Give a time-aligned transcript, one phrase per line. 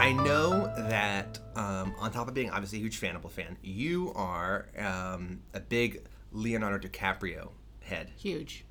[0.00, 4.66] I know that um, on top of being obviously a huge Hannibal fan, you are
[4.78, 6.02] um, a big
[6.32, 7.50] Leonardo DiCaprio
[7.82, 8.10] head.
[8.16, 8.64] Huge.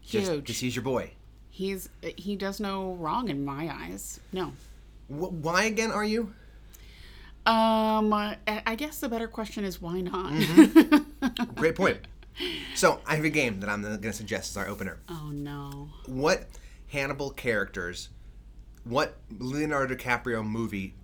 [0.00, 0.40] Just Huge.
[0.40, 1.12] because he's your boy.
[1.48, 4.20] He's he does no wrong in my eyes.
[4.32, 4.52] No.
[5.08, 6.32] Wh- why again are you?
[7.46, 10.32] Um, I I guess the better question is why not?
[10.32, 11.52] Mm-hmm.
[11.54, 11.98] Great point.
[12.76, 15.00] So I have a game that I'm going to suggest as our opener.
[15.08, 15.88] oh no.
[16.06, 16.46] What
[16.88, 18.08] Hannibal characters,
[18.90, 20.94] what Leonardo DiCaprio movie,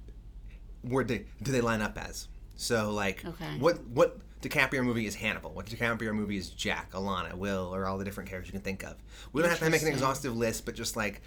[0.84, 2.28] were they do they line up as?
[2.56, 3.58] So like, Okay.
[3.58, 5.50] what what DiCaprio movie is Hannibal?
[5.52, 8.82] What DiCaprio movie is Jack, Alana, Will, or all the different characters you can think
[8.84, 8.96] of?
[9.32, 11.22] We don't have to make an exhaustive list, but just like,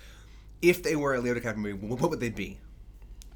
[0.62, 2.60] if they were a Leo DiCaprio movie, what would they be?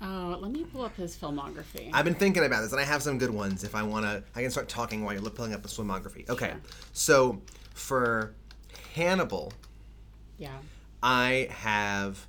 [0.01, 1.89] Oh, let me pull up his filmography.
[1.93, 3.63] I've been thinking about this, and I have some good ones.
[3.63, 6.27] If I want to, I can start talking while you're pulling up the filmography.
[6.29, 6.61] Okay, Sure.
[6.91, 7.41] so
[7.73, 8.33] for
[8.95, 9.53] Hannibal,
[10.37, 10.57] yeah.
[11.01, 12.27] I have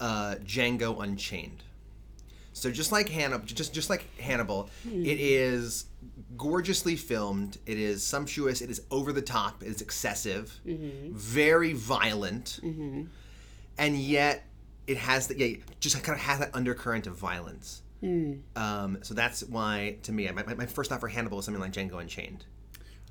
[0.00, 1.62] uh, Django Unchained.
[2.54, 5.86] So just like Hannibal, just just like Hannibal, it is
[6.36, 7.56] gorgeously filmed.
[7.64, 8.60] It is sumptuous.
[8.60, 9.62] It is over the top.
[9.62, 12.60] It is excessive, very violent,
[13.78, 14.44] and yet
[14.86, 17.82] it has the yeah, just kind of has that undercurrent of violence.
[18.56, 21.60] Um, so that's why, to me, my, my- my first thought for Hannibal is something
[21.60, 22.44] like Django Unchained.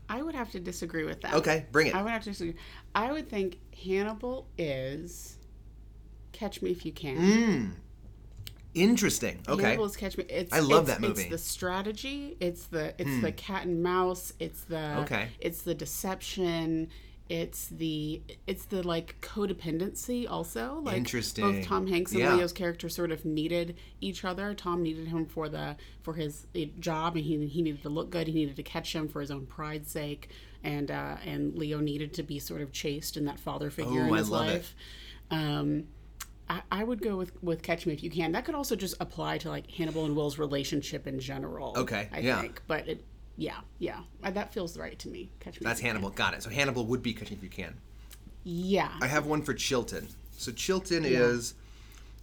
[0.10, 1.34] I would have to disagree with that.
[1.36, 1.96] Okay, bring it.
[1.96, 2.56] I would have to disagree.
[2.94, 5.38] I would think Hannibal is
[6.32, 7.76] Catch Me If You Can.
[8.74, 9.40] Interesting.
[9.50, 9.78] Okay.
[9.98, 10.24] Catch Me.
[10.30, 11.24] It's, I love it's- that movie.
[11.24, 12.38] It's the strategy.
[12.40, 14.32] It's the it's the cat and mouse.
[14.40, 15.28] It's the Okay.
[15.42, 16.88] It's the deception.
[17.28, 20.80] It's the it's the like codependency also.
[20.84, 21.44] Like Interesting.
[21.60, 22.36] both Tom Hanks and Yeah.
[22.36, 24.54] Leo's characters sort of needed each other.
[24.54, 28.10] Tom needed him for the for his uh, job, and he he needed to look
[28.10, 28.28] good.
[28.28, 30.30] He needed to catch him for his own pride's sake,
[30.64, 34.06] and uh, and Leo needed to be sort of chased in that father figure Oh,
[34.08, 34.52] in I his love it.
[34.54, 34.76] life.
[35.30, 35.84] Um,
[36.52, 38.34] I, I would go with with Catch Me If You Can.
[38.34, 41.74] That could also just apply to like Hannibal and Will's relationship in general.
[41.78, 42.42] Okay, I yeah.
[42.42, 43.04] think, but it,
[43.38, 45.30] yeah, yeah, Uh, that feels right to me.
[45.40, 45.66] Catch Me.
[45.66, 46.10] That's if you Hannibal.
[46.10, 46.44] Got it.
[46.44, 47.66] So Hannibal would be Catch Me If You Can.
[47.66, 47.78] Can.
[48.44, 50.08] Yeah, I have one for Chilton.
[50.38, 51.54] So Chilton is,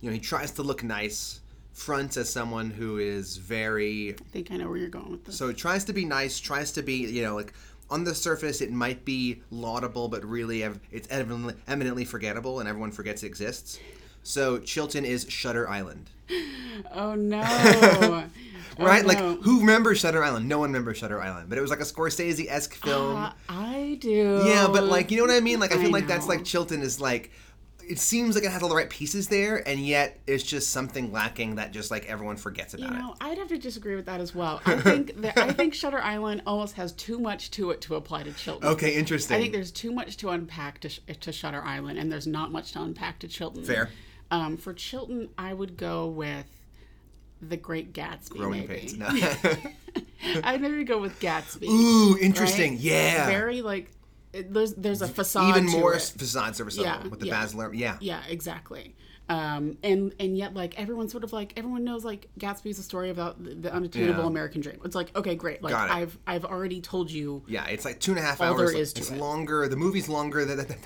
[0.01, 1.41] you know, he tries to look nice,
[1.73, 5.39] fronts as someone who is very, I think I know where you're going with this.
[5.39, 7.55] so tries to be nice, tries to be, you know, like
[7.89, 12.91] on the surface it might be laudable, but really it's eminently, eminently forgettable, and everyone
[12.91, 13.79] forgets it exists.
[14.23, 16.11] So Chilton is Shutter Island,
[16.93, 18.27] oh no!
[18.81, 19.05] Oh, right?
[19.05, 20.49] Like who remembers Shutter Island?
[20.49, 23.17] No one remembers Shutter Island, but it was like a Scorsese esque film.
[23.17, 24.45] Uh, I do.
[24.47, 25.59] Yeah, but like you know what I mean?
[25.59, 27.33] Like I feel I like that's like Chilton is like
[27.89, 31.11] it seems like it has all the right pieces there, and yet it's just something
[31.11, 32.93] lacking that just like everyone forgets about.
[32.93, 34.61] You know, I'd have to disagree with that as well.
[34.67, 38.25] I think that I think Shutter Island almost has too much to it to apply
[38.25, 38.69] to Chilton.
[38.69, 39.37] Okay, interesting.
[39.37, 42.73] I think there's too much to unpack to, to Shutter Island, and there's not much
[42.73, 43.65] to unpack to Chilton.
[43.65, 43.91] Fair.
[44.31, 46.47] Um, for Chilton, I would go with
[47.41, 48.31] The Great Gatsby.
[48.37, 48.81] Growing maybe.
[48.81, 48.97] pains.
[48.97, 49.09] No.
[50.45, 51.65] I'd maybe go with Gatsby.
[51.69, 52.73] Ooh, interesting.
[52.73, 52.81] right?
[52.81, 53.27] Yeah.
[53.27, 53.91] Very like
[54.33, 55.49] it- there's there's a facade.
[55.57, 57.41] Even more facade serviceable Yeah, with the yeah.
[57.41, 57.79] Baz Luhrmann.
[57.79, 57.97] Yeah.
[58.01, 58.95] Yeah, exactly.
[59.31, 63.11] Um, and and yet like everyone sort of like everyone knows like Gatsby's a story
[63.11, 64.27] about the, the unattainable Yeah.
[64.29, 64.81] American dream.
[64.85, 65.63] It's like okay, great.
[65.63, 65.93] Like Got it.
[65.97, 67.43] I've I've already told you.
[67.47, 68.73] Yeah, it's like two and a half All hours.
[68.73, 69.19] there is it's it.
[69.19, 69.69] longer.
[69.69, 70.77] The movie's longer than, than,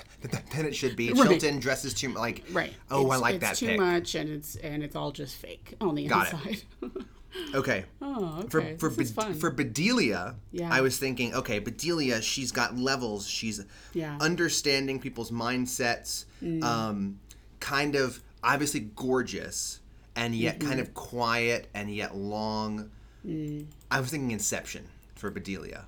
[0.56, 1.12] than, it should be.
[1.12, 1.28] Right.
[1.28, 2.42] Chilton dresses too like.
[2.50, 2.72] Right.
[2.90, 3.78] Oh, I like it's that too pick.
[3.80, 6.32] much, and it's and it's all just fake on the Got it.
[6.34, 6.62] inside.
[7.54, 7.86] Okay.
[8.02, 8.76] oh, okay.
[8.76, 9.32] For for this is fun.
[9.32, 10.68] for Bedelia, Yeah.
[10.70, 13.26] I was thinking, okay, Bedelia, she's got levels.
[13.26, 13.64] She's
[13.94, 14.18] Yeah.
[14.18, 14.20] Mm.
[14.20, 16.26] understanding people's mindsets.
[16.62, 17.20] Um,
[17.58, 19.80] kind of obviously gorgeous,
[20.16, 20.68] and yet Mm-hmm.
[20.68, 22.90] kind of quiet, and yet long.
[23.26, 23.66] Mm.
[23.90, 25.84] I was thinking Inception for Bedelia.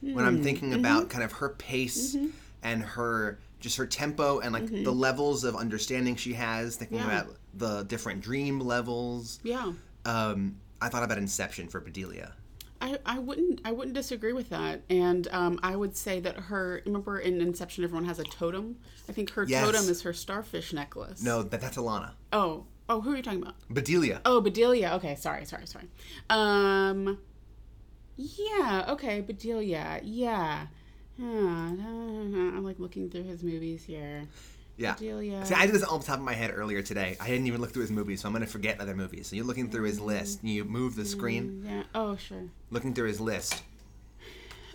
[0.00, 0.26] When Mm.
[0.26, 0.80] I'm thinking Mm-hmm.
[0.80, 2.16] about kind of her pace
[2.62, 7.08] and her just her tempo and like the levels of understanding she has, thinking Mm-hmm.
[7.08, 7.20] Yeah.
[7.22, 9.40] about the different dream levels.
[9.42, 9.72] yeah.
[10.04, 12.32] Um, I thought about Inception for Bedelia.
[12.80, 16.82] I, I wouldn't I wouldn't disagree with that, and um, I would say that her
[16.84, 18.76] remember in Inception everyone has a totem.
[19.08, 19.64] I think her Yes.
[19.64, 21.22] totem is her starfish necklace.
[21.22, 22.10] No, that, that's Alana.
[22.32, 23.54] Oh oh who are you talking about?
[23.70, 24.20] Bedelia.
[24.24, 24.92] Oh Bedelia.
[24.96, 25.88] Okay, sorry sorry sorry.
[26.28, 27.18] Um,
[28.16, 30.66] yeah okay Bedelia yeah.
[31.18, 34.24] Huh, I'm like looking through his movies here.
[34.76, 34.94] Yeah.
[34.94, 35.44] Bedelia.
[35.46, 37.16] See, I did this off the top of my head earlier today.
[37.20, 39.28] I didn't even look through his movies, so I'm going to forget other movies.
[39.28, 40.42] So you're looking through his list.
[40.42, 41.82] You move the screen, Yeah.
[41.94, 42.44] Oh sure.
[42.70, 43.62] looking through his list.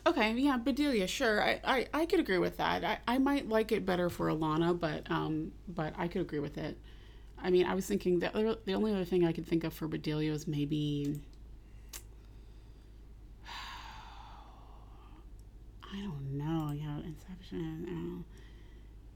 [0.07, 1.43] Okay, yeah, Bedelia, sure.
[1.43, 2.83] I, I, I could agree with that.
[2.83, 6.57] I, I might like it better for Alana, but um, but I could agree with
[6.57, 6.77] it.
[7.41, 9.73] I mean, I was thinking that the the only other thing I could think of
[9.73, 11.19] for Bedelia is maybe.
[15.93, 16.71] I don't know.
[16.73, 18.23] Yeah, Inception.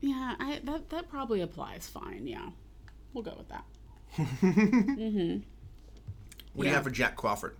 [0.03, 2.27] Yeah, I that that probably applies fine.
[2.27, 2.49] Yeah,
[3.13, 3.63] we'll go with that.
[4.17, 5.37] mm-hmm.
[6.53, 7.55] What do you have for Jack Crawford?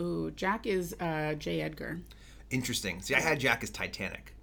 [0.00, 1.62] Ooh, Jack is uh, J.
[1.62, 2.00] Edgar.
[2.50, 3.00] Interesting.
[3.02, 4.34] See, I had Jack as Titanic.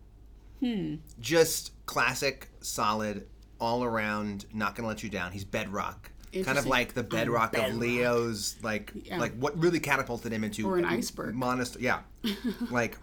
[0.62, 0.96] Hmm.
[1.20, 3.28] Just classic, solid,
[3.60, 5.34] all around, not gonna let you down.
[5.34, 6.12] He's bedrock.
[6.44, 7.72] Kind of like the bedrock, bedrock.
[7.72, 9.18] of Leo's, like Yeah.
[9.20, 11.36] like what really catapulted him into Or an iceberg.
[11.36, 12.02] Monast- yeah,
[12.72, 12.98] like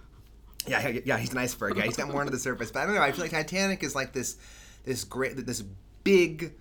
[0.67, 1.19] yeah, yeah, yeah.
[1.19, 1.77] He's an iceberg.
[1.77, 2.71] Yeah, he's got more under the surface.
[2.71, 3.03] But I don't know.
[3.03, 4.37] I feel like Titanic is like this,
[4.85, 5.63] this great, this
[6.03, 6.55] big,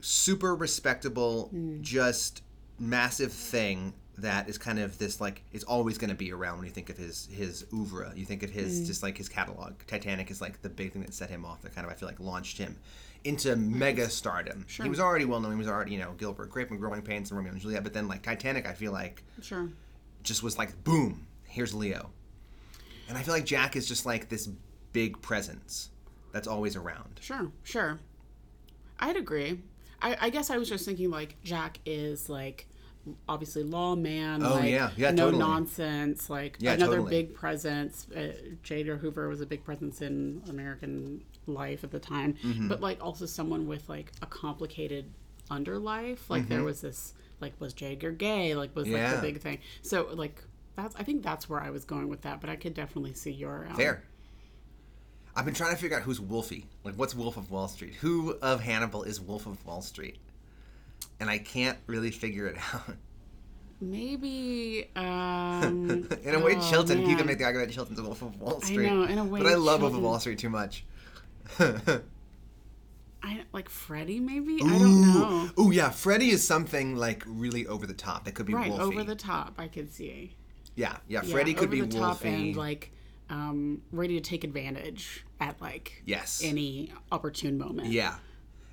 [0.00, 1.82] super respectable, hmm.
[1.82, 2.42] just
[2.78, 6.66] massive thing that is kind of this like is always going to be around when
[6.66, 8.12] you think of his his oeuvre.
[8.14, 8.84] You think of his hmm.
[8.84, 9.74] just like his catalog.
[9.86, 11.62] Titanic is like the big thing that set him off.
[11.62, 12.76] That kind of I feel like launched him
[13.24, 13.78] into hmm.
[13.78, 14.66] mega stardom.
[14.68, 15.52] He was already well known.
[15.52, 17.82] He was already you know Gilbert Grape and Growing Pains and Romeo and Juliet.
[17.82, 19.68] But then like Titanic, I feel like Sure.
[20.22, 21.26] just was like boom.
[21.44, 22.10] Here's Leo,
[23.12, 24.48] and I feel like Jack is just like this
[24.92, 25.90] big presence
[26.32, 27.20] that's always around.
[27.20, 28.00] Sure, sure.
[28.98, 29.60] I'd agree.
[30.00, 32.66] I, I guess I was just thinking like Jack is like
[33.28, 34.42] obviously lawman.
[34.44, 34.90] Oh, like, yeah.
[34.96, 35.38] Yeah, no totally.
[35.42, 36.30] nonsense.
[36.30, 37.10] Like Yeah, another totally.
[37.22, 38.06] big presence.
[38.16, 38.32] Uh,
[38.62, 38.80] J.
[38.80, 42.68] Edgar Hoover was a big presence in American life at the time, Mm-hmm.
[42.68, 45.04] but like also someone with like a complicated
[45.50, 46.18] underlife.
[46.28, 47.92] Like there was this like was J.
[47.92, 48.54] Edgar gay?
[48.54, 49.16] Like was like Mm-hmm.
[49.16, 49.58] The big thing.
[49.82, 50.42] So like
[50.76, 53.30] that's I think that's where I was going with that, but I could definitely see
[53.32, 54.02] your um, Fair.
[55.34, 56.66] I've been trying to figure out who's Wolfie.
[56.84, 57.94] Like, what's Wolf of Wall Street?
[57.96, 60.18] Who of Hannibal is Wolf of Wall Street?
[61.20, 62.96] And I can't really figure it out.
[63.80, 67.00] Maybe um in a way, oh, Chilton.
[67.00, 67.16] You man.
[67.18, 68.88] can make the argument that Chilton's a Wolf of Wall Street.
[68.88, 70.84] I know, in a way, But I love Wolf of Wall Street too much.
[71.58, 74.20] I like Freddie.
[74.20, 75.50] Maybe I don't know.
[75.58, 75.90] Ooh, yeah.
[75.90, 78.24] Freddie is something like really over the top.
[78.24, 78.84] That could be Right Wolfie.
[78.84, 80.36] over the top, I could see.
[80.74, 81.20] Yeah, yeah.
[81.22, 82.28] Yeah, Freddie could be the top Wolfie.
[82.28, 82.92] and like
[83.30, 86.40] um, ready to take advantage at like yes.
[86.44, 87.88] any opportune moment.
[87.88, 88.16] yeah.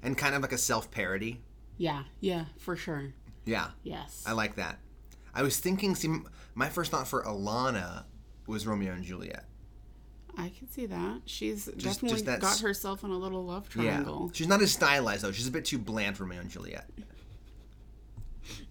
[0.02, 1.42] And kind of like a self parody.
[1.78, 3.14] yeah, yeah, for sure.
[3.46, 3.70] Yeah.
[3.84, 4.24] Yes.
[4.26, 4.80] I like that.
[5.34, 6.10] I was thinking, see,
[6.56, 8.06] my first thought for Alana
[8.48, 9.46] was Romeo and Juliet.
[10.38, 11.22] I can see that.
[11.26, 13.84] She's definitely just got herself in a little love Yeah.
[13.84, 14.32] triangle.
[14.34, 15.32] She's not as stylized, though.
[15.32, 16.90] She's a bit too bland for Romeo and Juliet.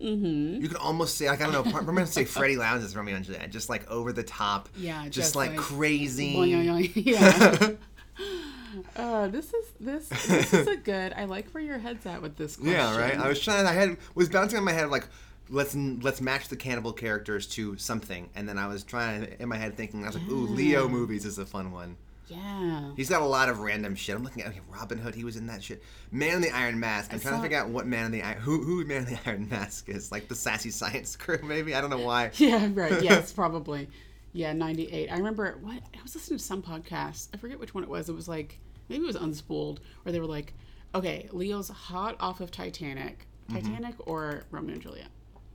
[0.01, 0.63] Mm-hmm.
[0.63, 3.17] You could almost say, like, I don't know, remember to say Freddie Lounds is Romeo
[3.17, 3.51] and Juliet.
[3.51, 4.69] Just like over the top.
[4.77, 6.29] Yeah, Just, just like, like- crazy.
[6.95, 7.71] Yeah.
[8.97, 11.13] uh, this is this this is a good.
[11.15, 12.75] I like where your head's at with this question.
[12.75, 13.19] Yeah, right.
[13.19, 13.67] I was trying.
[13.67, 15.07] I had was bouncing in my head like,
[15.49, 19.57] let's let's match the Hannibal characters to something, and then I was trying in my
[19.57, 21.97] head thinking, I was like, ooh, Leo movies is a fun one.
[22.29, 22.91] Yeah.
[22.97, 24.15] He's got a lot of random shit.
[24.17, 25.15] I'm looking at okay, Robin Hood.
[25.15, 25.83] He was in that shit.
[26.11, 27.13] Man in the Iron Mask.
[27.13, 29.15] I'm trying saw- to figure out what Man in the Iron who who Man in
[29.15, 30.13] the Iron Mask is.
[30.13, 31.75] Like the sassy science crew, maybe.
[31.75, 32.31] I don't know why.
[32.39, 33.03] Yeah, right.
[33.03, 33.89] Yes, probably.
[34.33, 35.11] Yeah, 98.
[35.11, 37.29] I remember what I was listening to some podcast.
[37.35, 38.09] I forget which one it was.
[38.09, 38.59] It was like
[38.89, 40.53] maybe it was Unspooled where they were like,
[40.95, 43.27] "Okay, Leo's hot off of Titanic.
[43.51, 45.09] Titanic or Romeo and Juliet?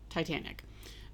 [0.10, 0.64] Titanic.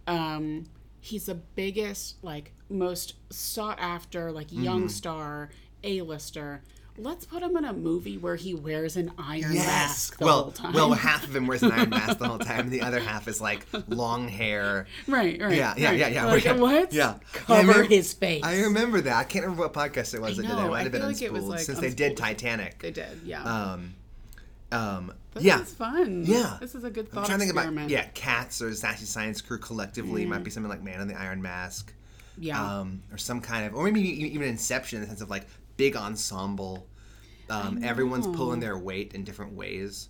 [0.08, 0.66] Um
[1.01, 5.50] he's the biggest like most sought after like young star,
[5.84, 6.62] A-lister.
[6.98, 10.51] Let's put him in a movie where he wears an iron mask the well, whole
[10.51, 10.74] time.
[10.74, 13.30] well, half of him wears an iron mask the whole time, and the other half
[13.30, 14.85] is like long hair.
[15.07, 15.56] right, right.
[15.56, 15.97] Yeah, yeah, right.
[15.97, 16.26] yeah, yeah.
[16.26, 16.56] Like, yeah.
[16.56, 16.92] what?
[16.92, 17.16] Yeah.
[17.31, 18.44] Cover I remember- his face.
[18.44, 19.16] I remember that.
[19.16, 20.66] I can't remember what podcast it was that did that.
[20.66, 22.80] It might I have been like Unspooled, like, since they did Titanic.
[22.80, 23.44] They did, yeah.
[23.44, 23.95] Um,
[24.71, 25.61] um, this yeah.
[25.61, 26.23] is fun.
[26.26, 26.57] Yeah.
[26.59, 27.92] This is a good I'm thought trying to think experiment.
[27.92, 31.16] about yeah, Katz or Sassy Science Crew collectively might be something like Man in the
[31.16, 31.94] Iron Mask,
[32.38, 32.80] Yeah.
[32.80, 35.47] um, or some kind of, or maybe even Inception in the sense of like
[35.78, 36.88] big ensemble.
[37.49, 40.09] Um, everyone's pulling their weight in different ways.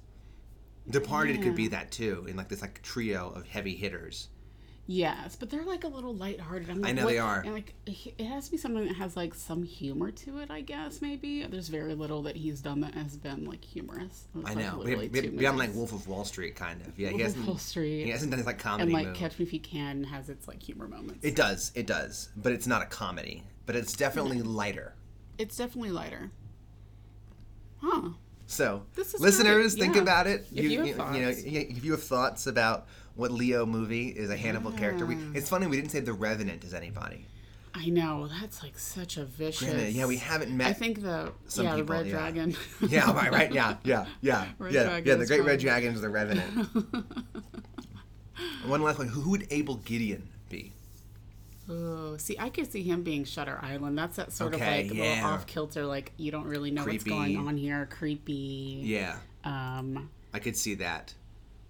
[0.90, 4.28] Departed could be that too, in like this like trio of heavy hitters.
[4.92, 6.68] Yes, but they're like a little lighthearted.
[6.70, 7.42] I'm like, know what- they are.
[7.42, 10.50] And like, it has to be something that has like some humor to it.
[10.50, 14.28] I guess maybe there's very little that he's done that has been like humorous.
[14.44, 15.76] I like, know, be- two beyond like.
[15.76, 16.98] Wolf of Wall Street, kind of.
[16.98, 17.46] Yeah, he Wolf of hasn't.
[17.48, 18.04] Wall Street.
[18.06, 19.16] He hasn't done his like comedy and like move.
[19.16, 21.24] Catch Me If You Can has its like humor moments.
[21.24, 23.44] It does, it does, but it's not a comedy.
[23.68, 24.96] But it's definitely lighter.
[25.38, 26.32] it's definitely lighter.
[27.82, 28.10] Huh.
[28.48, 30.48] So, This is listeners, think about it.
[30.54, 34.72] If you have know, if you have thoughts about what Leo movie is a Hannibal
[34.72, 37.26] character, we, it's funny we didn't say the Revenant is anybody.
[37.74, 39.68] I know that's like such a vicious.
[39.70, 40.68] Granted, yeah, we haven't met.
[40.68, 42.12] I think the some yeah people, the Red yeah.
[42.12, 42.56] Dragon.
[42.90, 45.16] yeah, right, right, yeah, yeah, yeah, Red yeah, Dragon yeah.
[45.16, 45.66] The Great Red fun.
[45.66, 46.68] Dragon is the Revenant.
[48.66, 49.08] One last one.
[49.08, 50.72] Who, would Abel Gideon be?
[51.70, 53.98] Oh, see, I could see him being Shutter Island.
[53.98, 55.04] That's that sort Okay, of like yeah.
[55.16, 57.12] little off kilter, like you don't really know Creepy.
[57.12, 58.82] what's going on here, creepy.
[58.84, 61.14] Yeah, Um, I could see that.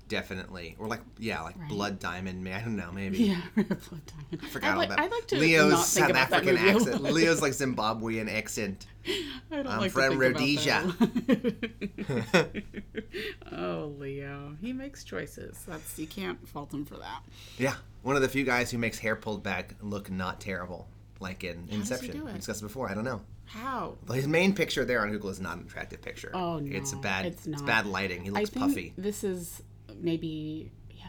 [0.09, 1.69] Definitely, or like yeah, like Right.
[1.69, 2.45] Blood Diamond.
[2.49, 3.19] I don't know, maybe.
[3.19, 4.49] Yeah, Blood Diamond.
[4.51, 4.99] Forgot I like, all that.
[5.05, 7.03] I like to Leo's not think South about that African movie a accent.
[7.13, 8.85] Leo's like Zimbabwean accent.
[9.07, 10.93] I don't I'm like from to think Rhodesia.
[10.99, 12.63] about that.
[13.53, 15.63] oh, Leo, he makes choices.
[15.67, 17.21] That's you can't fault him for that.
[17.57, 20.87] Yeah, one of the few guys who makes hair pulled back look not terrible,
[21.19, 22.11] like in does he Inception.
[22.17, 22.89] do We discussed it before.
[22.89, 23.21] I don't know.
[23.45, 23.97] How?
[24.07, 26.29] Well, his main picture there on Google is not an attractive picture.
[26.35, 27.25] Oh, no, It's a bad.
[27.25, 27.53] it's not.
[27.59, 28.21] It's, bad lighting.
[28.23, 28.93] He I looks think puffy.
[28.95, 29.63] this is
[30.01, 30.71] maybe.
[30.91, 31.05] Yeah,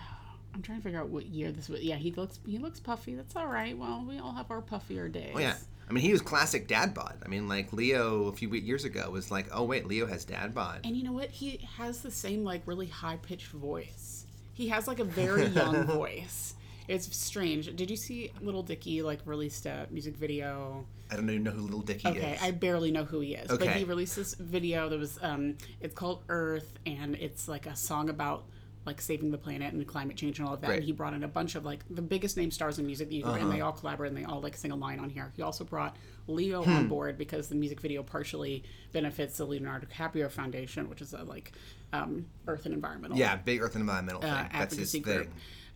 [0.55, 1.83] I'm trying to figure out what year this was.
[1.83, 3.15] Yeah, he looks he looks puffy.
[3.15, 3.77] That's all right.
[3.77, 5.33] Well, we all have our puffier days.
[5.35, 5.57] Oh yeah.
[5.89, 7.19] I mean, he was classic dad bod.
[7.25, 10.55] I mean, like Leo a few years ago was like, oh wait, Leo has dad
[10.55, 10.81] bod.
[10.85, 11.31] And you know what?
[11.31, 14.25] He has the same like really high pitched voice.
[14.55, 16.55] He has like a very young voice.
[16.87, 17.75] It's strange.
[17.77, 20.87] Did you see Little Dicky like released a music video?
[21.11, 22.17] I don't even know who Little Dicky is.
[22.17, 22.43] Okay, is.
[22.43, 23.65] I barely know who he is, Okay.
[23.67, 27.75] but he released this video that was um it's called Earth and it's like a
[27.75, 28.45] song about
[28.87, 30.69] like saving the planet and climate change and all of that.
[30.69, 30.77] Great.
[30.79, 33.25] And he brought in a bunch of like the biggest name stars in music and
[33.25, 33.49] Uh-huh.
[33.51, 35.31] they all collaborate and they all like sing a line on here.
[35.37, 35.97] He also brought
[36.27, 36.71] Leo Hmm.
[36.71, 41.23] on board because the music video partially benefits the Leonardo DiCaprio Foundation, which is a
[41.25, 41.53] like
[41.93, 44.31] um, Earth and environmental yeah, big Earth and Environmental thing.
[44.31, 45.03] uh, That's his thing.
[45.03, 45.29] group.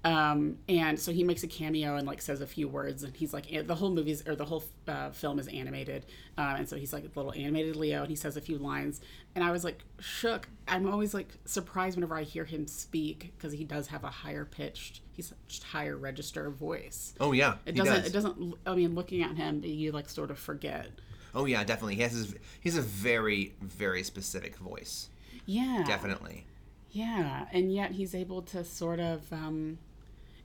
[0.04, 3.32] Um, and so he makes a cameo and like says a few words, and he's
[3.32, 6.04] like the whole movie's or the whole uh, film is animated,
[6.36, 9.00] uh, and so he's like a little animated Leo, and he says a few lines,
[9.34, 10.48] and I was like shook.
[10.66, 14.44] I'm always like surprised whenever I hear him speak because he does have a higher
[14.46, 17.14] pitched, he's just higher register voice.
[17.20, 17.94] Oh yeah, It doesn't.
[17.94, 18.06] does.
[18.06, 18.54] It doesn't.
[18.66, 20.88] I mean, looking at him, you like sort of forget.
[21.34, 21.96] Oh yeah, definitely.
[21.96, 22.34] He has his.
[22.60, 25.08] He's a very very specific voice.
[25.46, 25.84] Yeah.
[25.86, 26.46] Definitely.
[26.92, 29.78] Yeah, and yet he's able to sort of um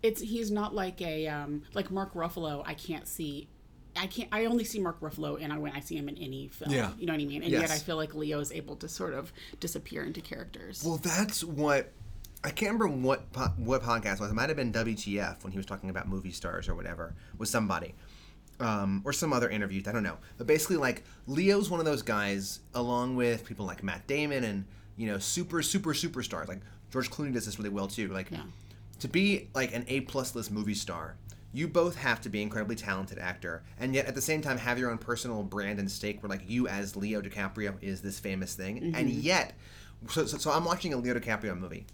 [0.02, 3.48] it's he's not like a um like Mark Ruffalo, I can't see
[4.02, 6.48] I can't I only see Mark Ruffalo and I when I see him in any
[6.48, 6.72] film.
[6.72, 6.92] Yeah.
[6.98, 7.44] You know what I mean?
[7.44, 10.84] And yet I feel like Leo is able to sort of disappear into characters.
[10.84, 11.92] Well, that's what
[12.44, 14.32] I can't remember what po- what podcast it was.
[14.32, 17.50] It might have been WTF when he was talking about movie stars or whatever with
[17.50, 17.94] somebody,
[18.62, 19.82] um, or some other interview.
[19.86, 20.18] I don't know.
[20.38, 24.64] But basically, like Leo's one of those guys, along with people like Matt Damon and
[24.96, 26.48] you know super super superstars.
[26.48, 28.08] Like George Clooney does this really well too.
[28.08, 28.44] Like Yeah.
[29.02, 31.16] to be like an A plus list movie star.
[31.52, 34.78] You both have to be incredibly talented actor, and yet at the same time have
[34.78, 36.22] your own personal brand and stake.
[36.22, 39.20] Where like you as Leo DiCaprio is this famous thing, and mm-hmm.
[39.20, 39.54] yet,
[40.10, 41.86] so, so so I'm watching a Leo DiCaprio movie.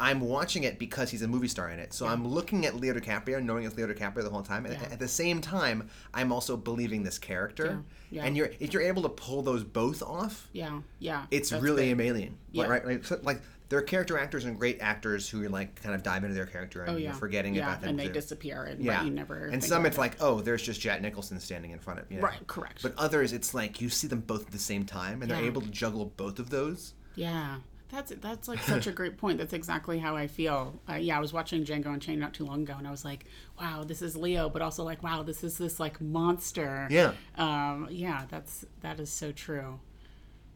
[0.00, 1.92] I'm watching it because he's a movie star in it.
[1.92, 4.64] So I'm looking at Leo DiCaprio, knowing it's Leo DiCaprio the whole time.
[4.64, 7.82] And at the same time, I'm also believing this character.
[8.10, 8.24] Yeah.
[8.24, 11.26] And you're if you're able to pull those both off, yeah, yeah.
[11.30, 11.92] it's really good.
[11.92, 12.38] amazing.
[12.50, 12.64] Yeah.
[12.64, 13.04] Right, right.
[13.04, 16.34] So, like there are character actors and great actors who like kind of dive into
[16.34, 17.04] their character and Oh yeah.
[17.10, 17.90] you're forgetting yeah, about them.
[17.90, 18.96] and they disappear and yeah.
[18.96, 20.00] right, you never and some it's it.
[20.00, 22.18] like, oh, there's just Jack Nicholson standing in front of you.
[22.18, 22.24] know.
[22.24, 22.82] Right, correct.
[22.82, 25.62] But others, it's like you see them both at the same time, and they're able
[25.62, 26.94] to juggle both of those.
[27.14, 27.58] Yeah,
[27.90, 29.38] that's that's like such a great point.
[29.38, 30.80] That's exactly how I feel.
[30.88, 33.26] Uh, yeah, I was watching Django Unchained not too long ago, and I was like,
[33.60, 37.12] "Wow, this is Leo," but also like, "Wow, this is this like monster." Yeah.
[37.36, 39.78] Um, yeah, that's that is so true.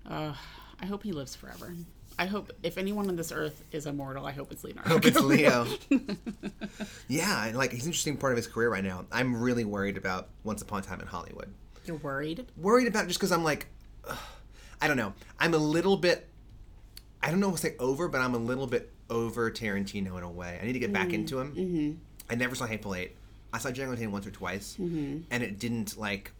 [0.04, 0.35] Uh,
[0.80, 1.73] I hope he lives forever.
[2.18, 4.88] I hope if anyone on this earth is immortal, I hope it's Leonardo.
[4.88, 5.66] hope it's Leo.
[7.09, 9.04] yeah, and, like he's an interesting part of his career right now.
[9.11, 11.52] I'm really worried about Once Upon a Time in Hollywood.
[11.85, 12.47] You're worried?
[12.56, 13.66] Worried about just because I'm like,
[14.09, 14.16] ugh,
[14.80, 15.12] I don't know.
[15.38, 16.28] I'm a little bit.
[17.23, 20.23] I don't know what to say over, but I'm a little bit over Tarantino in
[20.23, 20.59] a way.
[20.61, 21.54] I need to get back into him.
[21.54, 21.92] Mm-hmm.
[22.30, 23.16] I never saw Hateful Eight.
[23.52, 26.33] I saw Django Unchained once or twice, and it didn't like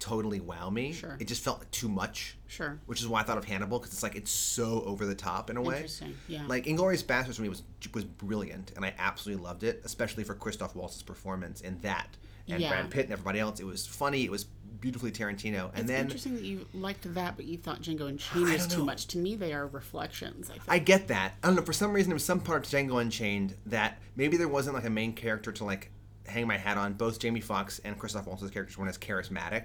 [0.00, 0.92] totally wow me.
[0.92, 1.16] Sure.
[1.20, 2.36] It just felt like too much.
[2.48, 2.80] Sure.
[2.86, 5.50] Which is why I thought of Hannibal because it's like it's so over the top
[5.50, 5.76] in a way.
[5.76, 6.42] Interesting, yeah.
[6.48, 7.62] Like Inglourious Basterds for me was
[7.94, 12.16] was brilliant, and I absolutely loved it, especially for Christoph Waltz's performance in that,
[12.48, 12.70] and Yeah.
[12.70, 13.60] Brad Pitt and everybody else.
[13.60, 14.24] It was funny.
[14.24, 14.46] It was
[14.80, 18.48] beautifully Tarantino, and It's then interesting that you liked that, but you thought Django Unchained
[18.48, 19.06] was too much.
[19.08, 20.48] To me, they are reflections.
[20.48, 20.64] I think.
[20.68, 21.34] I get that.
[21.42, 21.62] I don't know.
[21.62, 24.84] For some reason, there was some part of Django Unchained that maybe there wasn't like
[24.86, 25.90] a main character to like
[26.26, 26.94] hang my hat on.
[26.94, 29.64] Both Jamie Foxx and Christoph Waltz's characters weren't as charismatic.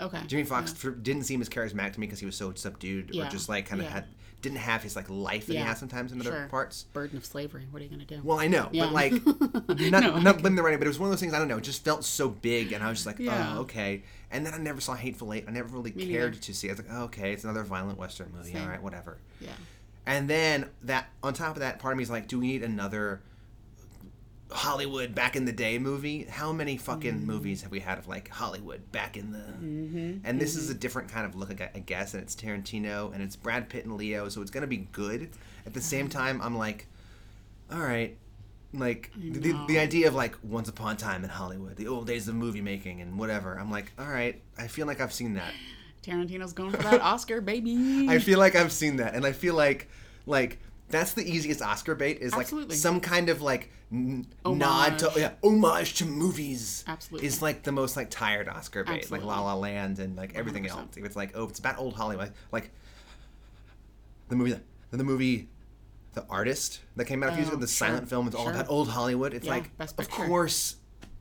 [0.00, 0.20] Okay.
[0.26, 3.26] Jimmy Foxx for- didn't seem as charismatic to me because he was so subdued, Yeah,
[3.26, 3.94] or just like kind of yeah.
[3.94, 4.04] had
[4.42, 6.46] didn't have his like life that Yeah, he has sometimes in other sure.
[6.48, 6.84] parts.
[6.92, 7.66] Burden of slavery.
[7.70, 8.20] What are you going to do?
[8.22, 8.84] Well, I know, Yeah.
[8.84, 9.12] but like,
[9.90, 11.32] not No, not the writing, but it was one of those things.
[11.32, 11.56] I don't know.
[11.56, 13.54] It just felt so big, and I was just like, Yeah.
[13.56, 14.02] oh, okay.
[14.30, 15.46] And then I never saw Hateful Eight.
[15.48, 16.42] I never really Me cared neither.
[16.42, 16.68] to see.
[16.68, 16.72] it.
[16.72, 18.52] I was like, oh, okay, it's another violent Western movie.
[18.52, 18.62] Same.
[18.62, 19.18] All right, whatever.
[19.40, 19.48] yeah.
[20.04, 22.62] And then that on top of that, part of me is like, do we need
[22.62, 23.22] another
[24.50, 26.24] Hollywood back in the day movie?
[26.24, 27.26] How many fucking Mm-hmm.
[27.26, 29.44] movies have we had of like Hollywood back in the?
[30.24, 30.58] And this Mm-hmm.
[30.58, 33.84] is a different kind of look, I guess, and it's Tarantino and it's Brad Pitt
[33.84, 35.30] and Leo, so it's gonna be good.
[35.66, 36.18] At the same Mm-hmm.
[36.18, 36.86] time, I'm like,
[37.72, 38.16] all right.
[38.72, 42.28] Like the, the idea of like once upon a time in Hollywood, the old days
[42.28, 43.58] of movie making and whatever.
[43.58, 45.54] I'm like, all right, I feel like I've seen that.
[46.02, 48.06] Tarantino's going for that Oscar, baby.
[48.08, 49.88] I feel like I've seen that, and I feel like
[50.26, 50.58] like
[50.88, 52.76] That's the easiest Oscar bait is like Absolutely.
[52.76, 56.84] some kind of like n- nod to yeah, homage to movies.
[56.86, 57.26] Absolutely.
[57.26, 60.64] is like the most like tired Oscar bait, like La La Land and like everything
[60.64, 60.70] 100%.
[60.70, 60.96] else.
[60.96, 62.70] If it's like oh, it's about old Hollywood, like
[64.28, 64.58] the movie,
[64.90, 65.48] the movie,
[66.14, 68.26] The Artist that came out a few years Oh, ago, the sure, silent film.
[68.26, 68.52] It's all sure.
[68.52, 69.34] about old Hollywood.
[69.34, 70.76] It's Yeah, like Best of course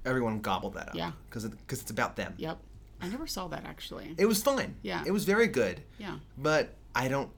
[0.06, 0.96] everyone gobbled that up.
[0.96, 1.12] Yeah.
[1.28, 2.34] because because it's about them.
[2.38, 2.60] Yep.
[3.02, 4.14] I never saw that actually.
[4.18, 4.76] It was fine.
[4.84, 5.04] Yeah.
[5.06, 5.82] it was very good.
[5.98, 6.18] Yeah.
[6.38, 7.30] But I don't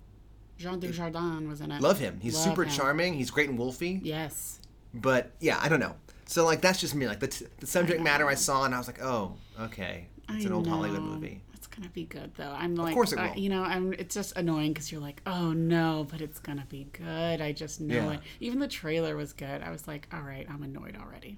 [0.57, 1.81] Jean Dujardin was in it.
[1.81, 2.19] love him.
[2.21, 2.69] He's Love super him.
[2.69, 3.13] charming.
[3.13, 3.99] He's great in Wolfie.
[4.03, 4.59] Yes.
[4.93, 5.95] But yeah, I don't know.
[6.25, 7.07] So like that's just me.
[7.07, 10.45] Like the, t- the subject matter I saw and I was like, oh, okay, it's
[10.45, 11.05] I an old Hollywood know.
[11.05, 11.41] movie.
[11.53, 12.51] It's gonna be good though.
[12.57, 13.39] I'm like, of course it uh, will.
[13.39, 13.93] you know, I'm.
[13.93, 17.41] It's just annoying because you're like, oh no, but it's gonna be good.
[17.41, 18.11] I just know Yeah.
[18.13, 18.19] it.
[18.39, 19.61] Even the trailer was good.
[19.61, 21.37] I was like, all right, I'm annoyed already.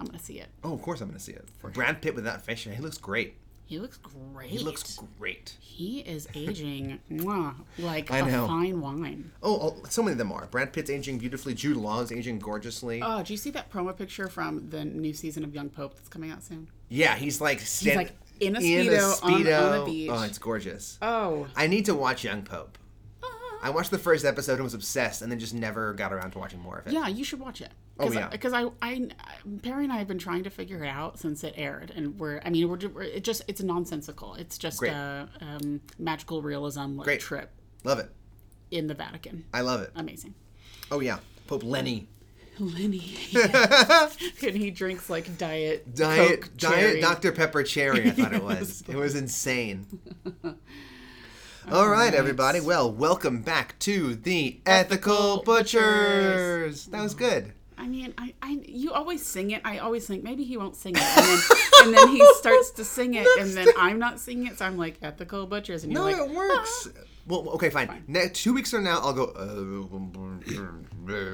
[0.00, 0.48] I'm gonna see it.
[0.62, 1.48] Oh, of course I'm gonna see it.
[1.72, 3.36] Brad Pitt with that face, he looks great.
[3.68, 4.48] He looks great.
[4.48, 5.54] He looks great.
[5.60, 8.46] He is aging mwah, like I a know.
[8.46, 9.30] fine wine.
[9.42, 10.46] Oh, oh, so many of them are.
[10.46, 11.52] Brad Pitt's aging beautifully.
[11.52, 13.02] Jude Law is aging gorgeously.
[13.04, 16.08] Oh, do you see that promo picture from the new season of Young Pope that's
[16.08, 16.68] coming out soon?
[16.88, 20.10] yeah, he's like stand- like, in a Speedo on- on the beach.
[20.10, 20.96] Oh, it's gorgeous.
[21.02, 22.78] Oh, I need to watch Young Pope.
[23.22, 23.58] Ah.
[23.64, 26.38] I watched the first episode and was obsessed, and then just never got around to
[26.38, 26.94] watching more of it.
[26.94, 27.72] yeah, you should watch it.
[28.00, 28.28] Oh, yeah.
[28.28, 29.08] Because I, I,
[29.62, 32.40] Perry and I have been trying to figure it out since it aired, and we're,
[32.44, 34.34] I mean, we're, we're it just, it's nonsensical.
[34.34, 34.92] It's just Great.
[34.92, 37.20] a um, magical realism like, Great.
[37.20, 37.50] trip
[37.84, 38.10] Love it.
[38.70, 39.44] in the Vatican.
[39.52, 39.90] I love it.
[39.96, 40.34] Amazing.
[40.90, 42.08] Oh yeah, Pope Lenny.
[42.60, 47.00] Lenny, and he drinks like diet, Diet, Coke diet, cherry.
[47.00, 48.08] Dr Pepper cherry.
[48.08, 48.82] I thought it was.
[48.88, 49.86] It was insane.
[51.70, 52.60] All right, everybody.
[52.60, 56.86] Well, welcome back to the Ethical Ethical Butchers.
[56.86, 57.52] That was good.
[57.78, 59.62] I mean, I, I, you always sing it.
[59.64, 61.40] I always think maybe he won't sing it, and then,
[61.84, 64.76] and then he starts to sing it, and then I'm not singing it, so I'm
[64.76, 66.88] like ethical butchers, and you're No, like, "Ah." it works.
[67.26, 68.04] Well, okay, fine.
[68.08, 69.26] Ne- two weeks from now, I'll go.
[69.26, 69.86] Uh,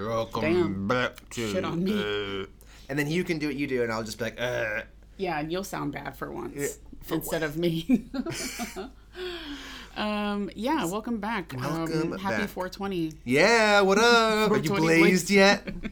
[0.09, 0.87] welcome Damn.
[0.89, 1.53] back to.
[1.53, 2.43] Shit on me.
[2.43, 2.47] uh,"
[2.89, 4.83] and then you can do what you do, and I'll just be like, uh.
[5.17, 8.04] Yeah, and you'll sound bad for once for instead of me.
[9.97, 11.54] um, yeah, welcome back.
[11.57, 12.49] Welcome um, happy back.
[12.50, 13.13] 420.
[13.25, 14.50] Yeah, what up?
[14.50, 15.67] Are you blazed yet?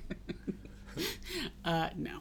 [1.65, 2.19] Uh, no,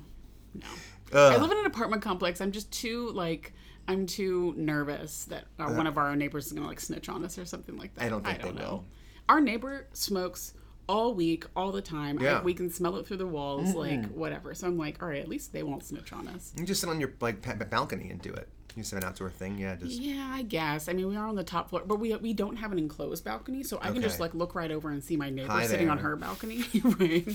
[0.53, 0.67] no.
[1.13, 2.39] Uh, I live in an apartment complex.
[2.41, 3.53] I'm just too like.
[3.87, 7.37] I'm too nervous that uh, one of our neighbors is gonna like snitch on us
[7.37, 8.03] or something like that.
[8.05, 8.85] I don't think they will.
[9.27, 10.53] Our neighbor smokes
[10.87, 12.19] all week, all the time.
[12.19, 12.41] I- Yeah.
[12.43, 14.53] we can smell it through the walls, like whatever.
[14.53, 16.53] So I'm like, all right, at least they won't snitch on us.
[16.57, 18.47] You just sit on your like balcony and do it.
[18.75, 19.75] You have an outdoor thing, yeah.
[19.75, 20.87] Just Yeah, I guess.
[20.87, 23.23] I mean, we are on the top floor, but we we don't have an enclosed
[23.25, 25.89] balcony, so I can just like look right over and see my neighbor Hi sitting
[25.89, 26.63] on her balcony.
[26.83, 27.27] right.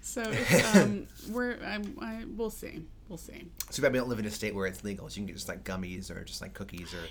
[0.00, 3.46] so it's, um, we're I'm, I we'll see, we'll see.
[3.70, 5.36] So bad we don't live in a state where it's legal, so you can get
[5.36, 7.02] just like gummies or just like cookies or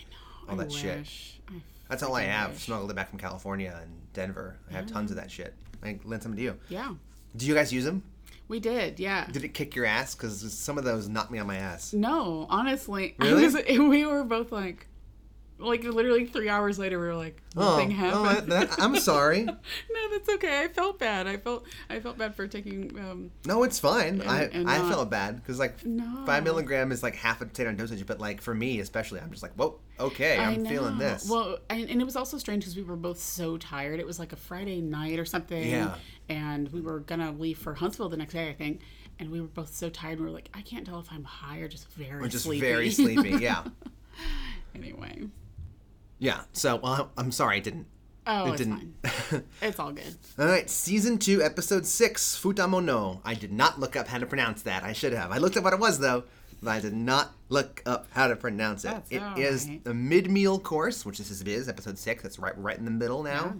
[0.49, 1.05] all I that shit.
[1.49, 1.53] I
[1.89, 2.51] That's all I have.
[2.53, 2.63] wish.
[2.63, 4.57] Smuggled it back from California and Denver.
[4.69, 5.53] I have tons of that shit.
[5.83, 6.57] I lent some to you.
[6.69, 6.93] Yeah,
[7.35, 8.03] Do you guys use them?
[8.47, 8.99] We did.
[8.99, 9.27] Yeah.
[9.31, 10.15] Did it kick your ass?
[10.15, 11.93] Because some of those knocked me on my ass.
[11.93, 13.43] No, honestly, Really?
[13.45, 14.87] was, we were both like,
[15.57, 18.51] like literally three hours later, we were like, nothing oh, happened.
[18.51, 19.43] that- that- I'm sorry.
[19.45, 19.55] no,
[20.11, 20.63] that's okay.
[20.63, 21.27] I felt bad.
[21.27, 22.91] I felt I felt bad for taking.
[22.99, 24.21] Um, No, it's fine.
[24.21, 26.23] I and I not- felt bad because like No.
[26.25, 29.43] five milligram is like half a potato dosage, but like for me especially, I'm just
[29.43, 31.29] like, whoa, okay, I'm feeling this.
[31.29, 33.99] Well, and, and it was also strange because we were both so tired.
[33.99, 35.67] It was like a Friday night or something.
[35.69, 35.95] Yeah.
[36.29, 38.81] And we were gonna leave for Huntsville the next day, I think.
[39.19, 40.19] And we were both so tired.
[40.19, 42.61] We were like, I can't tell if I'm high or just very We're just sleepy.
[42.61, 43.29] very sleepy.
[43.41, 43.63] Yeah,
[44.73, 45.27] anyway.
[46.19, 46.41] yeah.
[46.53, 47.87] So well, I'm sorry, I didn't.
[48.27, 48.95] Oh, It it's didn't.
[49.03, 49.43] fine.
[49.61, 50.15] It's all good.
[50.39, 53.19] All right, season two, episode six, Futamono.
[53.23, 54.83] I did not look up how to pronounce that.
[54.83, 55.31] I should have.
[55.31, 56.23] I looked up what it was though,
[56.65, 58.89] I did not look up how to pronounce it.
[58.89, 59.81] That's It is right.
[59.85, 62.23] a mid-meal course, which this is it is, episode six.
[62.23, 63.55] That's right, right in the middle now.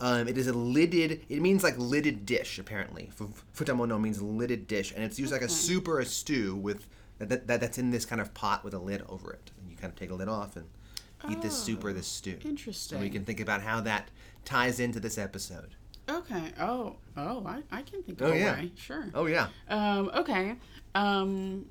[0.00, 1.24] Um, it is a lidded.
[1.28, 3.10] It means like lidded dish apparently.
[3.14, 6.86] Fu- Futamo means lidded dish, and it's used like a soup or a stew with
[7.18, 9.50] that, that that's in this kind of pot with a lid over it.
[9.60, 10.66] And you kind of take a lid off and
[11.30, 12.38] eat this soup or this stew.
[12.44, 12.96] Interesting.
[12.96, 14.08] And we can think about how that
[14.46, 15.74] ties into this episode.
[16.08, 16.50] Okay.
[16.58, 18.54] Oh, oh, I, I can think of Oh, a yeah.
[18.54, 18.72] way.
[18.76, 19.04] Sure.
[19.14, 19.48] Oh yeah.
[19.68, 20.54] Um, okay.
[20.94, 21.66] Um,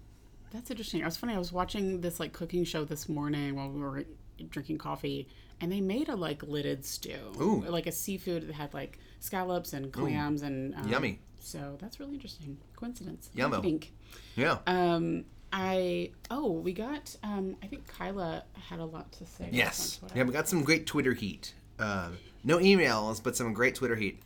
[0.52, 1.02] that's interesting.
[1.02, 1.34] It was funny.
[1.34, 4.04] I was watching this like cooking show this morning while we were
[4.50, 5.28] drinking coffee,
[5.62, 7.64] and they made a like lidded stew, Ooh.
[7.68, 11.20] like a seafood that had like scallops and clams and um, Yummy.
[11.40, 12.58] So that's really interesting.
[12.76, 13.30] Coincidence.
[13.36, 13.62] Yummo.
[13.62, 13.92] Think.
[14.36, 14.58] Yeah.
[14.68, 19.50] Um, I oh we got um I think Kyla had a lot to say.
[19.52, 19.78] yes.
[19.78, 20.18] this on Twitter.
[20.20, 21.54] Yeah, we got some great Twitter heat.
[21.80, 24.22] Um, no emails, but some great Twitter heat.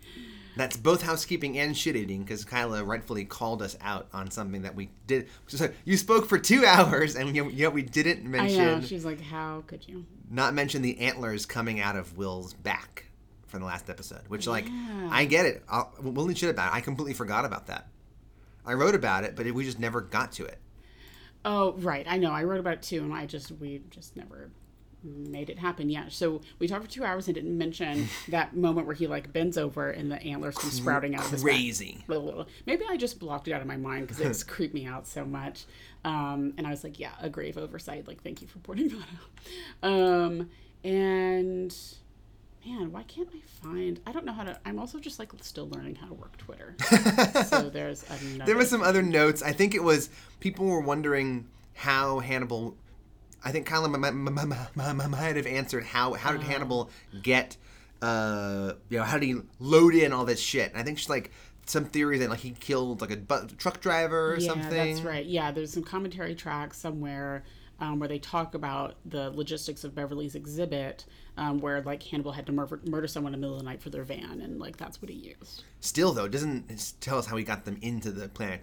[0.56, 4.76] That's both housekeeping and shit eating because Kyla rightfully called us out on something that
[4.76, 5.28] we did.
[5.60, 8.62] Like, you spoke for two hours and yet yet we didn't mention.
[8.62, 8.82] I know.
[8.82, 10.06] She's like, how could you?
[10.34, 13.06] not mention the antlers coming out of Will's back
[13.48, 14.68] from the last episode, which like
[15.12, 15.64] I get it.
[15.70, 16.76] I'll, we'll need shit about it.
[16.76, 17.88] I completely forgot about that.
[18.66, 20.60] I wrote about it, but we just never got to it.
[21.46, 22.06] Oh, right.
[22.10, 22.32] I know.
[22.32, 24.50] I wrote about it too, and I just we just never
[25.04, 25.90] made it happen.
[25.90, 26.06] Yeah.
[26.10, 29.58] So we talked for two hours and didn't mention that moment where he like bends
[29.58, 31.54] over and the antlers come sprouting out of his back.
[31.54, 32.04] Crazy.
[32.08, 32.48] Little.
[32.66, 35.26] Maybe I just blocked it out of my mind because it's creeped me out so
[35.26, 35.66] much.
[36.06, 38.08] Um, and I was like, yeah, a grave oversight.
[38.08, 39.06] Like, thank you for pointing that
[39.84, 39.90] out.
[39.90, 40.50] Um,
[40.84, 41.76] and
[42.66, 44.00] man, why can't I find?
[44.06, 44.60] I don't know how to.
[44.66, 46.76] I'm also just like still learning how to work Twitter.
[47.48, 48.46] so there's another.
[48.46, 49.42] There was some other notes.
[49.42, 52.76] I think it was people were wondering how Hannibal.
[53.44, 56.90] I think Kyla might have answered how how did Hannibal
[57.22, 57.58] get,
[58.02, 60.72] uh, you know, how did he load in all this shit?
[60.72, 61.32] And I think she's like
[61.66, 64.96] some theory that like he killed like a bu- truck driver or yeah, something.
[64.96, 65.26] that's right.
[65.26, 67.44] Yeah, there's some commentary tracks somewhere
[67.80, 71.06] um, where they talk about the logistics of Beverly's exhibit,
[71.38, 73.82] um, where like Hannibal had to murder, murder someone in the middle of the night
[73.82, 75.64] for their van, and like that's what he used.
[75.80, 78.62] Still though, it doesn't tell us how he got them into the planet.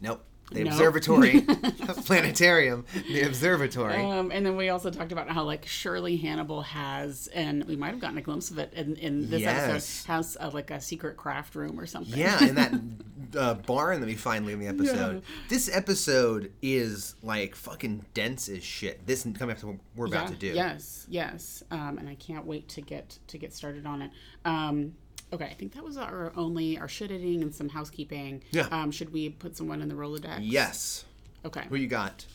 [0.00, 0.24] Nope.
[0.52, 0.70] The No.
[0.70, 1.40] observatory,
[2.04, 3.96] planetarium, the observatory.
[3.96, 7.90] Um, and then we also talked about how like surely Hannibal has, and we might
[7.90, 9.68] have gotten a glimpse of it in, in this Yes.
[10.06, 12.18] episode, has uh, like a secret craft room or something.
[12.18, 12.72] Yeah, in that
[13.38, 15.22] uh, barn that we find in the episode.
[15.48, 19.06] This episode is like fucking dense as shit.
[19.06, 20.48] This is coming up to what we're about to do.
[20.48, 21.62] Yes, yes.
[21.70, 24.10] Um, and I can't wait to get to get started on it.
[24.44, 24.94] Um,
[25.32, 28.42] okay, I think that was our only our shit editing and some housekeeping.
[28.50, 28.68] Yeah.
[28.70, 30.40] Um, should we put someone in the Rolodex?
[30.42, 31.04] Yes.
[31.44, 31.64] Okay.
[31.68, 32.26] Who you got?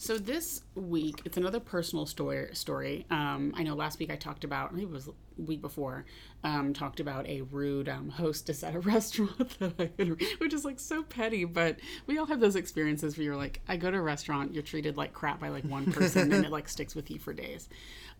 [0.00, 2.48] So this week, it's another personal story.
[2.54, 3.04] Story.
[3.10, 6.06] Um, I know last week I talked about, maybe it was week before,
[6.42, 10.04] um, talked about a rude um, hostess at a restaurant that I
[10.38, 11.44] which is like so petty.
[11.44, 14.62] But we all have those experiences where you're like, I go to a restaurant, you're
[14.62, 17.68] treated like crap by like one person, and it like sticks with you for days.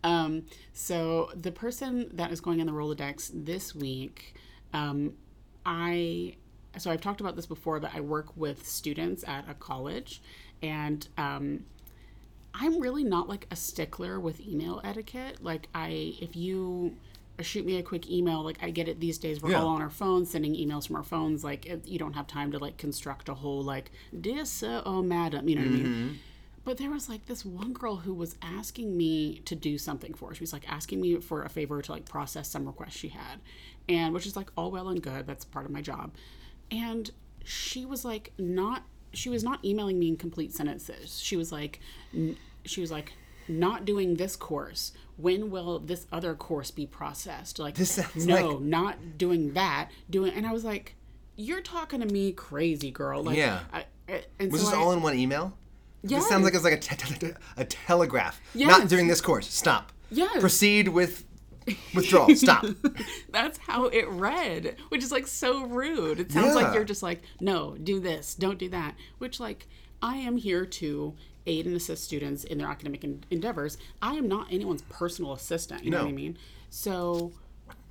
[0.03, 4.35] Um, so the person that is going in the Rolodex this week,
[4.71, 5.13] um,
[5.65, 6.35] I
[6.77, 10.21] so I've talked about this before, but I work with students at a college,
[10.61, 11.65] and um,
[12.53, 15.43] I'm really not like a stickler with email etiquette.
[15.43, 16.95] Like I, if you
[17.39, 19.41] shoot me a quick email, like I get it these days.
[19.41, 19.61] We're Yeah.
[19.61, 21.43] all on our phones, sending emails from our phones.
[21.43, 25.01] Like it, you don't have time to like construct a whole like dear sir or
[25.01, 25.47] madam.
[25.49, 26.19] You know what I mean?
[26.63, 30.29] But there was like this one girl who was asking me to do something for
[30.29, 30.35] her.
[30.35, 33.39] She was like asking me for a favor to like process some requests she had,
[33.89, 35.25] and which is like all well and good.
[35.25, 36.11] That's part of my job.
[36.69, 37.09] And
[37.43, 38.83] she was like not.
[39.13, 41.19] She was not emailing me in complete sentences.
[41.19, 41.79] She was like,
[42.65, 43.13] she was like,
[43.47, 44.93] not doing this course.
[45.17, 47.59] When will this other course be processed?
[47.59, 49.89] Like, This no, like- not doing that.
[50.09, 50.95] Doing, and I was like,
[51.35, 53.23] you're talking to me crazy, girl.
[53.23, 53.59] Like, Yeah.
[53.73, 55.53] I, I, and Was so this I- all in one email?
[56.03, 56.17] Yeah.
[56.19, 58.41] This sounds like it's like a, te- te- te- a telegraph.
[58.55, 58.89] Not Yes.
[58.89, 59.47] during this course.
[59.53, 59.91] Stop.
[60.09, 60.39] Yes.
[60.39, 61.25] Proceed with
[61.93, 62.35] withdrawal.
[62.35, 62.65] Stop.
[63.31, 66.19] That's how it read, which is like so rude.
[66.19, 66.53] It sounds Yeah.
[66.55, 68.95] like you're just like, no, do this, don't do that.
[69.19, 69.67] Which, like,
[70.01, 71.13] I am here to
[71.45, 73.77] aid and assist students in their academic en- endeavors.
[74.01, 75.83] I am not anyone's personal assistant.
[75.83, 76.37] You know what I mean?
[76.69, 77.31] So,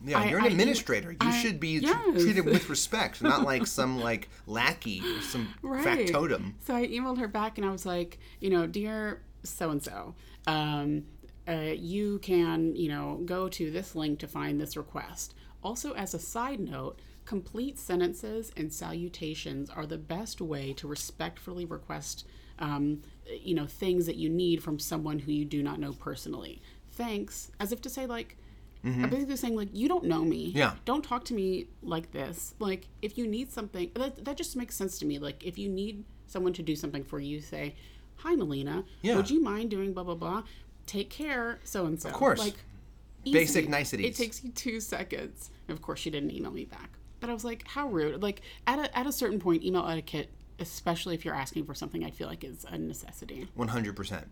[0.05, 1.13] Yeah, I- you're an I- administrator.
[1.13, 5.55] You I- should be tr- treated with respect, not like some like lackey or some
[5.63, 5.85] right.
[5.85, 6.55] factotum.
[6.65, 10.15] So I emailed her back and I was like, you know, dear so and so,
[10.47, 11.05] um,
[11.51, 15.35] uh, you can, you know, go to this link to find this request.
[15.63, 21.65] Also, as a side note, complete sentences and salutations are the best way to respectfully
[21.65, 22.27] request,
[22.59, 23.03] um,
[23.43, 26.63] you know, things that you need from someone who you do not know personally.
[26.91, 28.37] Thanks, as if to say like.
[28.83, 30.53] I'm basically saying like you don't know me.
[30.55, 30.73] Yeah.
[30.87, 32.55] Don't talk to me like this.
[32.59, 35.19] Like if you need something, that, that just makes sense to me.
[35.19, 37.75] Like if you need someone to do something for you, say,
[38.17, 38.85] "Hi, Malina.
[39.03, 39.17] Yeah.
[39.17, 40.45] Would you mind doing blah blah blah?
[40.91, 42.41] Take care, so and so." Of course.
[42.41, 42.55] Like
[43.25, 43.71] Basic easy.
[43.71, 44.07] niceties.
[44.07, 45.51] It takes you two seconds.
[45.69, 46.91] And of course, she didn't email me back.
[47.21, 48.23] But I was like, how rude.
[48.23, 52.03] Like at a at a certain point, email etiquette, especially if you're asking for something,
[52.03, 53.47] I feel like is a necessity.
[53.55, 54.27] One hundred percent.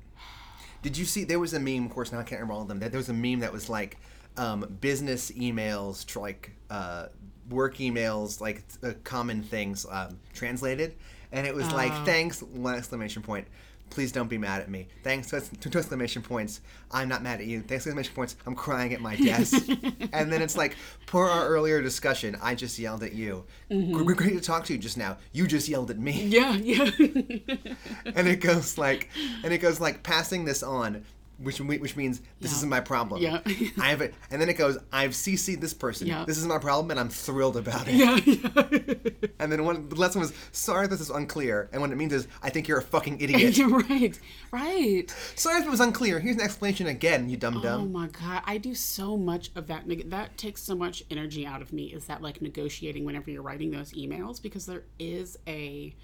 [0.82, 1.24] Did you see?
[1.24, 1.84] There was a meme.
[1.86, 2.80] Of course, now I can't remember all of them.
[2.80, 3.98] That there was a meme that was like
[4.36, 7.08] um, business emails, like uh,
[7.50, 10.94] work emails, like uh, common things um, translated,
[11.30, 13.46] and it was like thanks one exclamation point.
[13.90, 14.88] Please don't be mad at me.
[15.02, 16.60] Thanks two two exclamation points.
[16.90, 17.60] I'm not mad at you.
[17.60, 18.36] Thanks exclamation points.
[18.46, 19.68] I'm crying at my desk.
[20.12, 23.44] and then it's like per our earlier discussion, I just yelled at you.
[23.70, 23.92] Mm-hmm.
[23.92, 25.18] Gr- Great to talk to you just now.
[25.32, 26.90] You just yelled at me Yeah, yeah.
[28.14, 29.08] and it goes like
[29.44, 31.04] and it goes like passing this on
[31.38, 32.56] which which means this Yeah.
[32.58, 33.22] isn't my problem.
[33.22, 33.40] Yeah.
[33.80, 36.06] I have it, and then it goes, I've CC'd this person.
[36.06, 36.24] Yeah.
[36.26, 37.94] This is my problem, and I'm thrilled about it.
[37.94, 38.94] Yeah, yeah.
[39.40, 41.68] And then one, the last one was, sorry if this is unclear.
[41.72, 43.56] And what it means is, I think you're a fucking idiot.
[43.56, 44.18] You're right.
[44.50, 45.14] Right.
[45.36, 46.18] sorry if it was unclear.
[46.18, 47.82] Here's an explanation again, you dumb dumb.
[47.82, 49.84] Oh my god, I do so much of that.
[50.10, 51.84] That takes so much energy out of me.
[51.92, 55.94] Is that like negotiating whenever you're writing those emails because there is a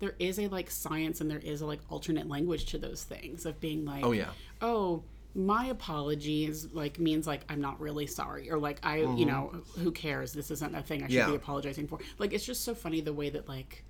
[0.00, 3.46] there is a like science and there is a like alternate language to those things
[3.46, 4.30] of being like Oh, yeah.
[4.60, 5.02] oh
[5.36, 9.90] my apologies like means like I'm not really sorry or like I you know who
[9.90, 11.18] cares this isn't a thing I should Mm-hmm.
[11.18, 11.26] Yeah.
[11.30, 13.84] be apologizing for like it's just so funny the way that like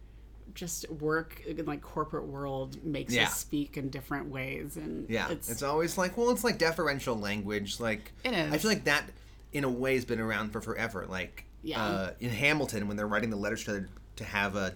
[0.55, 3.25] just work in like corporate world makes Yeah.
[3.25, 7.19] us speak in different ways and Yeah, it's, it's, always like, well, it's like deferential
[7.19, 7.81] language.
[7.81, 8.53] Like, It is.
[8.53, 9.05] I feel like that,
[9.53, 11.07] in a way, has been around for forever.
[11.09, 11.83] Like, Yeah.
[11.83, 13.87] uh, in Hamilton, when they're writing the letters to
[14.17, 14.75] to have a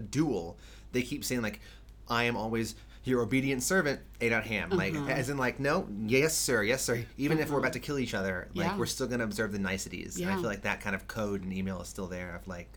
[0.00, 0.58] duel,
[0.92, 1.60] they keep saying like,
[2.08, 2.74] "I am always."
[3.04, 4.28] Your obedient servant, A.
[4.28, 4.70] Dot Ham.
[4.70, 5.10] Like, Uh-huh.
[5.10, 7.04] as in, like, no, yes, sir, yes, sir.
[7.18, 8.78] Even if we're about to kill each other, like, Yeah.
[8.78, 10.20] we're still gonna observe the niceties.
[10.20, 12.36] And I feel like that kind of code and email is still there.
[12.36, 12.68] Of like,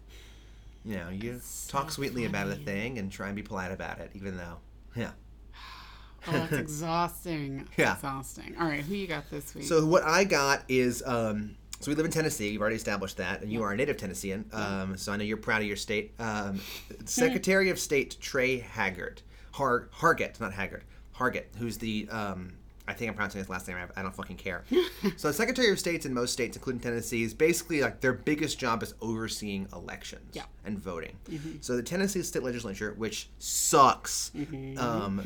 [0.83, 3.99] you know, you so talk sweetly about a thing and try and be polite about
[3.99, 4.57] it, even though,
[4.95, 5.11] yeah.
[6.27, 6.53] Oh, that's
[6.89, 7.67] exhausting.
[7.77, 7.93] Yeah.
[7.93, 8.55] Exhausting.
[8.59, 9.65] All right, who you got this week?
[9.65, 12.49] So what I got is um, so we live in Tennessee.
[12.49, 14.45] You've already established that, and you are a native Tennessean.
[14.53, 16.13] Um, so I know you're proud of your state.
[16.19, 16.59] Um,
[17.05, 19.21] Secretary of State Tre Haggard,
[19.53, 20.83] Har Hargett, not Haggard,
[21.17, 22.53] Hargett, who's the um,
[22.87, 23.77] I think I'm pronouncing his last name.
[23.77, 24.63] I I don't fucking care.
[25.17, 28.57] so the Secretary of States in most states, including Tennessee, is basically like their biggest
[28.59, 30.43] job is overseeing elections Yeah.
[30.65, 31.15] and voting.
[31.61, 34.31] So the Tennessee State Legislature, which sucks,
[34.77, 35.21] um,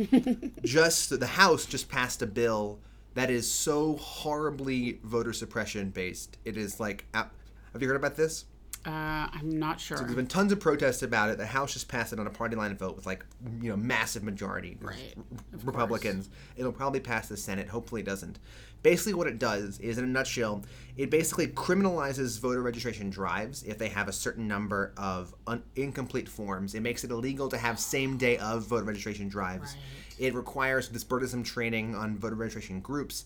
[0.64, 2.80] just the House just passed a bill
[3.20, 6.38] that is so horribly voter suppression based.
[6.46, 7.30] It is like, have
[7.82, 8.46] you heard about this?
[8.86, 9.98] uh, I'm not sure.
[9.98, 11.38] There's been tons of protests about it.
[11.38, 13.26] The House just passed it on a party line vote with like
[13.62, 15.16] you know massive majority Right,
[15.66, 16.30] Republicans.
[16.56, 17.68] It'll probably pass the Senate.
[17.68, 18.40] Hopefully, it doesn't.
[18.82, 20.64] Basically, what it does is, in a nutshell,
[20.96, 26.30] it basically criminalizes voter registration drives if they have a certain number of un- incomplete
[26.30, 26.74] forms.
[26.74, 29.74] It makes it illegal to have same day of voter registration drives.
[29.74, 29.84] Right.
[30.20, 33.26] It requires this burdensome training on voter registration groups.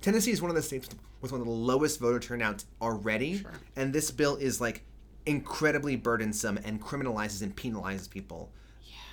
[0.00, 0.88] Tennessee is one of the states
[1.20, 3.44] with one of the lowest voter turnouts already,
[3.76, 4.82] and this bill is like
[5.24, 8.50] incredibly burdensome and criminalizes and penalizes people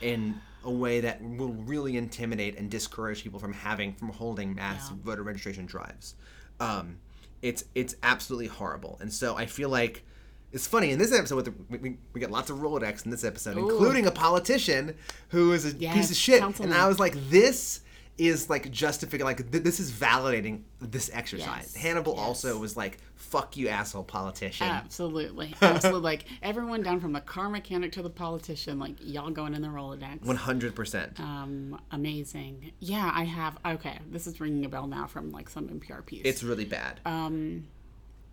[0.02, 4.89] in a way that will really intimidate and discourage people from having from holding mass
[4.89, 4.96] Yeah.
[5.04, 6.15] voter registration drives.
[6.60, 6.98] Um,
[7.44, 10.04] it's it's absolutely horrible, and so I feel like
[10.51, 11.35] it's funny in this episode.
[11.35, 13.69] With the, we, we, get lots of Rolodex in this episode, Ooh.
[13.69, 14.95] including a politician
[15.29, 16.71] who is a piece of shit, councilman.
[16.71, 17.81] and I was like, this
[18.19, 21.71] is like justifying like th- this is validating this exercise.
[21.73, 22.21] Yes, Hannibal yes.
[22.21, 25.55] also was like, "Fuck you, asshole politician." Absolutely.
[25.62, 26.01] Absolutely.
[26.01, 29.69] like everyone down from the car mechanic to the politician, like y'all going in the
[29.69, 30.25] Rolodex.
[30.25, 31.19] One hundred percent.
[31.19, 32.71] Um, amazing.
[32.79, 33.57] Yeah, I have.
[33.65, 36.23] Okay, this is ringing a bell now from like some NPR piece.
[36.25, 36.99] It's really bad.
[37.05, 37.67] Um,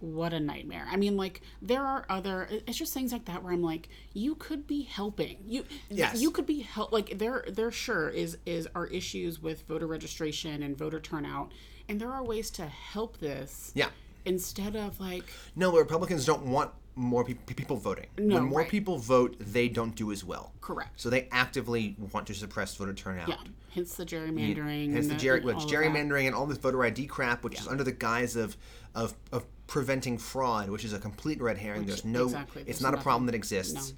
[0.00, 0.86] what a nightmare.
[0.90, 2.48] I mean, like there are other.
[2.66, 5.38] It's just things like that where I'm like, you could be helping.
[5.46, 6.20] You, Yes.
[6.20, 6.92] you could be help.
[6.92, 11.50] Like there, there sure is is are issues with voter registration and voter turnout,
[11.88, 13.72] and there are ways to help this.
[13.74, 13.88] yeah.
[14.24, 18.06] Instead of like, No, Republicans don't want more pe- people voting.
[18.18, 18.68] No, when more right.
[18.68, 20.52] people vote, they don't do as well.
[20.60, 20.98] correct.
[21.00, 23.28] So they actively want to suppress voter turnout.
[23.28, 23.36] Yeah,
[23.74, 24.92] hence the gerrymandering.
[24.92, 25.76] Hence the, the- ger- and which all of that.
[25.76, 28.56] gerrymandering and all this voter ID crap, which is under the guise of,
[28.94, 31.84] of of preventing fraud, which is a complete red herring.
[31.86, 33.90] There's no, exactly, it's there's not a problem that exists.
[33.92, 33.96] No.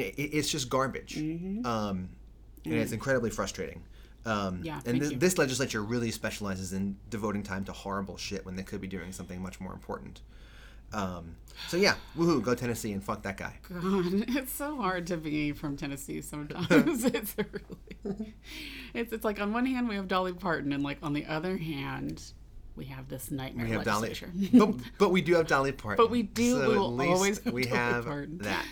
[0.00, 2.08] Yeah, it, it's just garbage, um,
[2.64, 3.82] and it's incredibly frustrating.
[4.24, 4.64] Um, Mm-hmm.
[4.64, 8.64] Yeah, and this, this legislature really specializes in devoting time to horrible shit when they
[8.64, 10.20] could be doing something much more important.
[10.92, 11.36] Um,
[11.68, 13.54] so yeah, woohoo, go Tennessee and fuck that guy.
[13.68, 13.82] God,
[14.28, 17.04] it's so hard to be from Tennessee sometimes.
[17.04, 17.34] it's
[18.04, 18.34] really,
[18.94, 21.56] it's it's like on one hand we have Dolly Parton, and like on the other
[21.56, 22.22] hand
[22.76, 24.14] we have this nightmare We have Dolly,
[24.52, 26.04] but, but we do have Dolly Parton.
[26.04, 28.38] But we do- So we at will least always have we Dolly have Parton.
[28.38, 28.66] that.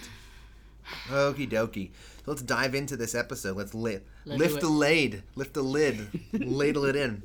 [1.09, 1.91] Okie dokie.
[2.25, 3.57] So let's dive into this episode.
[3.57, 7.23] Let's li- lift the lid, lift the lid, ladle it in.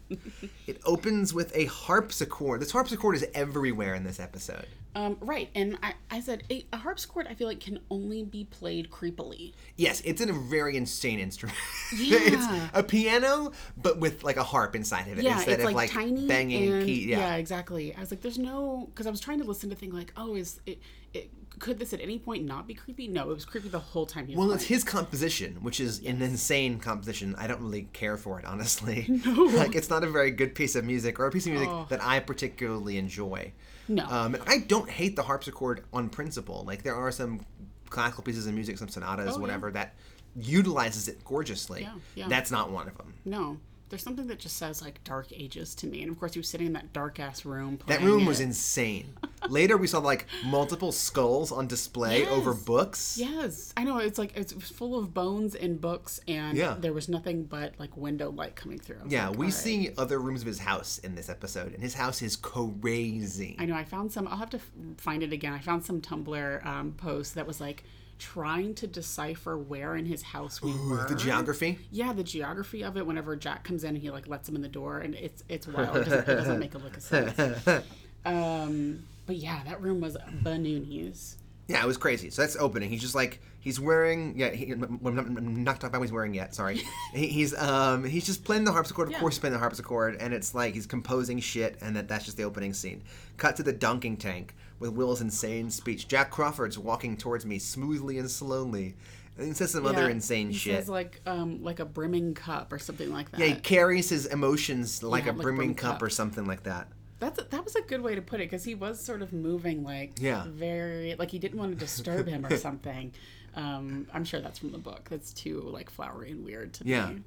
[0.67, 2.61] It opens with a harpsichord.
[2.61, 4.65] This harpsichord is everywhere in this episode.
[4.95, 7.27] um, right, and I, I said a, a harpsichord.
[7.29, 9.53] I feel like can only be played creepily.
[9.77, 11.57] Yes, it's in a very insane instrument.
[11.95, 12.17] Yeah.
[12.21, 15.65] it's a piano, but with like a harp inside of it Yeah, instead it's of
[15.65, 17.09] like, like tiny banging and key.
[17.09, 17.35] Yeah.
[17.35, 17.95] exactly.
[17.95, 20.35] I was like, there's no because I was trying to listen to think like, oh,
[20.35, 20.79] is it,
[21.13, 23.07] it could this at any point not be creepy?
[23.07, 24.27] No, it was creepy the whole time.
[24.27, 27.35] He was Well, it's his composition, which is an insane composition.
[27.37, 29.05] I don't really care for it, honestly.
[29.25, 29.43] No.
[29.43, 31.85] like, it's not a very good piece of music or a piece of music Oh.
[31.89, 33.51] that I particularly enjoy.
[33.87, 34.05] No.
[34.05, 36.63] Um, and I don't hate the harpsichord on principle.
[36.65, 37.45] Like, there are some
[37.89, 39.41] classical pieces of music, some sonatas, Oh, yeah.
[39.41, 39.95] whatever, that
[40.35, 41.81] utilizes it gorgeously.
[41.81, 42.27] Yeah, yeah.
[42.27, 43.13] That's not one of them.
[43.25, 43.57] No.
[43.89, 46.01] There's something that just says like dark ages to me.
[46.01, 47.79] And of course, he was sitting in that dark ass room.
[47.87, 49.13] That room was insane.
[49.49, 53.17] Later, we saw like multiple skulls on display over books.
[53.17, 53.97] Yes, I know.
[53.97, 56.75] It's like it's full of bones and books, and Yeah.
[56.79, 59.01] there was nothing but like window light coming through.
[59.07, 59.53] Yeah, like, we right.
[59.53, 63.55] see other rooms of his house in this episode, and his house is crazy.
[63.59, 63.75] I know.
[63.75, 64.27] I found some.
[64.27, 64.59] I'll have to
[64.97, 65.53] find it again.
[65.53, 67.83] I found some Tumblr um, post that was like
[68.19, 71.07] trying to decipher where in his house we were.
[71.07, 71.79] The geography.
[71.91, 73.07] Yeah, the geography of it.
[73.07, 75.67] Whenever Jack comes in, and he like lets him in the door, and it's it's
[75.67, 75.97] wild.
[75.97, 77.83] It doesn't, it doesn't make a lick of sense.
[78.25, 81.37] Um, but yeah, that room was bananas.
[81.67, 82.31] Yeah, it was crazy.
[82.31, 82.89] So that's opening.
[82.89, 84.33] He's just like he's wearing.
[84.37, 86.55] Yeah, he, I'm not, I'm not talking about what he's wearing yet.
[86.55, 86.81] Sorry.
[87.13, 89.07] he, he's um he's just playing the harpsichord.
[89.07, 89.19] Of Yeah.
[89.19, 92.37] course, he's playing the harpsichord, and it's like he's composing shit, and that that's just
[92.37, 93.03] the opening scene.
[93.37, 96.07] Cut to the dunking tank with Will's insane speech.
[96.07, 98.95] Jack Crawford's walking towards me smoothly and slowly,
[99.37, 100.75] and he says some other Yeah, insane he shit.
[100.79, 103.39] Says like um like a brimming cup or something like that.
[103.39, 106.01] yeah, he carries his emotions like Yeah, a like brimming brimming cup cup.
[106.03, 106.87] or something like that.
[107.19, 109.83] That's that was a good way to put it because he was sort of moving
[109.83, 110.45] like Yeah.
[110.47, 113.11] very like he didn't want to disturb him or something.
[113.55, 115.07] Um, I'm sure that's from the book.
[115.09, 117.09] That's too like flowery and weird to Yeah.
[117.09, 117.21] me.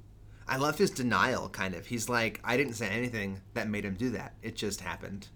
[0.47, 1.85] I love his denial, kind of.
[1.85, 4.33] He's like, I didn't say anything that made him do that.
[4.41, 5.27] It just happened.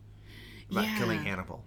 [0.71, 0.97] About Yeah.
[0.97, 1.63] killing Hannibal.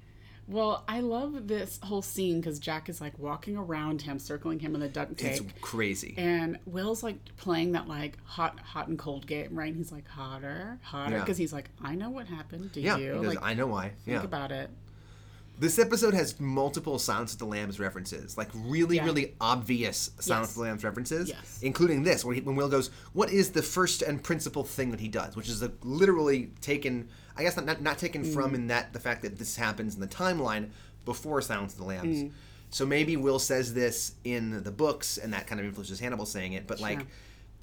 [0.51, 4.75] Well, I love this whole scene because Jack is like walking around him, circling him
[4.75, 5.41] in the duct tape.
[5.41, 6.15] It's crazy.
[6.19, 9.69] And Will's like playing that like hot, hot and cold game, right?
[9.69, 11.21] And he's like hotter, hotter, Yeah.
[11.21, 12.73] because he's like, I know what happened.
[12.73, 13.13] Do yeah, you?
[13.13, 13.91] goes, like, I know why.
[14.05, 14.23] think Yeah.
[14.25, 14.71] about it.
[15.61, 19.05] This episode has multiple Silence of the Lambs references, like really, Yeah.
[19.05, 20.51] really obvious Silence Yes.
[20.51, 21.61] of the Lambs references, Yes.
[21.63, 25.01] including this, where he, when Will goes, "What is the first and principal thing that
[25.01, 28.33] he does?" Which is a, literally taken, I guess not not, not taken Mm.
[28.35, 30.71] from in that the fact that this happens in the timeline
[31.05, 32.25] before Silence of the Lambs.
[32.25, 32.31] Mm.
[32.71, 36.53] So maybe Will says this in the books, and that kind of influences Hannibal saying
[36.53, 36.67] it.
[36.67, 37.07] But like,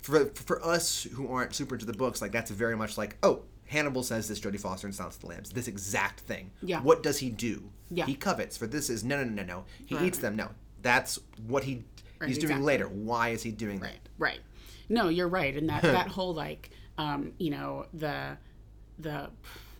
[0.01, 3.43] for for us who aren't super into the books, like that's very much like, oh,
[3.67, 6.51] Hannibal says this Jodie Foster in Silence of the Lambs, this exact thing.
[6.62, 6.82] Yeah.
[6.82, 7.69] What does he do?
[7.89, 8.06] Yeah.
[8.06, 8.58] He covets.
[8.58, 9.65] For this is no, no, no, no, no.
[9.86, 10.36] He Right, eats them.
[10.36, 10.49] No,
[10.82, 11.84] that's what he
[12.19, 12.65] Right, he's doing exactly.
[12.65, 12.88] later.
[12.88, 13.86] Why is he doing that?
[13.86, 14.39] Right, right.
[14.89, 18.38] No, you're right, and that that whole like, um, you know, the
[18.99, 19.29] the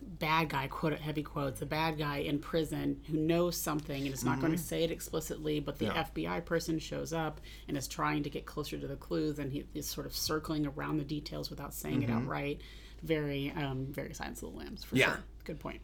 [0.00, 4.24] bad guy quote heavy quotes the bad guy in prison who knows something and is
[4.24, 5.96] not going to say it explicitly but the Mm-hmm.
[6.20, 6.38] Yeah.
[6.38, 9.64] fbi person shows up and is trying to get closer to the clues and he
[9.74, 12.60] is sort of circling around the details without saying it outright
[13.02, 15.00] very um very silence of the lambs for Mm-hmm.
[15.00, 15.06] Yeah.
[15.14, 15.80] sure good point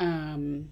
[0.00, 0.68] um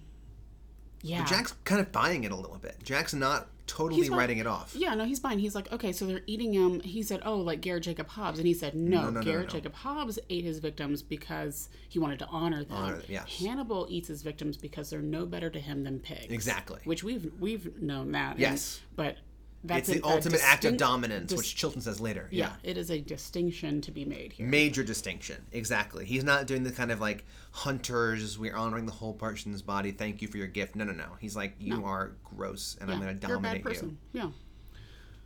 [1.03, 2.75] yeah Jack's kind of buying it a little bit.
[2.83, 4.73] Jack's not totally He's writing it off.
[4.75, 5.39] Yeah, no, he's fine.
[5.39, 6.81] He's like, okay, so they're eating him.
[6.81, 9.51] He said, oh, like Garrett Jacob Hobbs, and he said, no, no, no, Garrett no.
[9.53, 12.75] Jacob Hobbs ate his victims because he wanted to honor them.
[12.77, 13.39] Honor them, yes.
[13.39, 16.31] Hannibal eats his victims because they're no better to him than pigs.
[16.33, 16.79] Exactly.
[16.83, 18.31] Which we've we've known that.
[18.31, 18.81] and- Yes.
[18.95, 19.17] but
[19.63, 22.27] that's It's the ultimate act of dominance, dis- which Chilton says later.
[22.31, 24.47] yeah, it is a distinction to be made here.
[24.47, 25.45] Major distinction.
[25.51, 26.05] Exactly.
[26.05, 30.21] He's not doing the kind of like hunters, we're honoring the whole person's body, thank
[30.21, 30.75] you for your gift.
[30.75, 31.09] No, no, no.
[31.19, 33.63] He's like, you are gross and I'm going to dominate you're a bad dominate you.
[33.63, 33.97] person.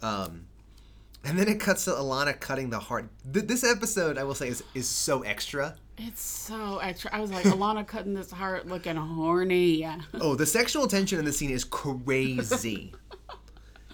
[0.02, 0.08] Yeah.
[0.08, 0.46] Um,
[1.24, 3.10] and then it cuts to Alana cutting the heart.
[3.32, 5.76] Th- this episode, I will say, is, is so extra.
[5.98, 7.10] It's so extra.
[7.16, 9.88] I was like, Alana cutting this heart looking horny.
[10.16, 12.94] Oh, the sexual tension in the scene is crazy.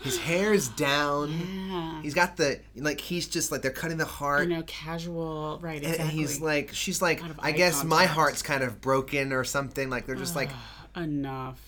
[0.03, 1.29] His hair's down.
[1.69, 2.01] Yeah.
[2.01, 2.99] He's got the like.
[2.99, 5.75] He's just like they're cutting the heart, You know, casual, right?
[5.77, 6.03] and, Exactly.
[6.03, 9.89] and he's like, she's like, I guess my heart's kind of broken or something.
[9.89, 10.49] Like they're just like.
[10.95, 11.59] enough.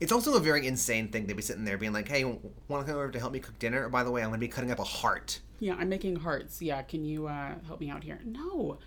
[0.00, 2.92] It's also a very insane thing to be sitting there being like, "Hey, want to
[2.92, 3.86] come over to help me cook dinner?
[3.86, 6.16] Or by the way, I'm going to be cutting up a heart." Yeah, I'm making
[6.16, 6.60] hearts.
[6.60, 8.18] Yeah, can you uh, help me out here?
[8.24, 8.78] No,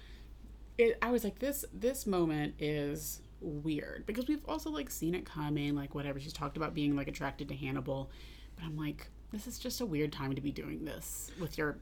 [0.78, 5.26] it, I was like, this this moment is weird because we've also like seen it
[5.26, 6.20] coming, like whatever.
[6.20, 8.12] She's talked about being like attracted to Hannibal,
[8.56, 11.78] but I'm like, this is just a weird time to be doing this with your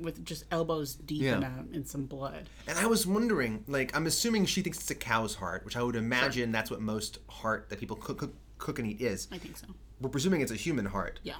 [0.00, 2.48] with just elbows deep in, a, in some blood.
[2.68, 5.82] And I was wondering, like, I'm assuming she thinks it's a cow's heart, which I
[5.82, 9.28] would imagine that's what most heart that people cook, cook, cook and eat is.
[9.32, 9.66] I think so.
[10.00, 11.20] We're presuming it's a human heart.
[11.22, 11.36] Yeah.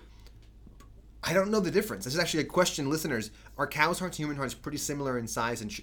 [1.23, 2.05] I don't know the difference.
[2.05, 3.31] This is actually a question, listeners.
[3.57, 5.83] Are cows' hearts and human hearts pretty similar in size and sh-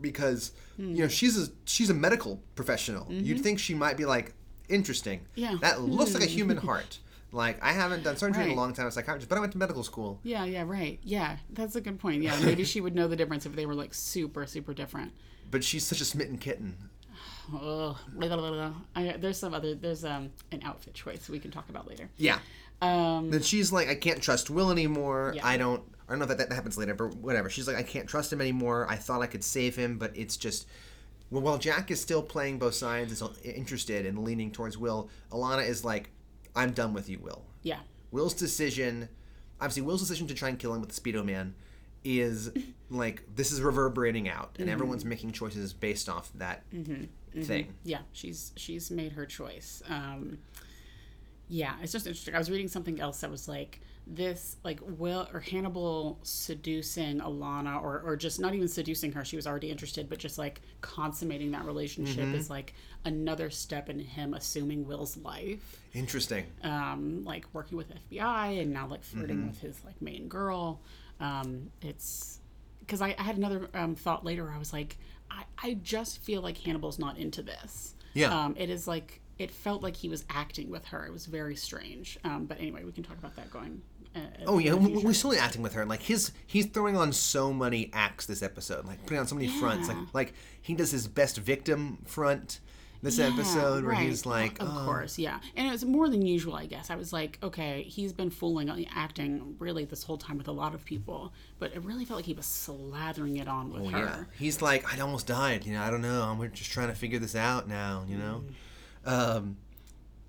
[0.00, 0.94] because hmm.
[0.94, 3.06] you know she's a she's a medical professional.
[3.08, 3.42] You'd mm-hmm.
[3.44, 4.34] think she might be like
[4.68, 5.20] interesting.
[5.36, 5.58] Yeah.
[5.60, 6.98] That looks like a human heart.
[7.32, 9.52] Like I haven't done surgery in a long time as a psychiatrist, but I went
[9.52, 10.18] to medical school.
[10.22, 10.98] Yeah, yeah, right.
[11.02, 12.22] Yeah, that's a good point.
[12.22, 15.12] Yeah, maybe she would know the difference if they were like super, super different.
[15.50, 16.76] But she's such a smitten kitten.
[17.48, 18.72] Blah, blah, blah, blah.
[18.94, 19.74] I, there's some other.
[19.74, 22.08] There's um an outfit choice we can talk about later.
[22.16, 22.38] Yeah.
[22.82, 25.32] Um, Then she's like, I can't trust Will anymore.
[25.36, 25.46] Yeah.
[25.46, 25.82] I don't.
[26.08, 27.48] I don't know if that, that happens later, but whatever.
[27.48, 28.86] She's like, I can't trust him anymore.
[28.88, 30.66] I thought I could save him, but it's just.
[31.30, 35.64] Well, while Jack is still playing both sides, is interested and leaning towards Will, Alana
[35.64, 36.10] is like,
[36.56, 37.44] I'm done with you, Will.
[37.62, 37.80] yeah,
[38.10, 39.08] Will's decision,
[39.60, 41.54] obviously, Will's decision to try and kill him with the Speedo Man
[42.04, 42.50] is
[42.90, 44.62] like this is reverberating out, Mm-hmm.
[44.62, 46.64] and everyone's making choices based off that
[47.42, 47.74] thing.
[47.84, 50.38] yeah she's she's made her choice um
[51.48, 53.80] yeah it's just interesting i was reading something else that was like
[54.12, 59.36] this like will or hannibal seducing alana or or just not even seducing her she
[59.36, 64.34] was already interested but just like consummating that relationship is like another step in him
[64.34, 66.44] assuming will's life Interesting.
[66.62, 70.80] um, like working with FBI and now like flirting with his like main girl.
[71.18, 72.38] Um, it's
[72.80, 74.44] because I, I had another um, thought later.
[74.44, 74.98] Where I was like,
[75.30, 77.94] I, I just feel like Hannibal's not into this.
[78.14, 78.32] Yeah.
[78.32, 81.04] Um, it is like it felt like he was acting with her.
[81.06, 82.18] It was very strange.
[82.24, 83.82] Um, but anyway, we can talk about that going.
[84.14, 85.84] Uh, Oh yeah, we- we're still acting with her.
[85.86, 88.84] Like his, he's throwing on so many acts this episode.
[88.84, 89.88] Like putting on so many fronts.
[89.88, 92.60] Like like he does his best victim front
[93.02, 94.06] this Yeah, episode where right.
[94.08, 94.84] he's like, of oh.
[94.84, 96.90] course, yeah, and it was more than usual, I guess.
[96.90, 100.52] I was like, okay, he's been fooling, on acting really this whole time with a
[100.52, 103.88] lot of people, but it really felt like he was slathering it on with Oh,
[103.88, 103.98] her.
[103.98, 104.24] yeah.
[104.38, 105.64] He's like, I almost died.
[105.64, 106.22] You know, I don't know.
[106.24, 108.04] I'm just trying to figure this out now.
[108.06, 108.44] You know.
[109.06, 109.36] Mm.
[109.36, 109.56] Um,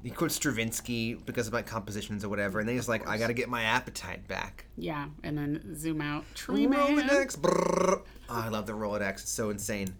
[0.03, 3.33] he quotes Stravinsky because about compositions or whatever, and then he's like, I got to
[3.33, 4.65] get my appetite back.
[4.77, 6.25] Yeah, and then zoom out.
[6.35, 6.97] Tree man.
[6.97, 7.37] Rolodex.
[7.37, 8.01] brrr.
[8.29, 9.11] Oh, I love the Rolodex.
[9.21, 9.93] It's so insane.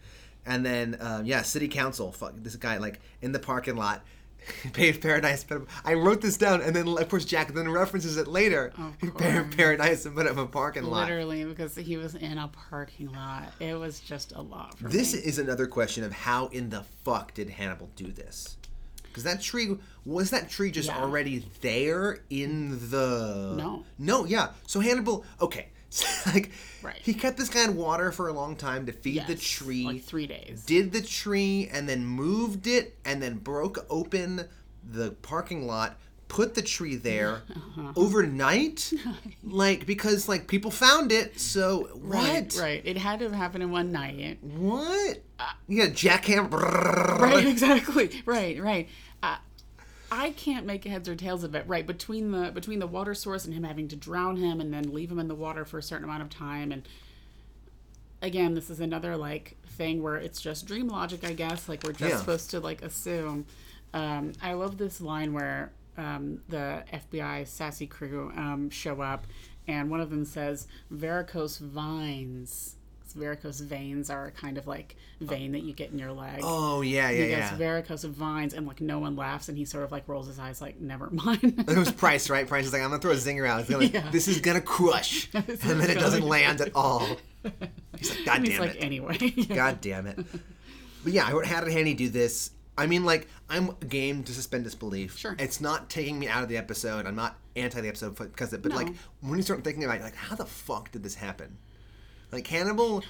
[0.46, 2.12] And then, um, yeah, city council.
[2.12, 4.04] Fuck this guy, like in the parking lot.
[4.74, 5.44] Paved Paradise.
[5.44, 8.74] But I wrote this down, and then of course Jack then references it later.
[9.04, 11.02] Of Paved Paradise and put up a parking lot.
[11.08, 13.54] Literally, because he was in a parking lot.
[13.60, 15.20] It was just a lot for This me.
[15.20, 18.58] is another question of how in the fuck did Hannibal do this?
[19.12, 21.02] Because that tree was that tree just Yeah.
[21.02, 23.84] already there in the No.
[24.00, 25.68] no yeah so Hannibal okay
[26.26, 26.52] like
[26.82, 26.98] Right.
[27.04, 30.04] he kept this guy in water for a long time to feed the tree like
[30.04, 30.64] three days.
[30.66, 34.48] did the tree and then moved it and then broke open
[34.84, 35.98] the parking lot
[36.32, 37.42] put the tree there
[37.78, 37.92] Uh-huh.
[37.96, 38.92] overnight
[39.44, 42.82] like because like people found it so what right.
[42.86, 44.40] It had to have happened in one night.
[44.42, 45.22] what
[45.68, 46.52] you got jackhammer
[47.20, 48.22] Right, exactly.
[48.26, 48.88] Right, right.
[49.24, 49.38] Uh,
[50.12, 51.66] I can't make heads or tails of it.
[51.68, 54.94] Right between the between the water source and him having to drown him and then
[54.94, 56.88] leave him in the water for a certain amount of time and
[58.22, 61.92] again this is another like thing where it's just dream logic i guess like we're
[61.94, 62.18] just Yeah.
[62.20, 63.46] supposed to like assume
[63.94, 69.28] um, i love this line where um, the fbi sassy crew um, show up
[69.68, 72.76] and one of them says varicose vines
[73.14, 76.82] varicose veins are a kind of like vein that you get in your leg Oh
[76.82, 77.58] yeah, yeah, he gets yeah.
[77.58, 80.62] varicose vines and like no one laughs and he sort of like rolls his eyes
[80.62, 82.48] like never mind it was Price, right?
[82.48, 83.68] Price is like, I'm gonna throw a zinger out.
[83.68, 84.10] Gonna, Yeah.
[84.12, 87.06] This is gonna crush, and then it doesn't land at all.
[87.98, 89.18] He's like, God and he's damn like it, anyway
[89.54, 90.18] God damn it.
[91.04, 92.52] But yeah, I had Hanny do this.
[92.82, 95.18] I mean, like, I'm game to suspend disbelief.
[95.18, 95.36] Sure.
[95.40, 97.06] It's not taking me out of the episode.
[97.06, 98.64] I'm not anti the episode because of it.
[98.64, 98.76] But No.
[98.78, 101.58] like, when you start thinking about, it, like, how the fuck did this happen?
[102.32, 103.04] Like Hannibal,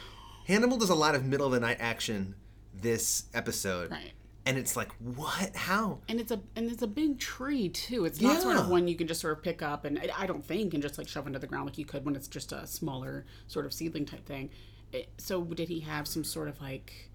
[0.47, 2.35] Hannibal does a lot of middle of the night action
[2.73, 4.13] this episode, Right.
[4.47, 5.55] and it's like, what?
[5.55, 5.99] How?
[6.09, 8.05] and it's a and it's a big tree too.
[8.05, 10.25] It's not sort of one you can just sort of pick up and I- I
[10.25, 12.51] don't think and just like shove into the ground like you could when it's just
[12.51, 14.49] a smaller sort of seedling type thing.
[14.91, 17.10] It, so did he have some sort of like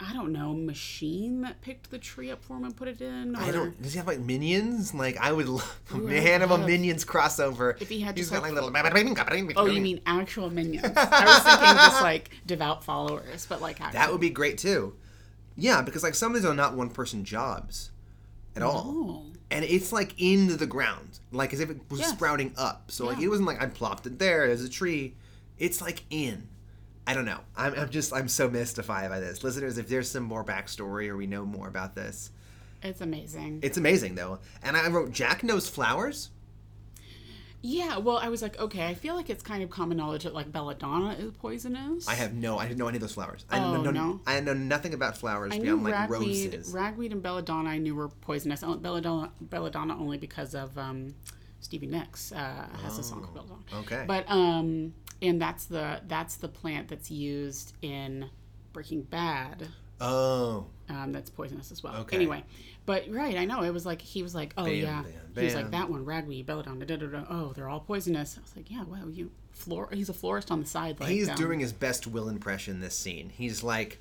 [0.00, 3.36] I don't know machine that picked the tree up for him and put it in?
[3.36, 3.80] Or I don't.
[3.82, 4.92] Does he have like minions?
[4.94, 7.80] Like I would love I Hannibal love- minions crossover.
[7.80, 8.70] If he had he's got like- little.
[9.56, 10.84] Oh, you mean actual minions?
[10.96, 14.00] I was thinking just like devout followers, but like actual.
[14.00, 14.94] that would be great too?
[15.56, 17.90] Yeah, because like some of these are not one person jobs
[18.56, 19.22] at all, Oh.
[19.50, 22.10] and it's like in the ground, like as if it was Yes.
[22.10, 22.90] sprouting up.
[22.90, 25.14] So like it wasn't like I plopped it there as a tree.
[25.58, 26.48] It's like in.
[27.06, 27.40] I don't know.
[27.56, 29.76] I'm, I'm just I'm so mystified by this, listeners.
[29.78, 32.30] If there's some more backstory or we know more about this,
[32.82, 33.60] It's amazing.
[33.62, 34.38] it's amazing though.
[34.62, 36.30] And I wrote Jack knows flowers.
[37.66, 40.34] yeah, well, I was like, okay, I feel like it's kind of common knowledge that
[40.34, 42.06] like belladonna is poisonous.
[42.06, 43.46] I have no, I didn't know any of those flowers.
[43.50, 44.20] I Oh, know, no?
[44.26, 46.72] I know nothing about flowers I knew beyond like ragweed, roses.
[46.74, 47.70] ragweed and belladonna.
[47.70, 48.62] I knew were poisonous.
[48.62, 51.14] Oh, Belladonna, belladonna only because of um,
[51.60, 53.62] Stevie Nicks uh, has a song called belladonna.
[53.72, 54.04] Oh, okay.
[54.06, 54.92] But um,
[55.22, 58.30] and that's the that's the plant that's used in
[58.72, 59.68] Breaking Bad.
[60.00, 61.94] oh, Um, that's poisonous as well.
[62.02, 62.16] Okay.
[62.16, 62.44] Anyway,
[62.86, 65.44] but right, I know it was like he was like, oh Bam, yeah, bam, he
[65.44, 67.24] was like that one, ragweed, belladonna, da da da.
[67.30, 68.36] Oh, they're all poisonous.
[68.36, 69.88] I was like, yeah, well you flor.
[69.92, 70.98] He's a florist on the side.
[71.00, 73.30] Like he's um, doing his best Will impression this scene.
[73.30, 74.00] He's like,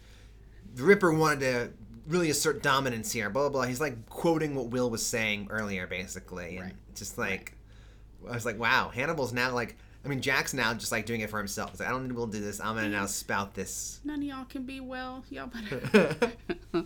[0.76, 1.72] the Ripper wanted to
[2.08, 3.30] really assert dominance here.
[3.30, 3.62] Blah blah.
[3.62, 3.68] blah.
[3.68, 6.74] He's like quoting what Will was saying earlier, basically, and Right.
[6.96, 7.54] just like,
[8.28, 9.78] I was like, wow, Hannibal's now like.
[10.06, 11.72] I mean, Jack's now just like doing it for himself.
[11.72, 12.60] He's like, I don't need to do this.
[12.60, 14.02] I'm gonna now spout this.
[14.04, 15.24] None of y'all can be well.
[15.30, 16.16] Y'all better.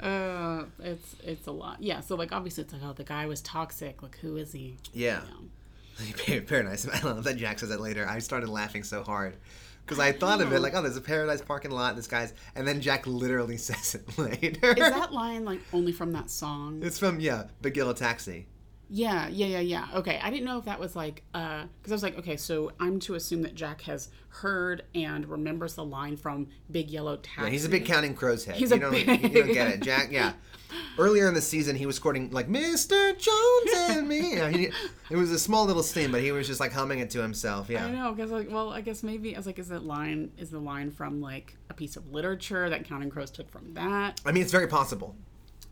[0.00, 1.80] uh, it's it's a lot.
[1.80, 2.00] Yeah.
[2.00, 4.02] So like obviously it's like oh the guy was toxic.
[4.02, 4.76] Like who is he?
[4.92, 5.20] Yeah.
[5.22, 6.40] You know?
[6.46, 6.88] Paradise.
[6.88, 8.08] I love that Jack says that later.
[8.08, 9.36] I started laughing so hard
[9.84, 11.96] because I thought of it like, oh, there's a Paradise parking lot.
[11.96, 14.72] This guy's, and then Jack literally says it later.
[14.72, 16.80] Is that line like only from that song?
[16.82, 18.46] It's from yeah, Big Yellow Taxi.
[18.94, 19.88] Yeah, yeah, yeah, yeah.
[19.94, 22.72] Okay, I didn't know if that was like, uh, because I was like, okay, so
[22.78, 27.42] I'm to assume that Jack has heard and remembers the line from Big Yellow Taxi.
[27.44, 28.56] Yeah, he's a big Counting Crows head.
[28.56, 30.12] He's you a don't, big- you don't get it, Jack.
[30.12, 30.34] Yeah.
[30.98, 33.16] Earlier in the season, he was quoting like "Mr.
[33.18, 34.68] Jones and me." Yeah, he,
[35.10, 37.70] it was a small little scene, but he was just like humming it to himself.
[37.70, 40.32] Yeah, I know, because like, well, I guess maybe I was like, is that line
[40.36, 44.20] is the line from like a piece of literature that Counting Crows took from that?
[44.26, 45.16] I mean, it's very possible.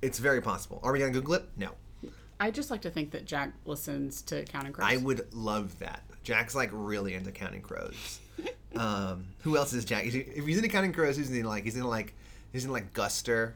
[0.00, 0.80] It's very possible.
[0.82, 1.44] Are we gonna Google it?
[1.56, 1.72] No.
[2.40, 4.88] I just like to think that Jack listens to Counting Crows.
[4.90, 6.02] I would love that.
[6.24, 8.18] Jack's like really into Counting Crows.
[8.76, 10.06] um, who else is Jack?
[10.06, 11.64] If he's into Counting Crows, who's he like?
[11.64, 12.14] He's in like
[12.52, 13.52] he's in like Guster,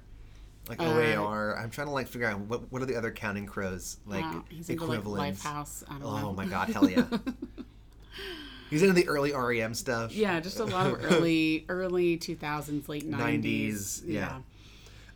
[0.68, 0.84] like Uh,
[1.16, 1.58] OAR.
[1.58, 4.44] I'm trying to like figure out what what are the other Counting Crows like Wow,
[4.50, 5.42] he's into like equivalents.
[5.42, 5.84] Lifehouse.
[5.88, 6.32] I don't oh know.
[6.34, 7.06] my god, hell yeah.
[8.70, 10.14] he's into the early REM stuff.
[10.14, 13.42] Yeah, just a lot of early, early 2000s, late 90s.
[13.42, 14.38] 90s, yeah.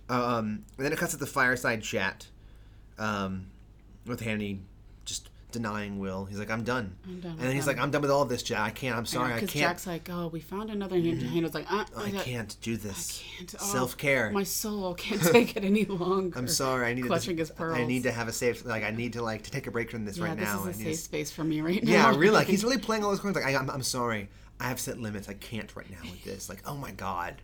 [0.09, 2.29] Um, and then it cuts to the fireside chat
[2.99, 3.47] um,
[4.09, 4.61] with Hanny
[5.05, 6.27] just denying Will.
[6.27, 6.95] He's like, I'm done.
[7.07, 7.77] I'm done and then he's them.
[7.77, 8.61] like, I'm done with all of this, Jack.
[8.61, 8.97] I can't.
[8.97, 9.33] I'm sorry.
[9.33, 9.63] I, Because can't.
[9.63, 10.97] Jack's like, oh, we found another.
[10.97, 13.23] And Hanny's like, uh, I can't do this.
[13.23, 13.55] I can't.
[13.61, 14.31] Oh, Self care.
[14.31, 16.39] My soul can't take it any longer.
[16.39, 16.87] I'm sorry.
[16.89, 17.79] I need Clutching to, his pearls.
[17.79, 18.65] I need to have a safe.
[18.65, 20.67] Like I need to like to take a break from this Yeah, right this now.
[20.67, 21.91] is a safe space for me right now.
[21.91, 22.31] yeah, really.
[22.31, 23.37] Like he's really playing all those cards.
[23.37, 24.29] Like I, I'm, I'm sorry.
[24.61, 25.29] I have set limits.
[25.29, 26.49] I can't right now with this.
[26.49, 27.41] Like oh my god.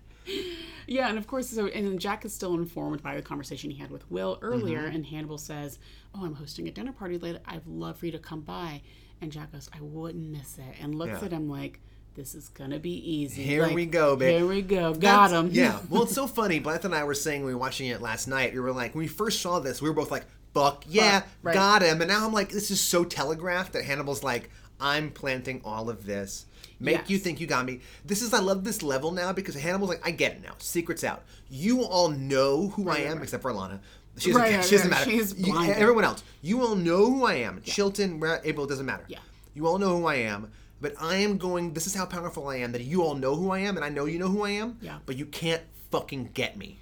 [0.86, 3.78] Yeah, and of course, so and then Jack is still informed by the conversation he
[3.78, 4.94] had with Will earlier, Mm-hmm.
[4.96, 5.78] and Hannibal says,
[6.14, 7.40] "Oh, I'm hosting a dinner party later.
[7.46, 8.82] I'd love for you to come by."
[9.20, 11.26] And Jack goes, "I wouldn't miss it," and looks Yeah.
[11.26, 11.80] at him like,
[12.14, 14.38] "This is gonna be easy." Here Like, we go, babe.
[14.38, 14.92] Here we go.
[14.92, 15.50] Got That's- him.
[15.52, 15.80] Yeah.
[15.88, 16.58] Well, it's so funny.
[16.58, 19.04] Blythe and I were saying we were watching it last night, we were like, when
[19.04, 21.54] we first saw this, we were both like, fuck yeah, right.
[21.54, 22.00] got him.
[22.02, 26.04] And now I'm like, this is so telegraphed that Hannibal's like, I'm planting all of
[26.04, 26.44] this.
[26.80, 27.10] Make Yes.
[27.10, 27.80] you think you got me.
[28.04, 30.52] This is I love this level now because Hannibal's like, I get it now.
[30.58, 31.22] Secret's out.
[31.50, 33.22] You all know who I am, right.
[33.22, 33.80] except for Alana.
[34.16, 34.62] She doesn't, Right, care.
[34.62, 34.98] she doesn't right.
[35.06, 35.10] matter.
[35.10, 37.60] She's You- everyone else, you all know who I am.
[37.62, 39.04] Chilton, Ra- April, it doesn't matter.
[39.08, 39.18] Yeah.
[39.54, 40.50] You all know who I am.
[40.80, 41.72] But I am going.
[41.72, 42.72] This is how powerful I am.
[42.72, 44.76] That you all know who I am, and I know you know who I am.
[44.82, 44.98] Yeah.
[45.06, 46.78] But you can't fucking get me.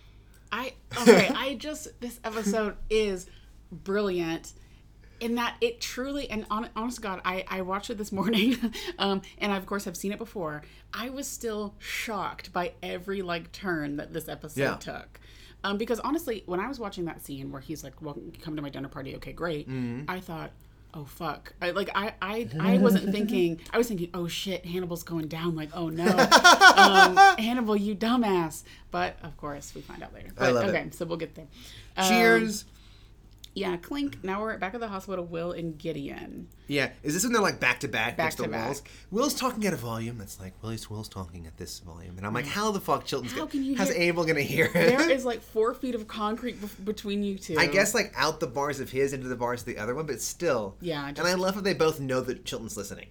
[0.51, 1.29] I okay.
[1.35, 3.27] I just this episode is
[3.71, 4.53] brilliant
[5.23, 8.57] in that it truly and on, honest God, I I watched it this morning,
[8.99, 10.63] um, and I, of course have seen it before.
[10.93, 14.75] I was still shocked by every like turn that this episode Yeah.
[14.77, 15.21] took.
[15.65, 18.63] Um, because honestly, when I was watching that scene where he's like, "Well, come to
[18.63, 19.69] my dinner party." Okay, great.
[20.09, 20.51] I thought,
[20.93, 23.61] "Oh fuck!" I, like I, I, I wasn't thinking.
[23.73, 26.07] I was thinking, "Oh shit, Hannibal's going down." Like, "Oh no,
[26.77, 30.31] um, Hannibal, you dumbass!" But of course, we find out later.
[30.35, 30.69] But, love it.
[30.71, 31.47] okay, so we'll get there.
[31.97, 32.65] Um, Cheers.
[33.55, 34.25] Yeah, clink.
[34.25, 35.25] Now we're back at the hospital.
[35.25, 36.49] Will and Gideon.
[36.69, 36.91] yeah.
[37.03, 38.67] Is this when they're like back to back next to back.
[38.67, 38.83] Will's?
[39.11, 42.33] Will's talking at a volume that's like Will's Will's talking at this volume, and I'm
[42.33, 44.73] like, how the fuck Chilton's How can you how's hear- Abel gonna hear it?
[44.73, 47.57] There is like four feet of concrete between you two.
[47.59, 50.07] I guess like out the bars of his into the bars of the other one,
[50.07, 50.77] but still.
[50.81, 53.09] Yeah, and I love that they both know that Chilton's listening.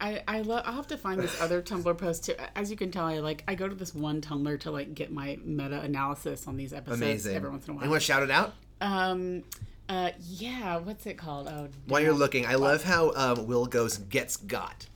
[0.00, 0.62] I I love.
[0.64, 2.34] I'll have to find this other Tumblr post too.
[2.56, 5.12] As you can tell, I like I go to this one Tumblr to like get
[5.12, 7.36] my meta analysis on these episodes Amazing.
[7.36, 7.84] every once in a while.
[7.84, 8.54] You want to shout it out?
[8.80, 9.42] Um,
[9.88, 10.76] uh, yeah.
[10.78, 11.48] What's it called?
[11.48, 14.86] Oh, While you're looking, I love how um, Will goes gets got.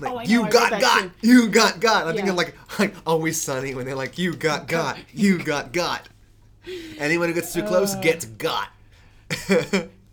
[0.00, 1.10] Like Oh, I know, you I got got, too.
[1.22, 2.02] you got got.
[2.06, 2.20] I'm Yeah.
[2.22, 6.08] thinking like like always sunny when they're like you got got, you got got.
[6.98, 7.68] Anyone who gets too Uh.
[7.68, 8.68] close gets got.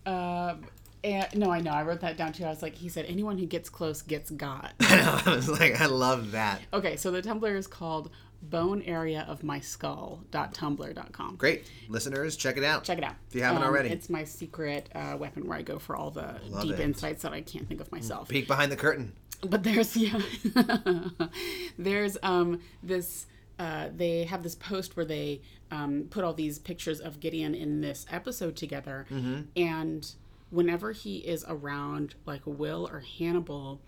[1.03, 1.71] And, no, I know.
[1.71, 2.45] I wrote that down too.
[2.45, 4.73] I was like, he said, anyone who gets close gets got.
[4.81, 6.61] I was like, I love that.
[6.73, 8.11] Okay, so the Tumblr is called
[8.43, 11.35] bone area of my skull.tumblr.com.
[11.37, 12.83] Great listeners, check it out.
[12.83, 13.15] Check it out.
[13.29, 13.89] If you haven't Um, already.
[13.89, 16.79] It's my secret uh, weapon where I go for all the Love deep it.
[16.79, 18.29] insights that I can't think of myself.
[18.29, 19.13] Peek behind the curtain.
[19.47, 20.19] But there's yeah,
[21.77, 23.25] there's um this
[23.59, 27.81] uh, they have this post where they um, put all these pictures of Gideon in
[27.81, 29.41] this episode together, Mm-hmm.
[29.55, 30.11] and
[30.51, 33.81] whenever he is around like Will or Hannibal,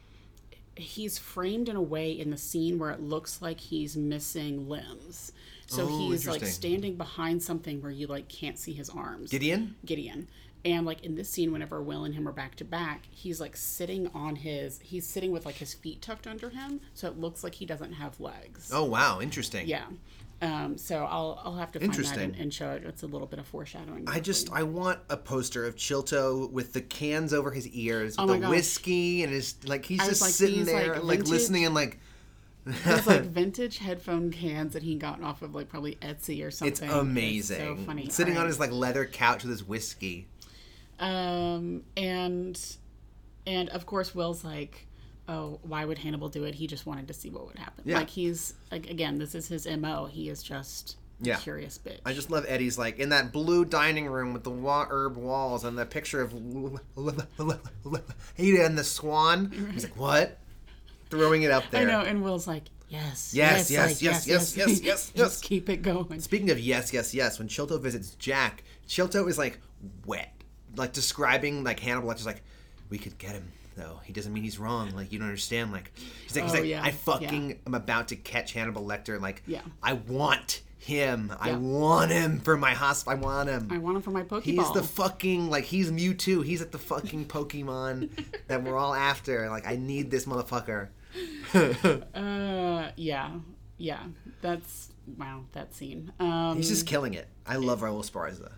[0.76, 5.32] he's framed in a way in the scene where it looks like he's missing limbs.
[5.68, 9.30] So Oh, he's like standing behind something where you like can't see his arms.
[9.30, 9.76] Gideon.
[9.86, 10.28] Gideon.
[10.66, 13.56] And like in this scene, whenever Will and him are back to back, he's like
[13.58, 17.44] sitting on his he's sitting with like his feet tucked under him, so it looks
[17.44, 18.70] like he doesn't have legs.
[18.74, 19.68] Oh wow, interesting.
[19.68, 19.86] Yeah.
[20.44, 22.84] Um, so I'll I'll have to find that and, and show it.
[22.86, 24.04] It's a little bit of foreshadowing.
[24.08, 28.30] I just I want a poster of Chilto with the cans over his ears, with
[28.30, 28.50] Oh the gosh.
[28.50, 32.00] whiskey, and his like he's I just like, sitting there, like, like, listening and like.
[32.66, 36.72] Those like vintage headphone cans that he got off of like probably Etsy or something.
[36.72, 37.58] It's amazing.
[37.58, 38.10] so funny.
[38.10, 40.28] Sitting on his like leather couch with his whiskey.
[41.00, 42.60] Um, and
[43.46, 44.88] And of course, Will's like,
[45.28, 46.56] "Oh, why would Hannibal do it?
[46.56, 47.98] He just wanted to see what would happen." Yeah.
[47.98, 50.06] Like he's like again, this is his mo.
[50.06, 51.38] He is just Yeah.
[51.38, 52.00] curious bitch.
[52.06, 55.64] I just love Eddie's like in that blue dining room with the wa- herb walls
[55.64, 57.28] and the picture of Leda
[58.66, 59.52] and the swan.
[59.74, 60.40] He's like, what?
[61.10, 61.82] Throwing it up there.
[61.82, 65.42] I know, and Will's like, "Yes, Yes, yes, yes, yes, yes, yes, just yes.
[65.42, 69.60] keep it going." Speaking of yes, yes, yes, when Chilto visits Jack, Chilto is like
[70.06, 70.34] wet,
[70.76, 72.42] like describing like Hannibal Lecter's like,
[72.90, 74.00] we could get him though.
[74.04, 74.92] He doesn't mean he's wrong.
[74.96, 75.72] Like you don't understand.
[75.72, 75.92] Like
[76.24, 79.20] he's like, he's Oh, like yeah, I fucking am about to catch Hannibal Lecter.
[79.20, 79.62] Like Yeah.
[79.82, 81.34] I want him.
[81.40, 83.18] I want him for my hospital.
[83.18, 83.70] I want him.
[83.72, 84.44] I want him for my Pokeball.
[84.44, 86.44] He's the fucking like he's Mewtwo.
[86.44, 88.10] He's at the fucking Pokemon
[88.48, 89.50] that we're all after.
[89.50, 90.90] Like I need this motherfucker.
[91.54, 93.32] uh, yeah,
[93.78, 94.04] yeah.
[94.42, 95.46] That's wow.
[95.54, 96.12] That scene.
[96.20, 97.28] Um, He's just killing it.
[97.46, 98.52] I love Raul Esparza.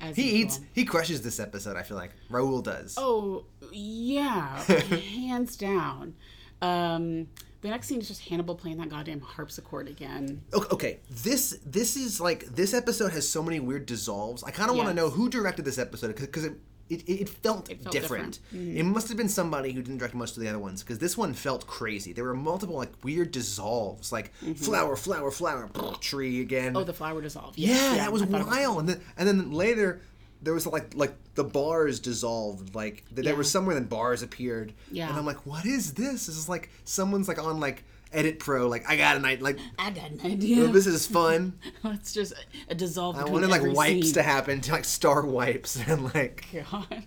[0.00, 0.60] As He eats.
[0.72, 1.76] He crushes this episode.
[1.76, 2.94] I feel like Raul does.
[2.98, 6.14] Oh yeah, hands down.
[6.62, 7.28] Um,
[7.62, 10.42] the next scene is just Hannibal playing that goddamn harpsichord again.
[10.54, 14.44] Okay, okay, this this is like this episode has so many weird dissolves.
[14.44, 16.54] I kind of want to know who directed this episode because it,
[16.88, 17.92] it it felt, felt different.
[17.92, 18.38] different.
[18.54, 18.76] Mm-hmm.
[18.78, 21.16] It must have been somebody who didn't direct most of the other ones because this
[21.16, 22.12] one felt crazy.
[22.12, 25.68] There were multiple like weird dissolves, like flower, flower, flower,
[26.00, 26.68] tree again.
[26.68, 26.76] Mm-hmm.
[26.76, 27.58] Oh, the flower dissolved.
[27.58, 28.78] yeah, Yes, that was I thought it wild.
[28.80, 30.00] And then and then later
[30.42, 32.74] there was like like the bars dissolved.
[32.74, 33.38] Like th- there Yeah.
[33.38, 34.72] was somewhere then bars appeared.
[34.92, 35.08] Yeah.
[35.08, 36.26] and I'm like, what is this?
[36.26, 38.68] This is like someone's like on like Edit Pro.
[38.68, 39.44] Like I got an idea.
[39.44, 40.66] Like I got an idea.
[40.68, 41.58] this is fun.
[41.82, 42.34] Let's just
[42.68, 43.16] a dissolve.
[43.16, 44.14] I wanted like wipes scene.
[44.14, 47.06] to happen, to, like star wipes, and like God.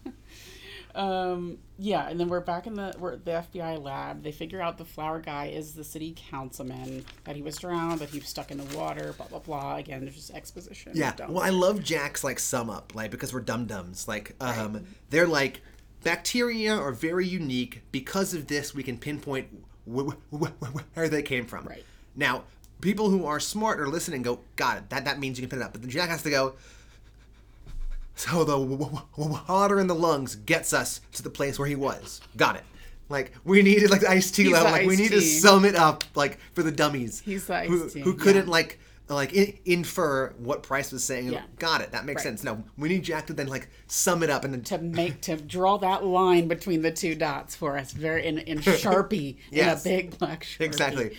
[0.96, 4.24] Um, yeah, and then we're back in the we're at the FBI lab.
[4.24, 8.10] They figure out the flower guy is the city councilman, that he was drowned, that
[8.10, 9.76] he was stuck in the water, blah blah blah.
[9.78, 10.92] Again, there's just exposition.
[10.96, 11.14] yeah.
[11.14, 11.34] Dumb.
[11.34, 14.08] Well, I love Jack's like sum up, like because we're dum dums.
[14.08, 15.62] Like um, they're like
[16.04, 17.84] bacteria are very unique.
[17.92, 19.48] Because of this, we can pinpoint
[19.90, 21.66] wh- wh- wh- where they came from.
[21.66, 21.84] Right.
[22.16, 22.44] Now,
[22.82, 24.90] people who are smart or listening go, got it.
[24.90, 25.72] That that means you can pin it up.
[25.74, 26.54] But then Jack has to go.
[28.16, 32.20] So the water in the lungs gets us to the place where he was.
[32.36, 32.64] Got it.
[33.08, 34.68] Like we needed like the iced tea He's level.
[34.68, 37.22] the Like we need to sum it up like for the dummies.
[37.22, 38.52] He's the who, iced tea, who couldn't yeah.
[38.52, 38.80] like
[39.16, 41.32] like in, infer what Price was saying.
[41.32, 41.44] Yeah.
[41.58, 41.92] Got it.
[41.92, 42.30] That makes Right.
[42.30, 42.44] sense.
[42.44, 45.36] No, we need Jack to then like sum it up and then to make to
[45.36, 49.86] draw that line between the two dots for us, very in in sharpie Yes.
[49.86, 50.62] in a big black sharpie.
[50.66, 51.18] exactly.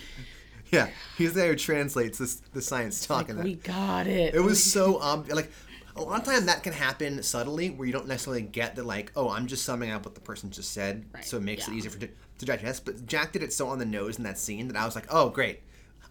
[0.71, 0.87] Yeah,
[1.17, 3.43] he's there who translates this the science talk in that.
[3.43, 4.33] We got it.
[4.35, 5.51] It was so um like
[5.97, 9.11] a lot of time that can happen subtly where you don't necessarily get that like
[9.17, 11.73] oh I'm just summing up what the person just said Right, so it makes it
[11.73, 12.85] easier for to, to digest.
[12.85, 15.07] But Jack did it so on the nose in that scene that I was like
[15.09, 15.59] oh great,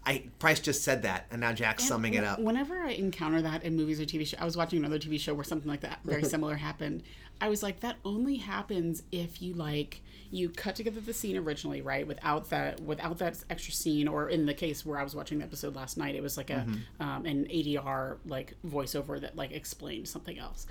[0.05, 2.39] I Price just said that and now Jack's summing it up.
[2.39, 5.33] Whenever I encounter that in movies or TV show, I was watching another TV show
[5.33, 7.03] where something like that very similar happened.
[7.39, 11.81] I was like, that only happens if you like you cut together the scene originally,
[11.81, 12.07] right?
[12.07, 15.43] Without that, without that extra scene, or in the case where I was watching the
[15.43, 16.65] episode last night, it was like a
[16.99, 20.67] um, an ADR like voiceover that like explained something else.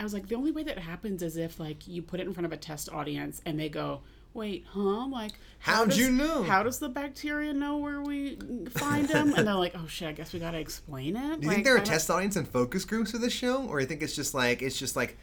[0.00, 2.32] I was like, the only way that happens is if like you put it in
[2.32, 4.00] front of a test audience and they go,
[4.34, 5.06] "Wait, huh?
[5.06, 8.36] Like, how How'd does- you know?" How does the bacteria know where we
[8.70, 11.52] find them?" and they're like, "Oh shit, I guess we gotta explain it." Do you
[11.52, 14.14] think there are test audience and focus groups for this show, or you think it's
[14.16, 15.16] just like it's just like?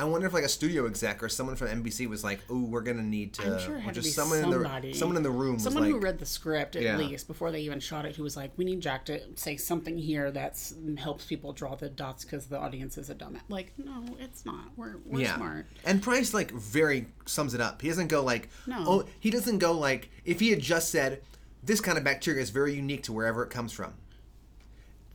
[0.00, 2.82] I wonder if like a studio exec or someone from NBC was like, "Oh, we're
[2.82, 4.88] gonna need to," I'm sure it had to be someone somebody.
[4.88, 6.96] in the someone in the room Someone who like, read the script at Yeah.
[6.96, 9.98] least before they even shot it, who was like, "We need Jack to say something
[9.98, 13.72] here that mm, helps people draw the dots because the audience is a dumbass." Like,
[13.76, 14.68] no, it's not.
[14.76, 15.34] We're we're yeah.
[15.36, 15.66] smart.
[15.84, 17.82] And Price like very sums it up.
[17.82, 18.84] He doesn't go like, No.
[18.86, 21.22] "Oh," he doesn't go like if he had just said,
[21.64, 23.94] "This kind of bacteria is very unique to wherever it comes from."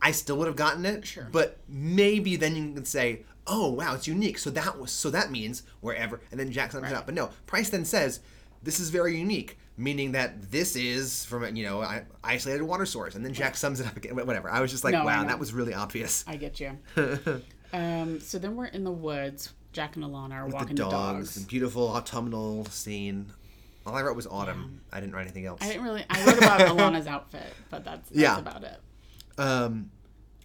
[0.02, 1.28] I still would have gotten it, Sure.
[1.32, 5.30] but maybe then you can say, "Oh, wow, it's unique." So that was so that
[5.30, 6.96] means wherever, and then Jack sums it Right.
[6.96, 7.06] up.
[7.06, 8.20] But no, Price then says,
[8.62, 12.86] "This is very unique," meaning that this is from a you know i- isolated water
[12.86, 14.14] source, and then Jack sums it up again.
[14.16, 14.50] Whatever.
[14.50, 16.78] I was just like, No, "Wow, that was really obvious." I get you.
[17.72, 19.52] um, so then we're in the woods.
[19.72, 21.34] Jack and Alana are the walking dogs, the dogs.
[21.34, 23.26] the beautiful autumnal scene.
[23.86, 24.80] All I wrote was autumn.
[24.92, 25.60] I didn't write anything else.
[25.60, 26.04] I didn't really.
[26.08, 28.38] I wrote about Alana's outfit, but that's, that's Yeah.
[28.38, 28.80] about it.
[29.36, 29.90] Um,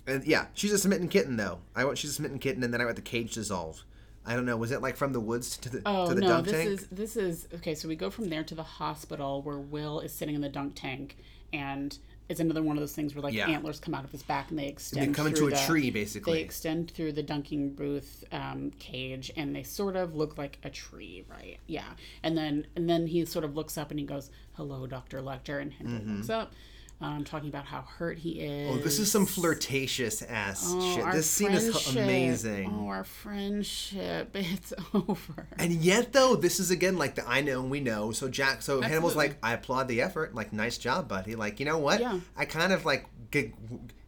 [0.10, 1.60] and yeah, she's a smitten kitten though.
[1.76, 3.84] I wrote she's a smitten kitten, and then I wrote the cage dissolve.
[4.26, 4.58] I don't know.
[4.58, 6.70] Was it like from the woods to the Oh to the no, dunk this tank?
[6.70, 7.74] is this is okay.
[7.76, 10.74] So we go from there to the hospital where Will is sitting in the dunk
[10.76, 11.18] tank,
[11.54, 11.98] and
[12.28, 13.48] it's another one of those things where like Yeah.
[13.48, 15.16] antlers come out of his back and they extend.
[15.16, 16.34] come into a the- tree, basically.
[16.34, 20.70] They extend through the dunking booth um, cage, and they sort of look like a
[20.70, 21.58] tree, right?
[21.66, 21.88] Yeah.
[22.22, 25.60] And then and then he sort of looks up and he goes, "Hello, Doctor Lecter,"
[25.60, 26.16] and Hanny Mm-hmm.
[26.18, 26.54] looks up.
[27.02, 28.70] Um, talking about how hurt he is.
[28.72, 31.12] Oh, this is some flirtatious ass Oh, shit.
[31.14, 32.74] This scene is amazing.
[32.78, 34.30] Oh, our friendship.
[34.36, 35.48] It's over.
[35.58, 38.12] And yet, though, this is again like the I know and we know.
[38.12, 40.36] So Jack, so Hannibal's like, I applaud the effort.
[40.36, 41.36] Like, nice job, buddy.
[41.36, 42.00] Like, you know what?
[42.02, 42.20] Yeah.
[42.36, 43.54] I kind of like g-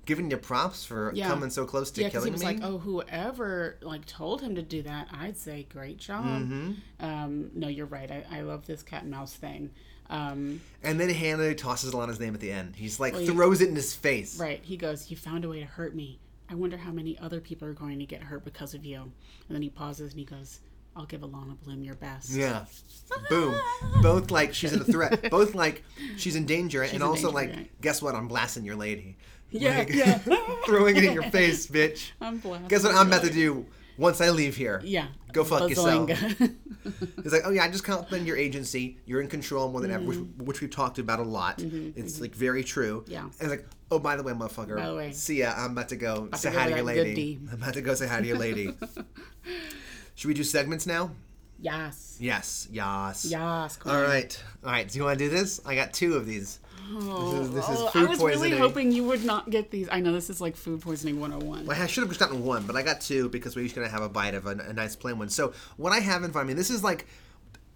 [0.06, 1.28] giving you props for Yeah.
[1.28, 2.48] coming so close to Yeah, because he killing was me.
[2.48, 6.72] like, "Oh, whoever like told him to do that, I'd say great job." Mm-hmm.
[7.00, 8.12] Um, no, you're right.
[8.12, 9.70] I, I love this cat and mouse thing.
[10.12, 12.76] Um, And then Hanny tosses Alana's name at the end.
[12.76, 14.38] He's like you- throws it in his face.
[14.38, 14.60] right?
[14.64, 16.20] He goes, "You found a way to hurt me.
[16.50, 19.56] I wonder how many other people are going to get hurt because of you." And
[19.56, 20.60] then he pauses and he goes,
[20.96, 22.66] "I'll give Alana Bloom your best." Yeah.
[23.30, 23.56] Boom.
[24.02, 25.30] Both like she's in a threat.
[25.32, 25.84] Both like
[26.18, 27.82] she's in danger, and in also danger, like, right.
[27.82, 28.14] guess what?
[28.16, 29.18] I'm blasting your lady.
[29.50, 30.18] Yeah, Like, yeah.
[30.66, 32.12] throwing it in your face, bitch.
[32.22, 32.70] I'm blessed.
[32.70, 33.66] Guess what I'm about to do
[33.98, 34.82] once I leave here?
[34.84, 35.08] Yeah.
[35.34, 36.10] Go fuck yourself.
[36.10, 36.56] Bazoinga.
[37.20, 38.98] It's like, oh yeah, I just complimented your agency.
[39.06, 40.46] You're in control more than ever, which, Mm-hmm.
[40.46, 41.62] which we've talked about a lot.
[41.62, 43.06] It's like very true.
[43.08, 43.22] Yeah.
[43.24, 44.78] And it's like, oh, by the way, motherfucker.
[44.78, 45.12] By the way.
[45.12, 45.54] see ya.
[45.56, 47.40] I'm about to go say to go hi to your lady.
[47.50, 48.74] I'm about to go say hi to your lady.
[50.16, 51.12] Should we do segments now?
[51.60, 52.18] yes.
[52.20, 52.68] Yes.
[52.72, 53.26] Yes.
[53.30, 53.80] Yes.
[53.86, 54.44] All right.
[54.66, 54.88] All right.
[54.88, 55.60] Do you want to do this?
[55.66, 56.60] I got two of these.
[56.94, 58.52] Oh, This is- this is oh, food I was poisoning.
[58.52, 59.88] really hoping you would not get these.
[59.92, 61.66] I know this is like food poisoning 101.
[61.66, 63.88] Well, I should have just gotten one, but I got two because we're each going
[63.88, 65.30] to have a bite of a, a nice plain one.
[65.30, 67.06] So what I have in front of me, this is like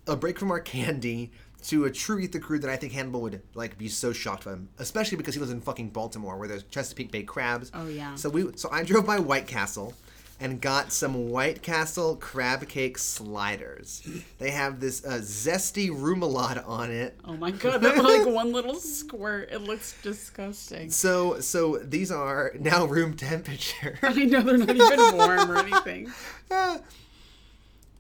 [0.08, 1.32] a break from our candy
[1.68, 4.46] to a true eat the Crude that I think Hannibal would like be so shocked
[4.46, 7.72] by him, especially because he lives in fucking Baltimore where there's Chesapeake Bay crabs.
[7.74, 8.14] Oh, yeah.
[8.16, 9.94] So we so I drove by White Castle
[10.40, 14.06] and got some White Castle crab cake sliders.
[14.38, 17.18] They have this uh, zesty remoulade on it.
[17.24, 19.50] Oh my god, that was like one little squirt.
[19.52, 20.92] It looks disgusting.
[20.92, 23.98] So so these are now room temperature.
[24.04, 26.12] I know they're not even warm or anything.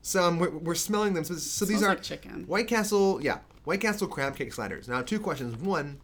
[0.05, 1.23] So um, we're, we're smelling them.
[1.23, 2.43] So, so these are like chicken.
[2.45, 4.87] White Castle, yeah, White Castle crab cake sliders.
[4.87, 5.57] Now, two questions.
[5.57, 5.99] One,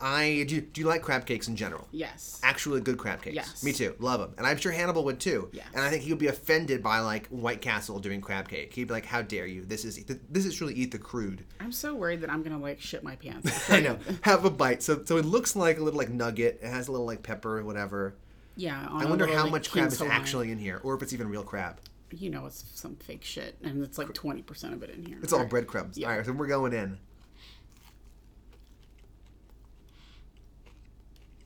[0.00, 0.60] I do.
[0.60, 1.88] Do you like crab cakes in general?
[1.90, 2.38] Yes.
[2.42, 3.36] Actually, good crab cakes.
[3.36, 3.64] Yes.
[3.64, 3.94] Me too.
[3.98, 5.48] Love them, and I'm sure Hannibal would too.
[5.52, 5.66] Yes.
[5.74, 8.74] And I think he would be offended by like White Castle doing crab cake.
[8.74, 9.64] He'd be like, "How dare you?
[9.64, 12.80] This is this is truly eat the crude." I'm so worried that I'm gonna like
[12.80, 13.70] shit my pants.
[13.70, 13.98] I know.
[14.22, 14.82] Have a bite.
[14.82, 16.60] So so it looks like a little like nugget.
[16.62, 18.16] It has a little like pepper or whatever.
[18.56, 18.86] Yeah.
[18.90, 21.28] I wonder little, how like, much crab is actually in here, or if it's even
[21.28, 21.78] real crab.
[22.10, 25.18] You know, it's some fake shit, and it's like 20% of it in here.
[25.22, 25.98] It's all breadcrumbs.
[25.98, 26.08] Yeah.
[26.08, 26.98] All right, so we're going in.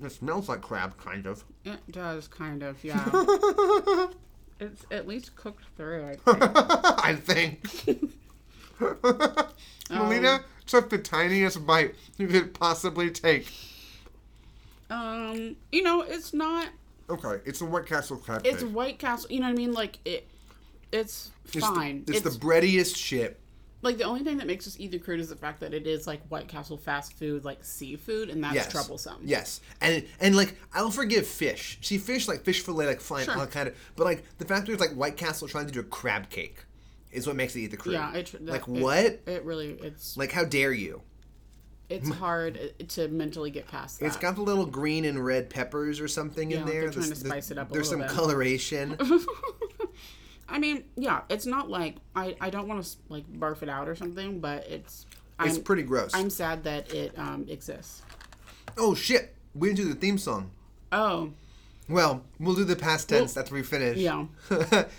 [0.02, 1.44] It smells like crab, kind of.
[1.64, 3.04] It does kind of, yeah.
[4.60, 6.06] it's at least cooked through.
[6.06, 6.42] I think.
[6.42, 7.62] I think.
[9.90, 13.52] Malina took the tiniest bite you could possibly take.
[14.88, 16.68] Um, you know, it's not.
[17.08, 18.72] Okay, it's a White Castle crab It's cake.
[18.72, 19.30] White Castle.
[19.30, 19.72] You know what I mean?
[19.72, 20.26] Like it.
[20.92, 22.04] It's It's fine.
[22.04, 23.39] The, it's, the breadiest shit.
[23.82, 25.86] Like the only thing that makes us eat the crude is the fact that it
[25.86, 28.70] is like White Castle fast food, like seafood, and that's Yes.
[28.70, 29.18] troublesome.
[29.24, 31.78] Yes, and and like I'll forgive fish.
[31.80, 33.38] See, fish like fish fillet, like fine, Sure.
[33.38, 33.76] all kind of.
[33.96, 36.64] But like the fact that it's like White Castle trying to do a crab cake
[37.10, 37.94] is what makes it eat the crude.
[37.94, 39.20] Yeah, it, like it- what?
[39.26, 41.02] It, really, it's Like how dare you?
[41.88, 44.06] it's hard uh, to mentally get past that.
[44.06, 46.82] It's got the little green and red peppers or something in there.
[46.82, 48.10] they're trying There's- to spice it up a There's some bit.
[48.10, 48.96] coloration.
[50.50, 53.88] I mean, yeah, it's not like I I don't want to like barf it out
[53.88, 55.06] or something, but it's
[55.38, 56.10] I'm it's pretty gross.
[56.14, 58.02] I'm sad that it um exists.
[58.76, 59.34] oh shit!
[59.54, 60.50] We didn't do the theme song.
[60.92, 61.32] Oh
[61.88, 63.96] Well, we'll do the past tense after we finish.
[63.98, 64.26] yeah,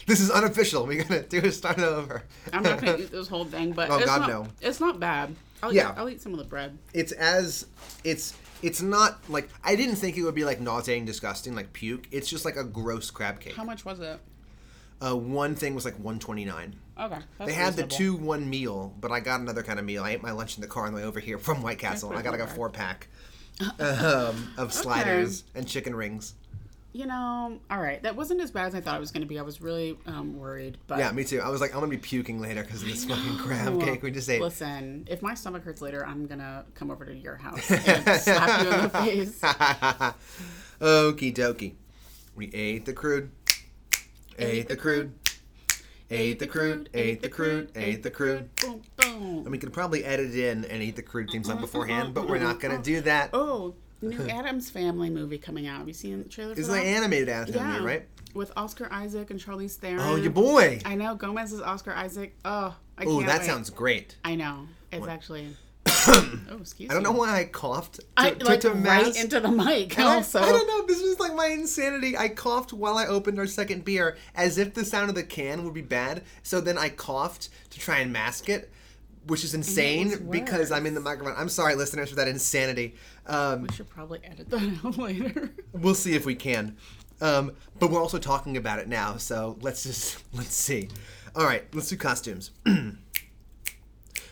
[0.07, 0.85] this is unofficial.
[0.85, 1.51] We gotta do it.
[1.51, 2.23] Start over.
[2.53, 4.47] I'm not gonna eat this whole thing, but Oh, it's God, not, no.
[4.61, 5.35] It's not bad.
[5.63, 5.91] I'll Yeah.
[5.91, 6.77] eat, I'll eat some of the bread.
[6.93, 7.67] it's as
[8.03, 12.07] it's it's not like I didn't think it would be like nauseating, disgusting, like puke.
[12.11, 13.55] It's just like a gross crab cake.
[13.55, 14.19] How much was it?
[15.03, 16.75] Uh, one thing was like 129.
[16.99, 20.03] Okay, They had the two one meal, but I got another kind of meal.
[20.03, 22.13] I ate my lunch in the car on the way over here from White Castle.
[22.15, 23.07] I got like a four pack
[23.79, 26.35] um, of sliders and chicken rings.
[26.93, 29.27] You know, all right, that wasn't as bad as I thought it was going to
[29.27, 29.39] be.
[29.39, 31.39] I was really um, worried, but Yeah, me too.
[31.39, 34.11] I was like, I'm gonna be puking later because of this fucking crab cake we
[34.11, 34.41] just ate.
[34.41, 38.63] Listen, if my stomach hurts later, I'm gonna come over to your house and slap
[38.63, 39.39] you in the face.
[40.81, 41.75] Okie dokie.
[42.35, 43.31] We ate the crude.
[44.41, 45.13] Ate the crude.
[46.09, 46.89] Ate the crude.
[46.93, 47.71] Ate the crude.
[47.75, 48.53] Ate the crude.
[48.57, 49.37] Boom, boom.
[49.43, 52.39] And we could probably edit in and eat the crude theme song beforehand, but we're
[52.39, 53.29] not gonna do that.
[53.33, 55.79] Oh, new Addams Family movie coming out.
[55.79, 58.07] Have you seen the trailer It's like animated of yeah, right?
[58.33, 59.99] With Oscar Isaac and Charlize Theron.
[60.01, 60.81] Oh, your boy.
[60.85, 62.35] I know Gomez is Oscar Isaac.
[62.45, 63.45] Oh, I Oh, that wait.
[63.45, 64.15] sounds great.
[64.25, 64.67] I know.
[64.91, 65.55] It's actually.
[66.07, 69.19] Oh, excuse I don't know why I coughed to, I to, like to right mask.
[69.19, 69.97] into the mic.
[69.99, 70.85] I, Also, I don't know.
[70.87, 72.17] This was like my insanity.
[72.17, 75.63] I coughed while I opened our second beer, as if the sound of the can
[75.65, 76.23] would be bad.
[76.43, 78.71] So then I coughed to try and mask it.
[79.27, 81.35] which is insane because I'm in the microphone.
[81.37, 82.95] I'm sorry, listeners, for that insanity.
[83.27, 85.51] Um, We should probably edit that out later.
[85.73, 86.75] we'll see if we can.
[87.21, 90.89] Um, but we're also talking about it now, so let's just let's see.
[91.35, 92.49] All right, let's do costumes.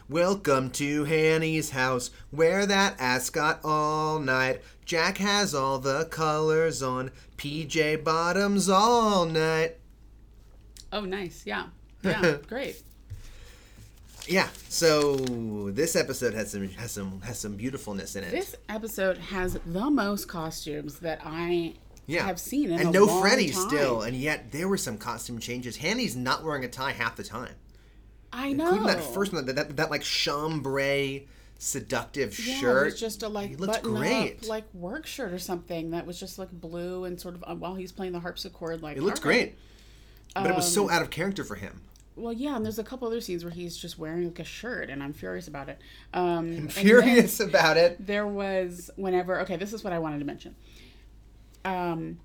[0.10, 2.10] Welcome to Hanny's house.
[2.32, 4.64] Wear that ascot all night.
[4.84, 7.12] Jack has all the colors on.
[7.38, 9.78] PJ bottoms all night.
[10.91, 11.43] oh, nice.
[11.45, 11.68] Yeah.
[12.01, 12.38] Yeah.
[12.47, 12.82] Great.
[14.26, 14.47] Yeah.
[14.68, 15.16] So
[15.70, 18.32] this episode has some has some has some beautifulness in it.
[18.32, 21.76] This episode has the most costumes that I
[22.07, 22.26] yeah.
[22.26, 23.70] have seen in and no Freddie time.
[23.70, 25.78] still, and yet there were some costume changes.
[25.78, 27.53] Hanny's not wearing a tie half the time.
[28.32, 28.66] I know.
[28.74, 31.28] Including that first one, that, that, that like chambray
[31.58, 32.82] seductive Yeah, shirt.
[32.84, 34.44] it was just a like button great.
[34.44, 37.54] up like work shirt or something that was just like blue and sort of uh,
[37.56, 39.24] while he's playing the harpsichord like it looked right.
[39.24, 39.58] great.
[40.36, 41.82] But it was Um, so out of character for him.
[42.16, 44.90] Well, yeah, and there's a couple other scenes where he's just wearing like a shirt,
[44.90, 45.80] and I'm furious about it.
[46.14, 48.06] Um, then Furious about it.
[48.06, 50.56] There was whenever okay, this is what I wanted to mention.
[51.66, 52.20] Um,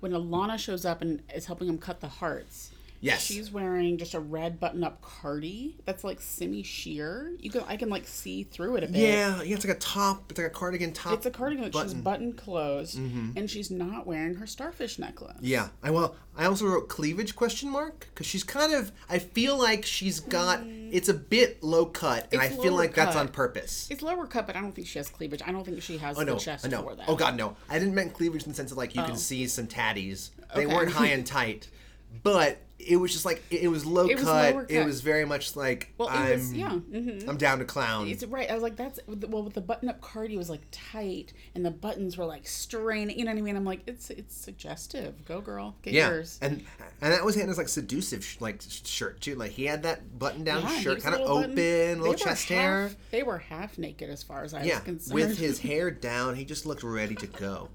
[0.00, 2.70] when Alana shows up and is helping him cut the hearts.
[3.02, 3.22] Yes.
[3.24, 7.32] She's wearing just a red button-up cardi that's like semi-sheer.
[7.38, 8.96] You can I can like see through it a bit.
[9.00, 10.30] Yeah, yeah, it's like a top.
[10.30, 11.14] It's like a cardigan top.
[11.14, 12.32] It's a cardigan that she's button.
[12.32, 12.38] Mm-hmm.
[12.38, 15.38] closed, and she's not wearing her starfish necklace.
[15.40, 18.92] Yeah, I well, I also wrote cleavage question mark because she's kind of.
[19.08, 20.60] I feel like she's got.
[20.66, 23.88] It's a bit low cut, and I feel like that's on purpose.
[23.90, 25.40] It's lower cut, but I don't think she has cleavage.
[25.46, 26.82] I don't think she has Oh no, the chest I know.
[26.82, 27.08] for that.
[27.08, 27.56] Oh god, no.
[27.68, 30.30] I didn't mean cleavage in the sense of like you can see some tatties.
[30.54, 30.74] They Okay.
[30.74, 31.68] weren't high and tight,
[32.22, 34.70] but it was just like it, was low It was cut.
[34.70, 36.30] It was very much like Well, it I'm.
[36.30, 36.70] was yeah.
[36.70, 38.08] hmm I'm down to clown.
[38.08, 38.50] It's right.
[38.50, 42.16] I was like, that's well, with the button-up cardi was like tight, and the buttons
[42.16, 43.18] were like straining.
[43.18, 43.56] You know what I mean?
[43.56, 45.24] I'm like, it's it's suggestive.
[45.26, 46.38] Go girl, get yeah, yours.
[46.42, 46.64] and
[47.00, 49.34] and that was Hanny's like seductive sh- like shirt too.
[49.34, 52.90] Like he had that button down Yeah, shirt, kind of open, button- little chest hair.
[53.10, 55.14] They were half naked as far as I Yeah, was concerned.
[55.14, 57.68] with his hair down, he just looked ready to go.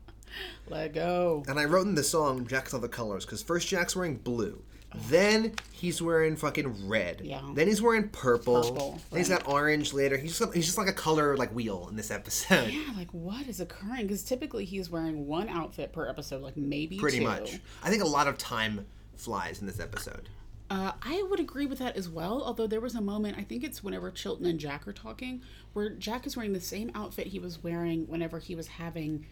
[0.69, 1.43] let go.
[1.47, 4.61] And I wrote in the song Jack's all the colors because first Jack's wearing blue,
[5.07, 7.41] then he's wearing fucking red, Yeah.
[7.53, 10.17] then he's wearing purple, Purple, then he's got orange later.
[10.17, 12.69] He's just, he's just like a color like wheel in this episode.
[12.69, 14.03] Yeah, like what is occurring?
[14.03, 17.23] Because typically he's wearing one outfit per episode, like maybe Pretty two.
[17.25, 17.59] much.
[17.83, 18.85] I think a lot of time
[19.15, 20.29] flies in this episode.
[20.69, 22.41] Uh, I would agree with that as well.
[22.43, 25.43] Although there was a moment, I think it's whenever Chilton and Jack are talking,
[25.73, 29.27] where Jack is wearing the same outfit he was wearing whenever he was having,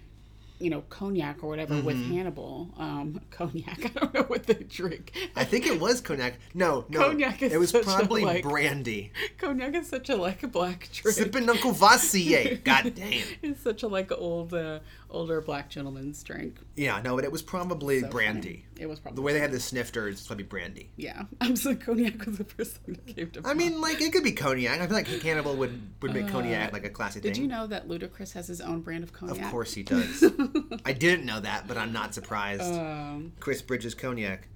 [0.64, 2.14] you know, cognac or whatever with Mm-hmm.
[2.14, 2.70] Hannibal.
[2.78, 3.86] Um, cognac.
[3.86, 5.12] I don't know what they drink.
[5.36, 6.40] I think it was cognac.
[6.54, 9.12] No, no, Cognac is it was such a, probably like- brandy.
[9.38, 11.18] cognac is such a like a black drink.
[11.18, 12.60] Sipping on Courvoisier.
[12.64, 13.28] God damn.
[13.42, 14.80] It's such a like old, uh,
[15.14, 16.58] older black gentleman's drink.
[16.76, 18.42] Yeah, no, but it was probably So brandy.
[18.42, 18.66] funny.
[18.80, 20.90] It was probably The way they had the snifters, it's probably brandy.
[20.98, 24.12] Yeah, I'm so cognac was the first thing that came to I mean, like it
[24.12, 24.82] could be cognac.
[24.82, 27.44] I feel like Cannibal would would make cognac like a classy Uh, Did thing.
[27.44, 29.46] you know that Ludacris has his own brand of cognac?
[29.46, 30.24] Of course he does.
[30.86, 32.64] I didn't know that, but I'm not surprised.
[32.74, 34.48] Um, Chris Bridges cognac.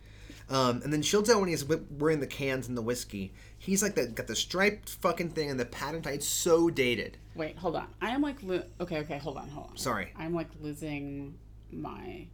[0.49, 4.07] Um, and then Shilto, when he's wearing the cans and the whiskey, he's like the,
[4.07, 6.11] got the striped fucking thing and the pattern tie.
[6.11, 7.17] It's so dated.
[7.35, 7.87] Wait, hold on.
[8.01, 9.77] I am like, lo- okay, okay, hold on, hold on.
[9.77, 10.13] Sorry.
[10.15, 11.35] I'm like losing
[11.71, 12.27] my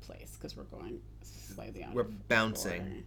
[0.00, 1.94] place because we're going slightly out.
[1.94, 3.04] We're bouncing.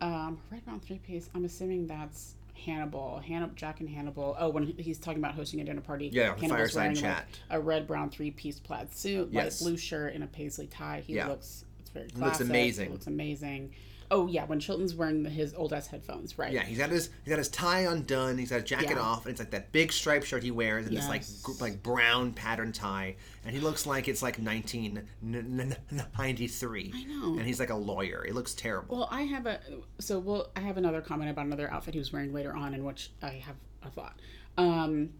[0.00, 1.30] Um, red brown three piece.
[1.32, 2.34] I'm assuming that's
[2.66, 3.20] Hannibal.
[3.20, 4.34] Hannibal, Jack and Hannibal.
[4.36, 6.10] Oh, when he's talking about hosting a dinner party.
[6.12, 7.26] Yeah, Hannibal's fireside wearing, like, chat.
[7.50, 9.60] a red brown three piece plaid suit, Yes.
[9.60, 11.04] light blue shirt, and a paisley tie.
[11.06, 11.28] He Yeah.
[11.28, 11.64] looks.
[11.80, 12.90] It's very looks amazing.
[12.90, 13.72] Looks amazing.
[14.14, 16.52] Oh yeah, when Chilton's wearing his old ass headphones, right?
[16.52, 18.36] Yeah, he's got his he's got his tie undone.
[18.36, 19.00] He's got his jacket Yeah.
[19.00, 21.60] off, and it's like that big striped shirt he wears, and this like Yes.
[21.62, 26.92] like brown pattern tie, and he looks like it's like 1993.
[26.94, 27.38] I know.
[27.38, 28.24] And he's like a lawyer.
[28.26, 28.98] It looks terrible.
[28.98, 29.60] Well, I have a
[29.98, 32.84] so well, I have another comment about another outfit he was wearing later on, in
[32.84, 34.18] which I have a thought.
[34.58, 35.10] Um,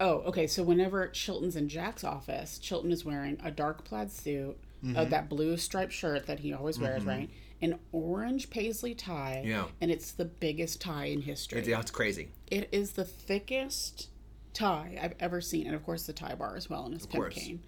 [0.00, 0.46] oh, okay.
[0.46, 4.96] So whenever Chilton's in Jack's office, Chilton is wearing a dark plaid suit, Mm-hmm.
[4.96, 7.30] uh, that blue striped shirt that he always wears, right?
[7.62, 9.66] An orange paisley tie, Yeah.
[9.80, 11.60] and it's the biggest tie in history.
[11.60, 12.28] It's, yeah, it's crazy.
[12.50, 14.08] It is the thickest
[14.52, 17.62] tie I've ever seen, and of course the tie bar as well, and his cane.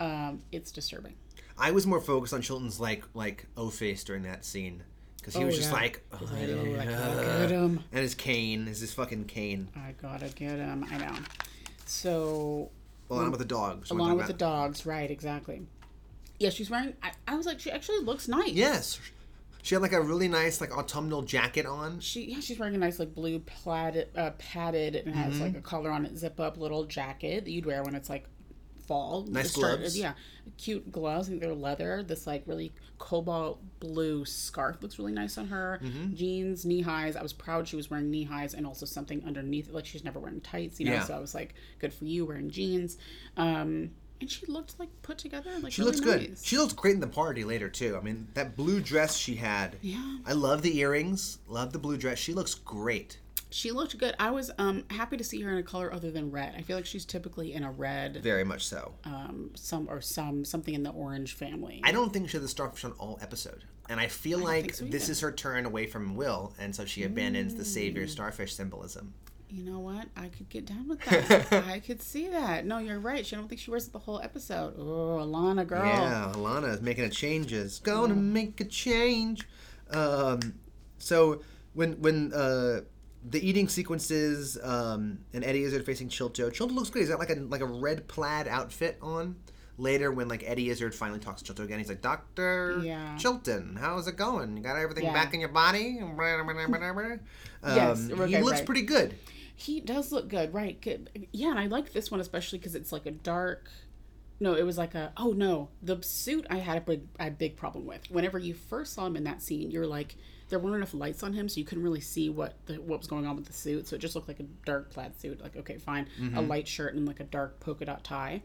[0.00, 1.14] Um, it's disturbing.
[1.58, 4.84] I was more focused on Chilton's like like O face during that scene
[5.16, 5.76] because he Oh, was just yeah.
[5.76, 7.80] like, "Oh, He's like, "Oh, I gotta yeah." get him.
[7.90, 9.68] and his cane, is his fucking cane.
[9.74, 10.86] I gotta get him.
[10.88, 11.14] I know.
[11.86, 12.70] So
[13.10, 13.90] along with the dogs.
[13.90, 15.10] along with the dogs, right?
[15.10, 15.62] Exactly.
[16.38, 16.94] Yeah, she's wearing.
[17.02, 18.50] I, I was like, she actually looks nice.
[18.52, 19.00] Yes,
[19.62, 22.00] she had like a really nice like autumnal jacket on.
[22.00, 25.42] She yeah, she's wearing a nice like blue plaid, uh, padded, and has Mm-hmm.
[25.42, 28.26] like a collar on it, zip up little jacket that you'd wear when it's like
[28.86, 29.24] fall.
[29.28, 29.98] Nice start- gloves.
[29.98, 30.12] Yeah,
[30.56, 31.26] cute gloves.
[31.26, 32.02] I think they're leather.
[32.02, 35.80] This like really cobalt blue scarf looks really nice on her.
[35.82, 36.14] Mm-hmm.
[36.14, 37.14] Jeans, knee highs.
[37.16, 39.70] I was proud she was wearing knee highs and also something underneath.
[39.70, 40.92] Like she's never wearing tights, you know.
[40.94, 41.04] Yeah.
[41.04, 42.96] So I was like, good for you wearing jeans.
[43.36, 45.50] Um, and she looked like put together.
[45.60, 46.36] Like She really looks good.
[46.42, 47.96] She looks great in the party later too.
[47.96, 49.76] I mean, that blue dress she had.
[49.80, 50.18] Yeah.
[50.26, 51.38] I love the earrings.
[51.48, 52.18] Love the blue dress.
[52.18, 53.18] She looks great.
[53.50, 54.14] She looked good.
[54.18, 56.54] I was um happy to see her in a color other than red.
[56.56, 58.92] I feel like she's typically in a red, Very much so.
[59.04, 61.80] um, some or some something in the orange family.
[61.82, 63.64] I don't think she had the starfish on all episode.
[63.90, 67.04] And I feel like so this is her turn away from Will, and so she
[67.04, 69.14] abandons the savior starfish symbolism.
[69.50, 70.06] You know what?
[70.16, 71.52] I could get down with that.
[71.68, 72.66] I could see that.
[72.66, 73.24] No, you're right.
[73.24, 74.74] She I don't think she wears it the whole episode.
[74.78, 75.86] Oh, Alana, girl.
[75.86, 77.78] Yeah, Alana is making a changes.
[77.78, 79.48] Gonna make a change.
[79.90, 80.40] Um,
[80.98, 81.40] so
[81.72, 82.80] when when uh,
[83.28, 87.00] the eating sequences um, and Eddie Izzard facing Chilto, Chilto looks good.
[87.00, 89.36] He's got like a like a red plaid outfit on.
[89.80, 93.16] Later, when like Eddie Izzard finally talks to Chilton again, he's like, "Doctor Yeah.
[93.16, 94.56] Chilton, how's it going?
[94.56, 95.12] You got everything Yeah.
[95.12, 96.16] back in your body?" um,
[97.76, 98.66] Yes, he looks right.
[98.66, 99.14] pretty good.
[99.60, 100.80] He does look good, right?
[100.80, 101.26] Good.
[101.32, 103.68] Yeah, and I like this one especially because it's like a dark.
[104.38, 105.12] No, it was like a.
[105.16, 108.08] Oh no, the suit I had a big, a big problem with.
[108.08, 110.14] Whenever you first saw him in that scene, you're like,
[110.48, 113.08] there weren't enough lights on him, so you couldn't really see what the what was
[113.08, 113.88] going on with the suit.
[113.88, 115.42] So it just looked like a dark plaid suit.
[115.42, 116.46] Like, okay, fine, a mm-hmm.
[116.46, 118.42] light shirt and like a dark polka dot tie.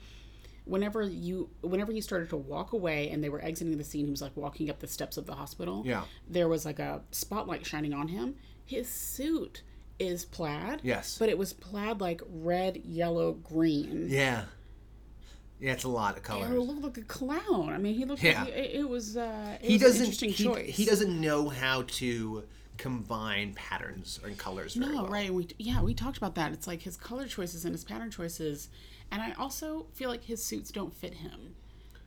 [0.66, 4.12] Whenever you, whenever he started to walk away and they were exiting the scene, he
[4.12, 5.84] was like walking up the steps of the hospital.
[5.86, 6.06] Yeah.
[6.28, 8.36] there was like a spotlight shining on him.
[8.66, 9.62] His suit
[10.00, 10.80] is plaid.
[10.84, 11.18] Yes.
[11.18, 14.08] But it was plaid like red, yellow, green.
[14.10, 14.44] Yeah,
[15.60, 16.50] yeah, it's a lot of colors.
[16.50, 17.70] looked like a clown.
[17.74, 18.44] I mean, he looked Yeah.
[18.44, 19.16] like it, it was.
[19.18, 20.76] Uh, it he was doesn't interesting he, choice.
[20.76, 22.44] he doesn't know how to
[22.78, 25.12] combine patterns and colors very No, well.
[25.12, 25.34] right?
[25.34, 26.52] We yeah, we talked about that.
[26.54, 28.70] It's like his color choices and his pattern choices,
[29.12, 31.56] and I also feel like his suits don't fit him.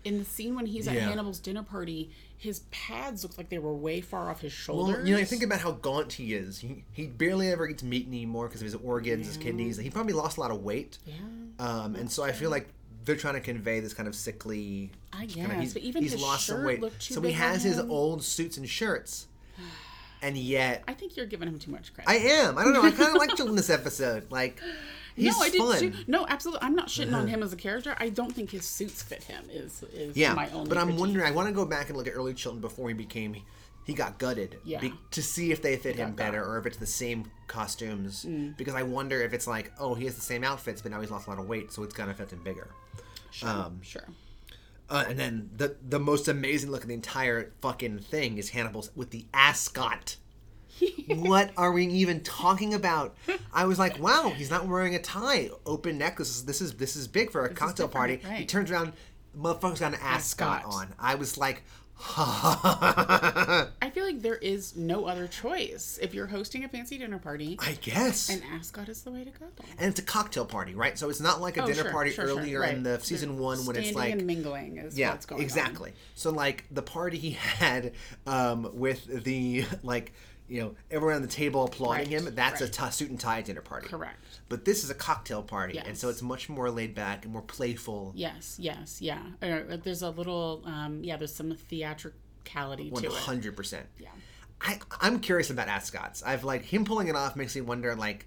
[0.06, 1.08] In the scene when he's at Yeah.
[1.08, 4.98] Hannibal's dinner party, his pads looked like they were way far off his shoulders.
[4.98, 6.58] Well, you know, I think about how gaunt he is.
[6.60, 9.76] He, he barely ever eats meat anymore because of his organs, his kidneys.
[9.78, 10.98] He probably lost a lot of weight.
[11.06, 11.14] Yeah.
[11.58, 12.68] Um, and so I feel like
[13.04, 14.90] they're trying to convey this kind of sickly.
[15.12, 16.80] I kind of- guess, he's, but even he's his lost some shirt weight.
[16.80, 19.26] looked too So he has his old suits and shirts,
[20.22, 22.08] and yet I think you're giving him too much credit.
[22.10, 22.58] I am.
[22.58, 22.82] I don't know.
[22.82, 24.30] I kind of like Jill in this episode.
[24.30, 24.60] Like
[25.16, 25.78] he's no, I did fun.
[25.80, 25.92] too.
[26.06, 26.62] No, absolutely.
[26.62, 27.96] I'm not shitting on him as a character.
[27.98, 29.44] I don't think his suits fit him.
[29.50, 30.68] Is is Yeah, my only.
[30.68, 31.00] but I'm critique.
[31.00, 31.26] wondering.
[31.26, 33.36] I want to go back and look at early Chilton before he became.
[33.84, 34.58] He got gutted.
[34.64, 34.80] Yeah.
[34.80, 36.48] be- to see if they fit him better gut.
[36.48, 38.24] or if it's the same costumes.
[38.28, 38.56] Mm.
[38.56, 41.10] Because I wonder if it's like, oh, he has the same outfits, but now he's
[41.10, 42.68] lost a lot of weight, so it's gonna fit him bigger.
[43.30, 44.02] Sure, um, sure.
[44.90, 48.90] Uh, and then the the most amazing look of the entire fucking thing is Hannibal's
[48.96, 50.16] with the ascot.
[51.08, 53.16] what are we even talking about?
[53.52, 56.18] I was like, wow, he's not wearing a tie, open neck.
[56.18, 58.16] This is this is big for a cocktail party.
[58.16, 58.92] different, He turns around,
[59.38, 60.74] motherfucker's got an ascot, Ascot.
[60.74, 60.94] on.
[60.98, 61.62] I was like,
[62.18, 65.98] I feel like there is no other choice.
[66.02, 68.28] If you're hosting a fancy dinner party, I guess.
[68.28, 69.46] an ascot is the way to go.
[69.78, 70.98] and it's a cocktail party, right?
[70.98, 72.74] So it's not like a Oh, dinner sure, party sure, sure, earlier right.
[72.74, 75.92] in the season one when it's like and mingling is yeah, what's going exactly.
[76.14, 77.92] So like the party he had
[78.26, 80.12] um, with the like
[80.48, 82.34] you know everyone on the table applauding Right, him.
[82.34, 82.72] That's a right.
[82.72, 83.88] t- suit and tie dinner party.
[83.88, 84.16] Correct.
[84.48, 87.42] But this is a cocktail party, and so it's much more laid back and more
[87.42, 88.12] playful.
[88.14, 89.22] Yes, yes, yeah.
[89.42, 91.16] Uh, there's a little, um, yeah.
[91.16, 93.14] There's some theatricality One to it.
[93.14, 93.86] hundred percent.
[93.98, 94.08] Yeah.
[94.60, 96.22] I I'm curious about ascots.
[96.22, 98.26] I've like him pulling it off makes me wonder like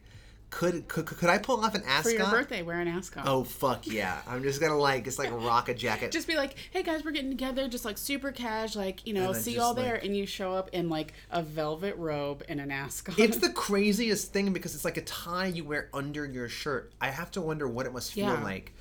[0.49, 2.03] could could could I pull off an ascot?
[2.03, 3.25] For your birthday, wear an ascot.
[3.27, 4.19] Oh fuck yeah!
[4.27, 6.11] I'm just gonna like it's like rock a jacket.
[6.11, 9.31] just be like, hey guys, we're getting together, just like super cash, like you know,
[9.33, 13.19] see y'all there, and you show up in like a velvet robe and an ascot.
[13.19, 16.93] It's the craziest thing because it's like a tie you wear under your shirt.
[16.99, 18.43] I have to wonder what it must feel Yeah.
[18.43, 18.73] like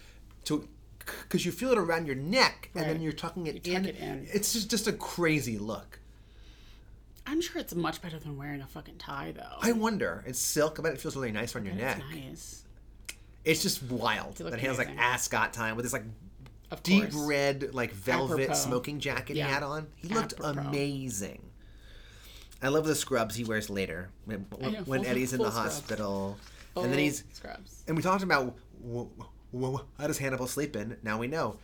[0.44, 0.66] to
[1.22, 3.86] because you feel it around your neck and then you're tucking it, You in.
[3.86, 4.26] it in.
[4.32, 6.00] It's just just a crazy look.
[7.30, 9.58] I'm sure it's much better than wearing a fucking tie, though.
[9.60, 10.24] I wonder.
[10.26, 10.78] It's silk.
[10.78, 11.98] I bet it feels really nice on your neck.
[12.10, 12.64] It's nice,
[13.44, 16.04] It's just wild that he has like ascot time with this like
[16.70, 17.14] of deep course.
[17.26, 18.54] red like velvet Apropos.
[18.54, 19.86] smoking jacket he had on.
[19.96, 20.60] He looked Apropos.
[20.68, 21.42] amazing.
[22.62, 25.74] I love the scrubs he wears later when, know, when full- Eddie's in the scrubs.
[25.74, 26.38] hospital,
[26.76, 27.84] and then he's scrubs.
[27.86, 28.56] And we talked about
[29.98, 30.96] how does Hannibal sleep in?
[31.02, 31.58] Now we know.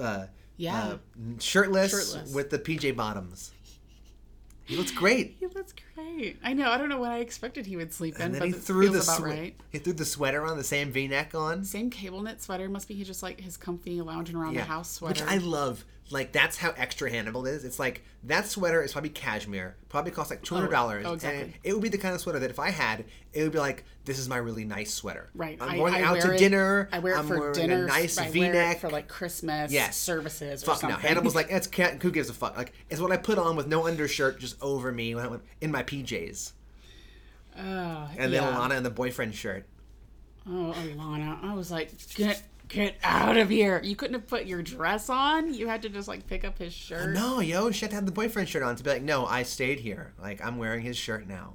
[0.00, 0.76] Uh, Yeah.
[0.84, 0.98] uh,
[1.38, 2.34] shirtless, Shirtless.
[2.34, 3.52] with the PJ bottoms.
[4.64, 5.36] He looks great.
[5.40, 6.38] He looks great.
[6.42, 6.70] I know.
[6.70, 8.88] I don't know what I expected he would sleep in, And then but he threw
[8.88, 9.54] the swe- right.
[9.70, 11.64] he threw the sweater on, the same V-neck on.
[11.64, 12.68] Same cable knit sweater.
[12.68, 15.32] Must be he just like his comfy lounging around the house sweater, which.
[15.32, 15.84] I love.
[16.10, 17.64] Like that's how extra Hannibal is.
[17.64, 21.06] It's like that sweater is probably cashmere, probably costs like two hundred dollars.
[21.06, 21.42] oh, exactly.
[21.42, 23.58] And it would be the kind of sweater that if I had, it would be
[23.58, 25.30] like, this is my really nice sweater.
[25.34, 25.56] Right.
[25.60, 26.88] I'm going I out to it- dinner.
[26.92, 27.84] I wear it I'm for wearing dinner.
[27.84, 29.96] a nice I V wear it neck for like Christmas Yes.
[29.96, 30.62] services.
[30.62, 30.96] or Fuck no.
[30.96, 31.68] Hannibal's like, it's
[32.02, 32.58] who gives a fuck?
[32.58, 35.42] Like, it's what I put on with no undershirt, just over me when I went
[35.62, 36.52] in my PJs,
[37.58, 38.54] Oh, and then yeah.
[38.54, 39.66] Alana in the boyfriend shirt.
[40.46, 41.42] Oh, Alana.
[41.44, 42.42] I was like, get
[42.72, 43.80] get out of here.
[43.82, 45.54] You couldn't have put your dress on.
[45.54, 47.14] You had to just like pick up his shirt.
[47.14, 49.42] No, yo, she had to have the boyfriend shirt on to be like, no, I
[49.42, 50.12] stayed here.
[50.20, 51.54] Like, I'm wearing his shirt now.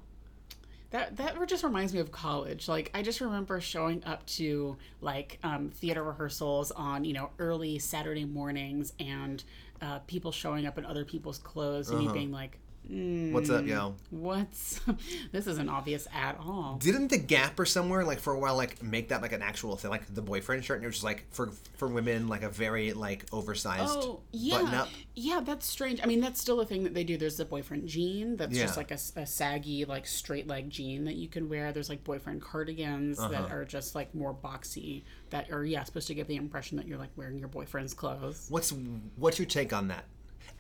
[0.92, 2.70] That that just reminds me of college.
[2.70, 7.78] Like I just remember showing up to like um, theater rehearsals on you know early
[7.78, 9.44] Saturday mornings and
[9.82, 12.58] uh, people showing up in other people's clothes and me being like,
[12.90, 13.96] mm, What's up, yo?
[14.10, 14.80] "What's
[15.32, 15.48] this?
[15.48, 19.10] Isn't obvious at all." Didn't the Gap or somewhere like for a while like make
[19.10, 21.52] that like an actual thing, like the boyfriend shirt, and it was just like for
[21.78, 24.90] for women like a very like oversized Oh yeah, button up.
[25.16, 25.42] yeah.
[25.44, 26.00] That's strange.
[26.04, 27.18] I mean, that's still a thing that they do.
[27.18, 28.36] There's the boyfriend jean.
[28.38, 28.64] That's Yeah.
[28.66, 31.72] just like a saggy, like straight leg jean that you can wear.
[31.72, 33.30] There's like boyfriend cardigans Uh-huh.
[33.30, 35.04] that are just like more boxy.
[35.30, 38.48] That are yeah supposed to give the impression that you're like wearing your boyfriend's clothes.
[38.50, 38.74] What's
[39.18, 40.06] what's your take on that?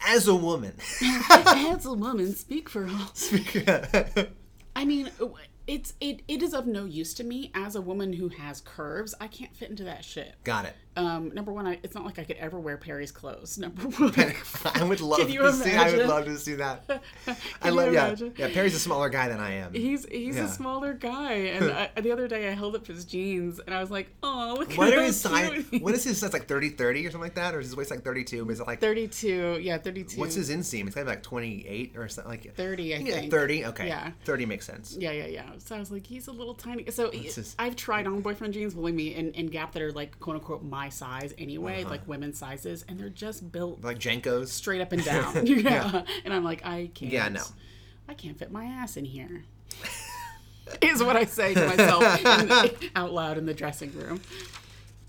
[0.06, 3.12] As a woman, As a woman, speak for all.
[3.66, 4.30] got
[4.76, 5.10] I mean,
[5.66, 9.14] it's it it is of no use to me as a woman who has curves.
[9.20, 10.36] I can't fit into that shit.
[10.43, 10.76] Got it.
[10.98, 13.58] Um, number one, I, it's not like I could ever wear Perry's clothes.
[13.68, 14.34] Number one,
[14.74, 15.72] I would love to see.
[15.74, 16.84] I would love to see that.
[17.62, 18.16] I love you yeah.
[18.36, 19.74] Yeah, Perry's a smaller guy than I am.
[19.74, 20.45] He's he's Yeah.
[20.45, 23.80] a smaller guy, and I, the other day I held up his jeans, and I
[23.80, 25.66] was like, "Oh, look What at are his size?
[25.80, 26.34] What is his size?
[26.34, 27.54] Like 30 30 or something like that?
[27.56, 28.50] Or is his waist like 32?
[28.50, 30.20] Is it like, 32, yeah, 32.
[30.20, 30.88] what's his inseam?
[30.88, 33.32] It's gotta like 28 or something like 30, I Yeah, think.
[33.32, 33.66] 30?
[33.66, 33.88] Okay.
[33.88, 34.12] Yeah.
[34.26, 34.98] 30 makes sense.
[35.00, 35.50] Yeah, yeah, yeah.
[35.60, 36.89] So I was like, he's a little tiny.
[36.91, 40.20] So his- I've tried on boyfriend jeans, believe me, in, in Gap that are like
[40.20, 41.91] quote unquote my size anyway, Uh-huh.
[41.91, 44.47] like women's sizes, and they're just built Like JNCOs.
[44.49, 45.45] straight up and down.
[45.45, 46.03] yeah.
[46.25, 47.11] And I'm like, I can't.
[47.11, 47.43] Yeah, no.
[48.09, 49.43] I can't fit my ass in here.
[50.81, 52.03] is what I say to myself
[52.95, 54.21] out loud in the dressing room.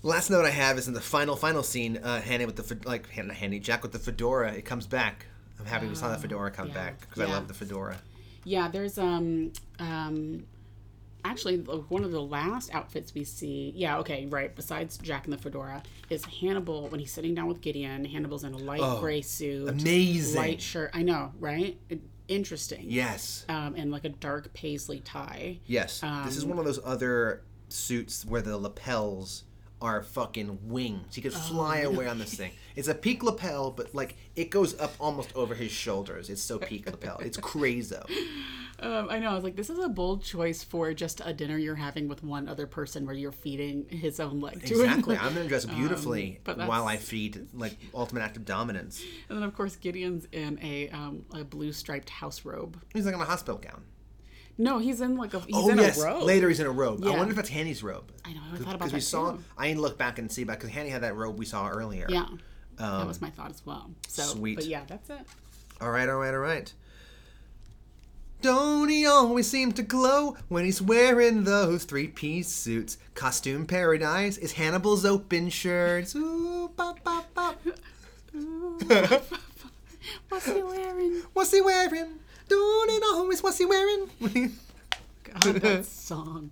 [0.03, 2.77] Last note I have is in the final, final scene, uh, Hanny with the, fe-
[2.85, 4.53] like, Hanny Jack with the fedora.
[4.53, 5.25] It comes back.
[5.59, 6.73] I'm happy we saw the fedora come yeah.
[6.73, 7.97] back because I love the fedora.
[8.45, 10.45] Yeah, there's um um
[11.25, 13.73] actually one of the last outfits we see.
[13.75, 14.55] Yeah, okay, right.
[14.55, 18.05] Besides Jack and the fedora, is Hannibal when he's sitting down with Gideon.
[18.05, 20.39] Hannibal's in a light gray suit, Oh, Amazing.
[20.39, 20.91] light shirt.
[20.93, 21.77] I know, right?
[22.27, 22.85] Interesting.
[22.87, 23.45] Yes.
[23.49, 25.59] Um, and like a dark paisley tie.
[25.65, 26.01] Yes.
[26.25, 29.43] this is Um, one of those other suits where the lapels
[29.81, 31.15] are fucking wings.
[31.15, 31.89] He could fly Oh.
[31.89, 32.51] away on this thing.
[32.75, 36.29] It's a peak lapel, but like it goes up almost over his shoulders.
[36.29, 37.17] It's so peak lapel.
[37.19, 37.95] It's crazy.
[38.81, 39.31] Um, I know.
[39.31, 42.23] I was like, this is a bold choice for just a dinner you're having with
[42.23, 45.17] one other person, where you're feeding his own leg to Exactly.
[45.17, 49.03] I'm gonna dress beautifully Um, but while I feed like ultimate act of dominance.
[49.27, 52.81] And then of course Gideon's in a um, a blue striped house robe.
[52.93, 53.83] He's like in a hospital gown.
[54.57, 55.97] No, he's in like a he's oh in yes.
[56.01, 56.23] a robe.
[56.23, 57.03] Later he's in a robe.
[57.05, 58.11] I wonder if that's Hanny's robe.
[58.25, 58.41] I know.
[58.53, 59.43] I thought about Because that we saw, too.
[59.57, 62.07] I didn't look back and see back because Hanny had that robe we saw earlier.
[62.09, 62.25] Yeah,
[62.77, 63.89] that was my thought as well.
[64.09, 64.55] So, Um, sweet.
[64.55, 65.21] But yeah, that's it.
[65.79, 66.71] All right, all right, all right.
[68.41, 72.97] Don't he always seem to glow when he's wearing those three-piece suits?
[73.13, 76.15] Costume paradise is Hannibal's open shirts.
[76.15, 77.61] Ooh, bop, bop, bop.
[80.29, 81.21] What's he wearing?
[81.33, 82.19] What's he wearing?
[82.47, 83.43] Don't it always?
[83.43, 84.09] What's he wearing?
[84.21, 86.51] God, that song.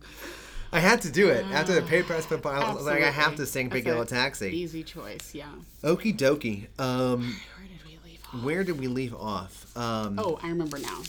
[0.71, 2.25] I had to do it after the paper press.
[2.25, 4.47] But I was like, I have to sing Big Yellow Taxi.
[4.49, 5.33] Easy choice.
[5.33, 5.45] Yeah.
[5.83, 6.67] Okie dokie.
[6.79, 8.43] Um, Where did we leave off?
[8.43, 9.77] where did we leave off?
[9.77, 11.01] Um, Oh, I remember now.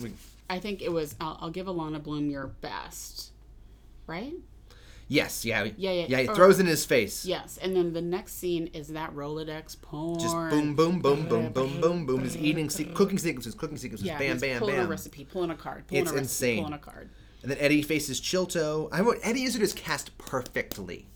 [0.00, 0.12] We-
[0.50, 1.14] I think it was.
[1.20, 3.30] I'll, I'll give Alana Bloom your best.
[4.06, 4.34] Right?
[5.08, 6.06] yes, yeah, Yeah, yeah.
[6.08, 6.20] yeah.
[6.22, 7.24] He Or- throws it in his face.
[7.26, 7.58] Yes.
[7.62, 10.18] And then the next scene is that Rolodex porn.
[10.18, 12.24] Just boom, boom, boom, boom, boom, boom, boom.
[12.24, 14.06] Just eating, se- cooking sequences, cooking sequences.
[14.06, 14.86] Yeah, bam, he's bam, pulling bam.
[14.86, 16.58] a recipe, pulling a card, pulling It's a recipe, insane.
[16.64, 17.10] pulling a card.
[17.42, 18.88] And then Eddie faces Chilto.
[18.92, 21.06] I wrote Eddie Izzard is cast perfectly.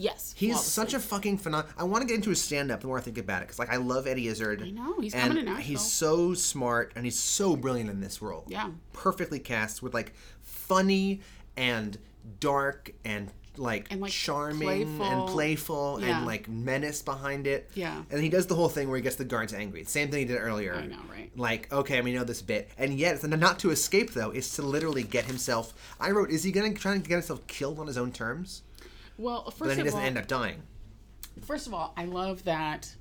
[0.00, 0.32] Yes.
[0.36, 0.70] He's flawlessly.
[0.70, 1.74] such a fucking phenomenal.
[1.76, 3.58] I want to get into his stand up the more I think about it because
[3.58, 4.62] like I love Eddie Izzard.
[4.62, 5.64] I know, he's and coming to Nashville.
[5.66, 8.44] He's so smart and he's so brilliant in this role.
[8.48, 8.70] Yeah.
[8.92, 11.20] perfectly cast with like funny
[11.56, 11.98] and
[12.40, 15.04] dark and like, And, like, charming playful.
[15.04, 16.18] and playful Yeah.
[16.18, 17.68] and like menace behind it.
[17.74, 18.04] Yeah.
[18.08, 19.82] And he does the whole thing where he gets the guards angry.
[19.82, 20.74] Same thing he did earlier.
[20.76, 21.32] I know, right?
[21.36, 24.30] Like, okay, we know this bit, and yet not to escape though.
[24.30, 25.74] is to literally get himself.
[25.98, 28.62] I wrote, is he gonna try and get himself killed on his own terms?
[29.18, 30.62] Well, first But then he of doesn't all, end up dying.
[31.44, 32.94] first of all, I love that.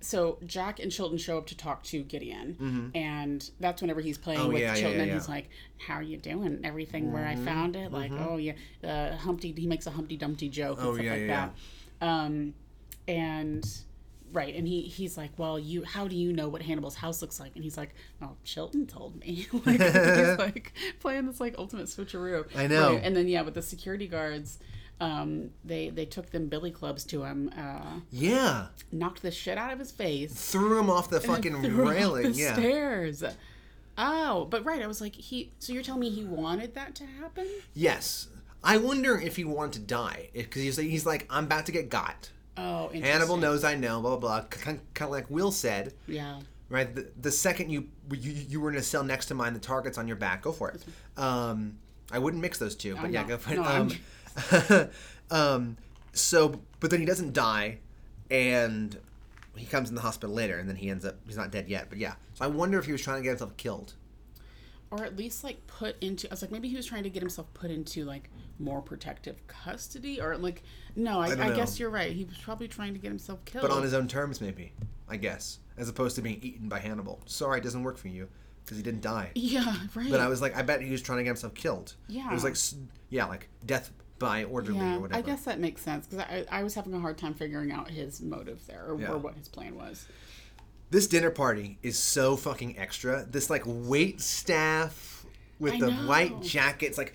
[0.00, 4.38] So Jack and Chilton show up to talk to Gideon, and that's whenever he's playing
[4.40, 4.48] Mm-hmm.
[4.50, 5.14] Oh, with yeah, Chilton, yeah, and yeah.
[5.14, 5.48] he's like,
[5.78, 6.60] "How are you doing?
[6.62, 7.44] Everything where I Mm-hmm.
[7.44, 7.90] found it?
[7.92, 8.52] Like, oh yeah,
[8.84, 11.54] uh, Humpty." He makes a Humpty Dumpty joke and Oh, stuff like that.
[12.02, 12.54] Um,
[13.08, 13.66] and
[14.32, 17.40] right, and he he's like, well, you how do you know what Hannibal's house looks
[17.40, 17.52] like?
[17.54, 19.46] And he's like, oh, Chilton told me.
[19.64, 22.44] like he's like playing this like ultimate switcheroo.
[22.54, 22.92] I know.
[22.94, 24.58] Right, And then yeah, with the security guards.
[24.98, 28.68] Um, they they took them billy clubs to him, uh, Yeah.
[28.90, 31.88] knocked the shit out of his face, Threw him off the fucking threw him off
[31.94, 32.22] railing.
[32.32, 32.54] the Yeah.
[32.54, 33.22] stairs.
[33.98, 35.52] Oh, but right, I was like, he.
[35.58, 37.46] So you're telling me he wanted that to happen?
[37.74, 38.28] Yes.
[38.64, 41.72] I wonder if he wanted to die because he's like, he's like I'm about to
[41.72, 42.30] get got.
[42.56, 43.02] Oh, interesting.
[43.04, 44.00] Hannibal knows I know.
[44.00, 44.48] Blah blah blah.
[44.48, 45.92] Kind of like Will said.
[46.06, 46.40] Yeah.
[46.70, 46.92] right?
[46.94, 49.98] The, the second you, you you were in a cell next to mine, the target's
[49.98, 50.42] on your back.
[50.42, 50.82] Go for it.
[51.18, 51.76] Um,
[52.10, 53.56] I wouldn't mix those two, but I'm yeah, not- go for it.
[53.56, 53.90] no, um,
[55.30, 55.76] um,
[56.12, 57.78] so, but then he doesn't die,
[58.30, 58.98] and
[59.56, 61.86] he comes in the hospital later, and then he ends up he's not dead yet.
[61.88, 63.94] But yeah, so I wonder if he was trying to get himself killed.
[64.90, 67.20] or at least like put into i was like maybe he was trying to get
[67.20, 68.30] himself put into like
[68.60, 70.62] more protective custody or like
[70.94, 73.62] no i, don't I, guess you're right he was probably trying to get himself killed
[73.62, 74.72] but on his own terms, maybe.
[75.08, 77.20] I guess, as opposed to being eaten by Hannibal.
[77.26, 78.28] Sorry, it doesn't work for you
[78.64, 79.30] because he didn't die.
[79.34, 81.94] yeah right But I was like, I bet he was trying to get himself killed.
[82.08, 82.28] Yeah.
[82.28, 82.56] It was like,
[83.08, 85.18] yeah, like death by orderly yeah or whatever.
[85.18, 87.90] i guess that makes sense because I, I was having a hard time figuring out
[87.90, 89.12] his motive there or, Yeah.
[89.12, 90.06] or what his plan was
[90.90, 93.26] This dinner party is so fucking extra.
[93.28, 95.26] This like wait staff
[95.58, 96.06] with I the know.
[96.08, 97.12] white jackets, like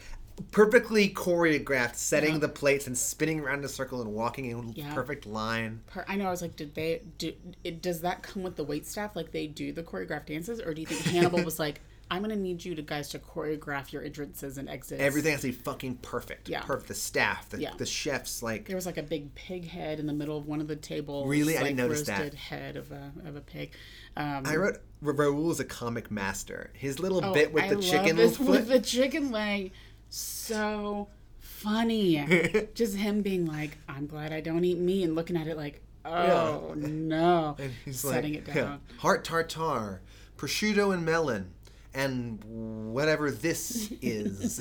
[0.52, 2.40] perfectly choreographed, setting Yeah.
[2.40, 4.94] the plates and spinning around in a circle and walking in Yeah.
[4.94, 5.82] perfect line.
[5.88, 6.28] Per- I know.
[6.28, 7.34] I was like, did they do?
[7.64, 9.16] It, does that come with the wait staff?
[9.16, 11.80] Like they do the choreographed dances, or do you think Hannibal was like,
[12.12, 15.02] I'm gonna need you to guys to choreograph your entrances and exits?
[15.02, 16.50] Everything has to be fucking perfect.
[16.50, 16.62] Yeah.
[16.62, 16.90] Perfect.
[16.90, 17.74] The staff, the, Yeah.
[17.78, 20.60] the chefs, like There was like a big pig head in the middle of one
[20.60, 21.30] of the tables.
[21.30, 21.56] Really?
[21.58, 22.20] I like, didn't notice that.
[22.20, 23.72] roasted head of a of a pig.
[24.18, 26.70] Um, I wrote Ra- Raul is a comic master.
[26.74, 28.48] His little oh, bit with I the chicken this, foot.
[28.48, 29.72] with the chicken leg,
[30.10, 31.08] so
[31.40, 32.68] funny.
[32.76, 35.82] Just him being like, "I'm glad I don't eat meat," and looking at it like,
[36.04, 38.82] "Oh no," And he's setting like, it yeah, down.
[38.98, 40.02] heart tartare,
[40.38, 41.54] prosciutto and melon,
[41.94, 44.60] and whatever this is.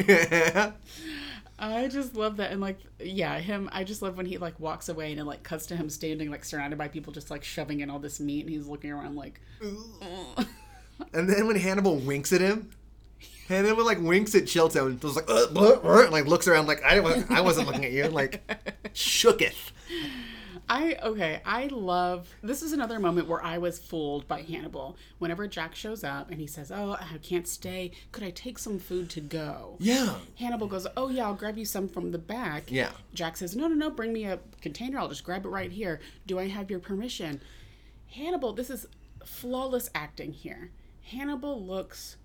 [1.58, 3.68] I just love that, and like, yeah, him.
[3.72, 6.30] I just love when he like walks away and it like cuts to him standing
[6.30, 9.16] like surrounded by people, just like shoving in all this meat, and he's looking around
[9.16, 9.40] like,
[11.12, 12.70] and then when Hannibal winks at him,
[13.48, 16.66] Hannibal like winks at Chilton and was like, uh, uh, uh, and, like looks around
[16.66, 18.46] like I wasn't, I wasn't looking at you, like
[18.94, 19.70] shooketh.
[20.68, 21.40] I okay.
[21.44, 24.96] I love this is another moment where I was fooled by Hannibal.
[25.18, 27.92] Whenever Jack shows up and he says, "Oh, I can't stay.
[28.12, 30.16] Could I take some food to go?" Yeah.
[30.38, 32.92] Hannibal goes, "Oh yeah, I'll grab you some from the back." Yeah.
[33.12, 33.90] Jack says, "No, no, no.
[33.90, 34.98] Bring me a container.
[34.98, 36.00] I'll just grab it right here.
[36.26, 37.40] Do I have your permission?"
[38.08, 38.86] Hannibal, this is
[39.24, 40.70] flawless acting here.
[41.02, 42.16] Hannibal looks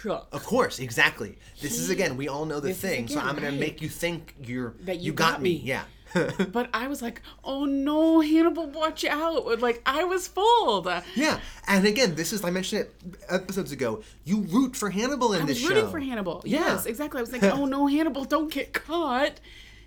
[0.00, 0.28] shook.
[0.32, 1.38] Of course, exactly.
[1.60, 3.60] This is again, we all know the thing, so I'm gonna right.
[3.60, 5.54] make you think you're That you got, got me.
[5.54, 5.62] me.
[5.64, 5.82] Yeah.
[6.52, 10.88] But I was like, "Oh no, Hannibal, watch out!" Like I was fooled.
[11.14, 12.94] yeah, and again, this is I mentioned it
[13.28, 14.02] episodes ago.
[14.24, 16.42] You root for Hannibal in I this was rooting for Hannibal.
[16.46, 16.60] Yeah.
[16.60, 17.18] Yes, exactly.
[17.18, 19.38] I was like, oh no, Hannibal, don't get caught.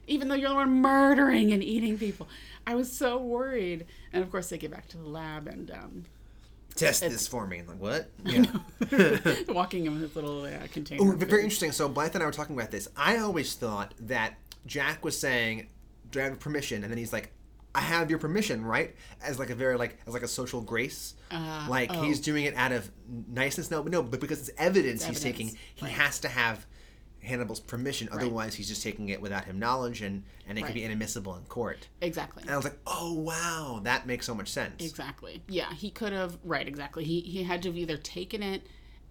[0.07, 2.27] Even though you're the one murdering and eating people.
[2.67, 3.85] I was so worried.
[4.13, 6.05] And of course, they get back to the lab and um,
[6.75, 7.61] Test this for me.
[7.67, 8.09] Like what?
[8.23, 8.45] Yeah.
[9.49, 11.01] walking in his little uh, container.
[11.03, 11.71] Oh, very interesting.
[11.71, 12.87] So Blythe and I were talking about this.
[12.95, 14.35] I always thought that
[14.65, 15.67] Jack was saying,
[16.11, 17.31] "Do I have permission?" And then he's like,
[17.75, 18.95] "I have your permission," right?
[19.21, 21.15] As like a very like as like a social grace.
[21.29, 22.23] Uh, like he's oh.
[22.23, 22.89] doing it out of
[23.27, 23.69] niceness.
[23.71, 25.93] No, but no, but because it's evidence he's evidence, taking, he right.
[25.93, 26.65] has to have
[27.23, 28.09] Hannibal's permission.
[28.11, 31.43] Otherwise, he's just taking it without him knowledge, and and it could be inadmissible in
[31.43, 31.87] court.
[32.01, 32.43] Exactly.
[32.43, 35.43] And I was like, "Oh wow, that makes so much sense." Exactly.
[35.47, 36.37] Yeah, he could have.
[36.43, 36.67] Right.
[36.67, 37.03] Exactly.
[37.03, 38.63] He he had to have either taken it,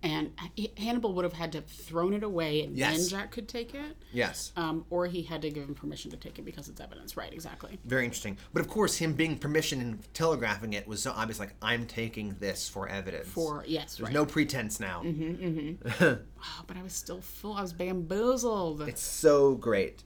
[0.02, 0.32] and
[0.78, 2.96] Hannibal would have had to have thrown it away, and Yes.
[2.96, 3.96] then Jack could take it.
[4.12, 4.50] Yes.
[4.56, 7.16] Um, or he had to give him permission to take it because it's evidence.
[7.18, 7.32] Right.
[7.32, 7.78] Exactly.
[7.84, 8.38] Very interesting.
[8.54, 11.38] But of course, him being permission and telegraphing it was so obvious.
[11.38, 13.28] Like, I'm taking this for evidence.
[13.28, 13.96] For yes.
[13.96, 14.14] There's right.
[14.14, 15.02] no pretense now.
[15.04, 16.14] Mm-hmm.
[16.42, 17.52] Oh, but I was still full.
[17.52, 18.80] I was bamboozled.
[18.88, 20.02] It's so great,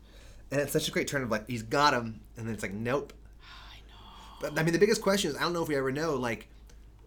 [0.51, 2.73] and it's such a great turn of like he's got him, and then it's like
[2.73, 3.13] nope.
[3.73, 4.51] I know.
[4.51, 6.17] But I mean, the biggest question is I don't know if we ever know.
[6.17, 6.49] Like,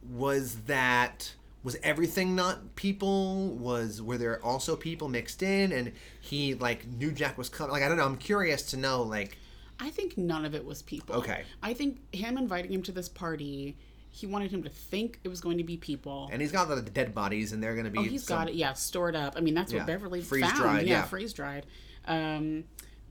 [0.09, 1.33] was that
[1.67, 3.49] was everything not people?
[3.55, 5.91] Was were there also people mixed in, and
[6.21, 7.73] he like knew Jack was coming?
[7.73, 8.05] Like, I don't know.
[8.05, 9.03] I'm curious to know.
[9.03, 9.37] Like,
[9.77, 11.17] I think none of it was people.
[11.17, 11.43] Okay.
[11.61, 13.75] I think him inviting him to this party,
[14.11, 16.29] he wanted him to think it was going to be people.
[16.31, 17.99] and he's got the dead bodies, and they're going to be.
[17.99, 18.55] oh, he's some- got it.
[18.55, 19.33] Yeah, stored up.
[19.35, 19.79] I mean, that's Yeah.
[19.79, 20.55] what Beverly Freeze found.
[20.55, 21.03] dried, yeah, yeah.
[21.03, 21.65] freeze dried.
[22.05, 22.63] Um,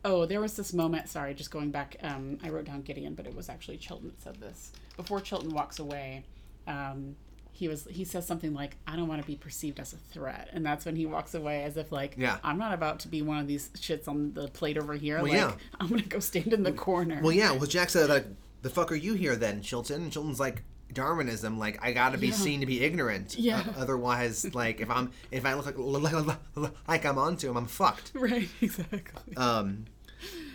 [0.02, 1.10] oh, there was this moment.
[1.10, 1.96] Sorry, just going back.
[2.02, 4.72] Um, I wrote down Gideon, but it was actually Chilton that said this.
[4.96, 6.24] Before Chilton walks away,
[6.66, 7.16] um,
[7.56, 10.50] he was he says something like, "I don't want to be perceived as a threat,"
[10.52, 12.38] and that's when he walks away as if like, Yeah.
[12.44, 15.16] I'm not about to be one of these shits on the plate over here.
[15.16, 15.52] Well, like, yeah.
[15.80, 17.52] I'm gonna go stand in the corner." Well, yeah.
[17.52, 18.26] Well, Jack said like
[18.62, 20.02] the fuck are you here then, Chilton?
[20.02, 20.62] And Chilton's like,
[20.92, 22.34] Darwinism, like I gotta be Yeah.
[22.34, 23.36] seen to be ignorant.
[23.38, 23.62] Yeah.
[23.76, 26.38] O- otherwise, like if I'm if I look like
[26.88, 28.12] like I'm onto him, I'm fucked.
[28.14, 29.36] Right, exactly.
[29.36, 29.86] Um,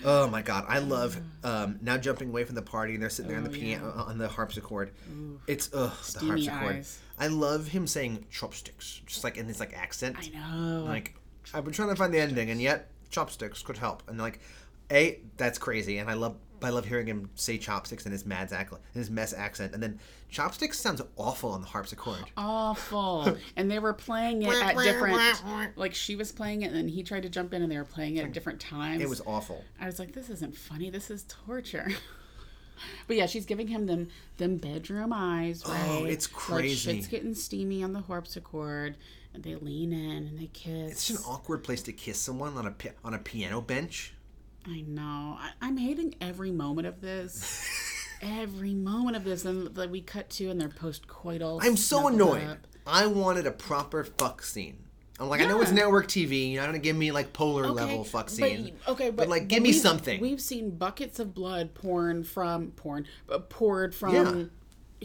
[0.05, 3.29] oh my god, I love um, now jumping away from the party and they're sitting
[3.29, 4.91] there on the Oh, piano on the harpsichord.
[5.47, 6.75] It's ugh the harpsichord.
[6.77, 6.99] eyes.
[7.19, 10.15] I love him saying chopsticks, just like in his like accent.
[10.19, 10.83] I know.
[10.85, 11.15] Like
[11.53, 14.03] I've been trying to find the ending, and yet chopsticks could help.
[14.07, 14.39] And like,
[14.91, 18.51] a that's crazy, and I love I love hearing him say chopsticks in his mad
[18.53, 22.23] ac- in his Mads accent, and then chopsticks sounds awful on the harpsichord.
[22.37, 23.37] awful.
[23.55, 27.03] and they were playing it at different like she was playing it and then he
[27.03, 29.01] tried to jump in and they were playing it at different times.
[29.01, 29.63] It was awful.
[29.79, 30.89] I was like, this isn't funny.
[30.89, 31.89] This is torture.
[33.07, 35.87] but yeah, she's giving him them them bedroom eyes, oh, right?
[35.89, 38.97] Oh, it's Like shit's getting steamy on the harpsichord,
[39.33, 40.91] and they lean in and they kiss.
[40.91, 44.13] It's an awkward place to kiss someone on a on a piano bench.
[44.67, 45.37] I know.
[45.39, 47.67] I, I'm hating every moment of this.
[48.21, 51.59] every moment of this, and that we cut to, and they're post-coital.
[51.63, 52.47] I'm so annoyed.
[52.47, 52.67] up.
[52.85, 54.77] I wanted a proper fuck scene.
[55.19, 56.51] I'm like, I know it's network TV.
[56.53, 58.75] You're not gonna give me like polar level fuck but- scene.
[58.87, 60.19] okay, but, like, but give me something.
[60.19, 64.43] We've seen buckets of blood pouring from porn, but uh, poured from Yeah.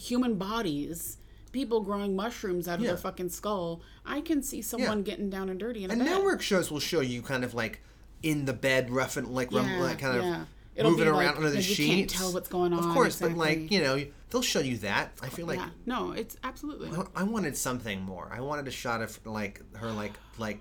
[0.03, 1.19] human bodies.
[1.53, 2.89] People growing mushrooms out of Yeah.
[2.89, 3.83] their fucking skull.
[4.07, 7.21] I can see someone getting down and dirty in And network shows will show you
[7.23, 7.81] kind of like
[8.23, 10.45] in the bed, rough and like, rum, like kind of yeah.
[10.75, 11.95] It'll moving around like, under the you sheets.
[11.95, 12.79] can't tell what's going on.
[12.81, 15.13] Of course, but like you know, they'll show you that.
[15.23, 16.91] I feel like yeah, no, it's absolutely.
[17.15, 18.31] I wanted something more.
[18.31, 20.61] I wanted a shot of like her like like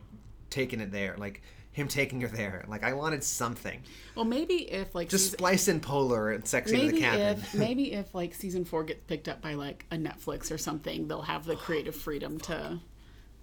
[0.49, 1.41] taking it there, like
[1.75, 2.63] him taking her there.
[2.69, 3.81] Like I wanted something.
[4.15, 7.37] Well, maybe if like Just splice in Polar and sexy to the cabin.
[7.37, 11.09] if maybe if like season four gets picked up by like a Netflix or something,
[11.09, 12.79] they'll have the creative freedom to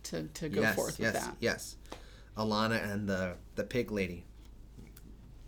[0.04, 1.36] to to go yes, forth yes, with that.
[1.40, 1.76] yes.
[2.38, 4.24] Alana and the the pig lady,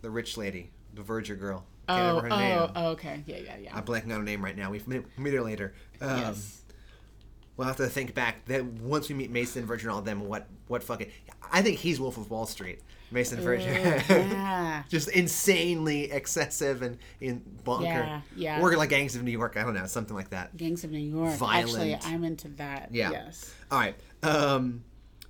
[0.02, 1.64] the rich lady, the Verger girl.
[1.88, 2.58] Can't Oh, remember her name.
[2.58, 3.76] oh, oh, okay, yeah, yeah, yeah.
[3.76, 4.70] I'm blanking on her name right now.
[4.70, 5.74] We've meet, meet her later.
[6.00, 6.62] Um, yes.
[7.56, 10.48] We'll have to think back that once we meet Mason Verger and all them, what
[10.66, 11.10] what fucking
[11.52, 12.80] I think he's Wolf of Wall Street.
[13.12, 13.70] Mason Verger.
[14.08, 14.82] yeah.
[14.88, 17.84] Just insanely excessive and in bonker.
[17.86, 18.60] Yeah, yeah.
[18.60, 20.56] Or like Gangs of New York, I don't know, something like that.
[20.56, 21.34] Gangs of New York.
[21.36, 21.68] Violent.
[21.68, 22.88] Actually, I'm into that.
[22.92, 23.10] Yeah.
[23.12, 23.54] Yes.
[23.70, 23.94] All right.
[24.24, 24.82] Um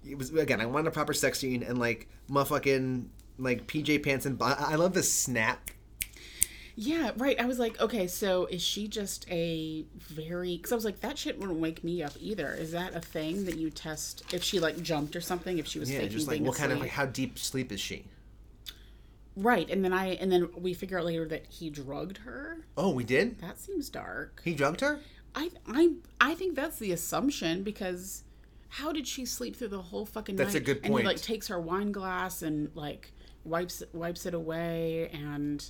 [0.08, 3.06] it was again, I wanted a proper sex scene and like motherfucking
[3.38, 5.70] like PJ pants and I I love the snap.
[6.76, 7.38] Yeah, right.
[7.40, 10.56] I was like, okay, so is she just a very?
[10.56, 12.52] Because I was like, that shit wouldn't wake me up either.
[12.52, 15.58] Is that a thing that you test if she like jumped or something?
[15.58, 18.06] If she was Yeah, just like what kind of like how deep sleep is she?
[19.36, 19.68] right?
[19.70, 22.66] And then I and then we figure out later that he drugged her.
[22.76, 23.40] Oh, we did?
[23.40, 24.40] That seems dark.
[24.44, 25.00] He drugged her?
[25.34, 28.24] I I I think that's the assumption because
[28.74, 30.62] how did she sleep through the whole fucking That's night?
[30.62, 30.92] a good point.
[30.92, 33.12] And he like takes her wine glass and like
[33.44, 35.64] wipes wipes it away and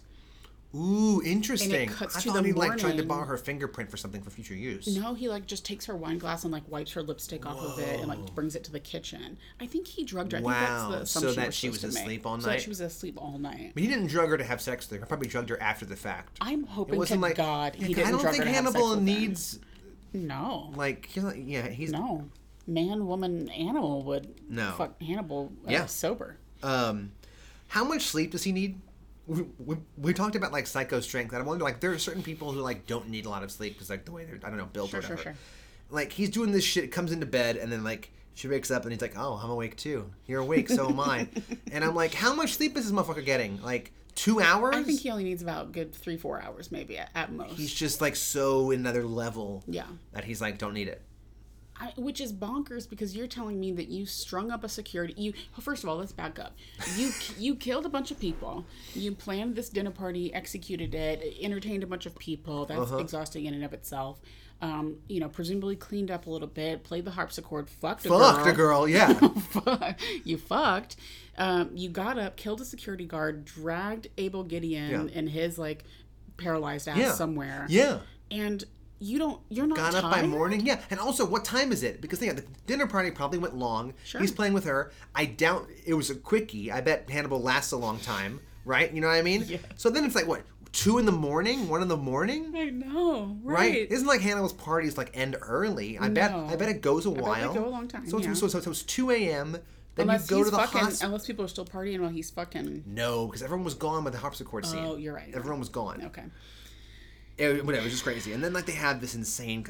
[0.75, 1.89] Ooh, interesting.
[1.91, 3.07] I thought he like tried to morning.
[3.07, 4.87] borrow her fingerprint for something for future use.
[4.97, 7.79] no, he like just takes her wine glass and like wipes her lipstick off of
[7.79, 9.37] it and like brings it to the kitchen.
[9.61, 10.39] I think he drugged her.
[10.39, 12.27] I Wow, think that's the so that she was asleep make.
[12.27, 13.73] all So that she was asleep all night.
[13.75, 15.05] But he didn't drug her to have sex with her.
[15.05, 16.39] He probably drugged her after the fact.
[16.41, 18.65] I'm hoping to wasn't like God he didn't I don't drug think her to have
[18.65, 19.05] sex Hannibal him.
[19.05, 19.61] needs
[20.13, 22.31] No, like he's not, yeah he's no,
[22.67, 24.73] man, woman, animal would No.
[24.73, 25.87] fuck Hannibal uh, Yeah.
[25.87, 26.37] sober.
[26.63, 27.13] um
[27.69, 28.81] how much sleep does he need?
[29.27, 32.23] We, we, we talked about like psycho strength, and I wonder like there are certain
[32.23, 34.49] people who like don't need a lot of sleep because like the way they're I
[34.49, 35.35] don't know built Sure, or sure, whatever.
[35.37, 35.39] sure.
[35.91, 38.93] Like he's doing this shit, comes into bed, and then like she wakes up and
[38.93, 40.11] he's like, oh I'm awake too.
[40.27, 41.29] You're awake, so am I.
[41.73, 43.61] and I'm like, how much sleep is this motherfucker getting?
[43.63, 44.77] Like two hours?
[44.77, 47.55] I think he only needs about good three, four hours, maybe at, at most.
[47.57, 49.87] he's just like so another level yeah.
[50.13, 51.01] that he's like don't need it.
[51.81, 55.13] I, which is bonkers because you're telling me that you strung up a security.
[55.17, 56.55] You well, first of all, let's back up.
[56.97, 58.65] You you killed a bunch of people.
[58.95, 62.65] You planned this dinner party, executed it, entertained a bunch of people.
[62.67, 62.99] That's Uh-huh.
[62.99, 64.21] exhausting in and of itself.
[64.63, 68.37] Um, you know, presumably cleaned up a little bit, played the harpsichord, fucked a Fuck
[68.37, 68.45] girl.
[68.45, 69.95] the girl, yeah.
[70.25, 70.97] you fucked.
[71.37, 75.19] Um, you got up, killed a security guard, dragged Abel Gideon Yeah.
[75.19, 75.85] and his like
[76.37, 77.13] paralyzed ass Yeah.
[77.13, 77.99] somewhere, yeah.
[78.31, 78.65] and
[79.05, 79.41] you don't.
[79.49, 80.81] You're not Got up by morning, yeah.
[80.91, 82.01] And also, what time is it?
[82.01, 83.95] Because yeah, the dinner party probably went long.
[84.05, 84.21] Sure.
[84.21, 84.93] He's playing with her.
[85.15, 86.73] I doubt it was a quickie.
[86.73, 88.93] I bet Hannibal lasts a long time, right?
[88.93, 89.45] You know what I mean?
[89.47, 89.59] Yeah.
[89.77, 93.39] So then it's like what two in the morning, one in the morning, I know,
[93.43, 93.59] right?
[93.59, 93.91] right?
[93.91, 95.99] Isn't like Hannibal's parties like end early?
[95.99, 96.33] I bet.
[96.33, 97.55] I bet it goes a bet they while.
[97.55, 98.35] go a long time, So it's, yeah.
[98.35, 99.57] so, so, so it's two a.m.
[99.97, 101.07] Then unless you go to the fucking, hospital.
[101.07, 102.83] unless people are still partying while he's fucking.
[102.85, 104.85] No, because everyone was gone by the harpsichord scene.
[104.85, 106.03] Oh, you're right, Everyone was gone.
[106.07, 106.25] Okay.
[107.37, 108.33] It, whatever, it was just crazy.
[108.33, 109.67] And then like they have this insane.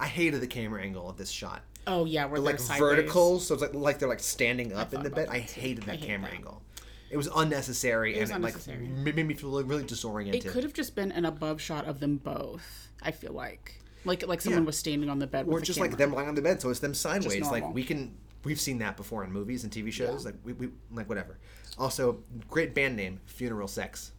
[0.00, 1.62] I hated the camera angle of this shot.
[1.86, 2.80] Oh yeah, we're like sideways.
[2.96, 5.28] vertical, so it's like like they're like standing up in the bed.
[5.28, 6.36] I that hated I that hate camera that.
[6.36, 6.62] angle.
[7.10, 8.86] It was unnecessary was and unnecessary.
[8.86, 10.44] it like made me feel really disoriented.
[10.44, 12.88] It could have just been an above shot of them both.
[13.02, 14.66] I feel like, like like someone Yeah.
[14.66, 16.60] was standing on the bed, or with the just like them lying on the bed,
[16.60, 17.48] so it's them sideways.
[17.50, 20.24] Like we can, we've seen that before in movies and TV shows.
[20.24, 20.30] Yeah.
[20.30, 21.38] Like we, we, like whatever.
[21.78, 24.12] Also, great band name, Funeral Sex.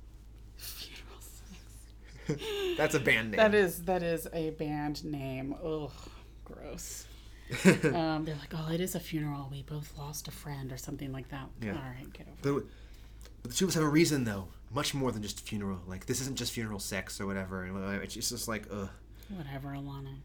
[2.78, 3.38] That's a band name.
[3.38, 5.56] That is that is a band name.
[5.64, 5.92] Ugh,
[6.44, 7.06] gross.
[7.66, 9.48] um, they're like, oh, it is a funeral.
[9.52, 11.48] We both lost a friend or something like that.
[11.62, 11.74] Yeah.
[11.74, 12.62] All right, get over.
[12.62, 12.68] But,
[13.44, 14.48] but the two of us have a reason, though.
[14.74, 15.80] Much more than just funeral.
[15.88, 17.64] Like this isn't just funeral sex or whatever.
[17.64, 18.90] And uh, It's just like, ugh.
[19.30, 20.16] Whatever, Alana.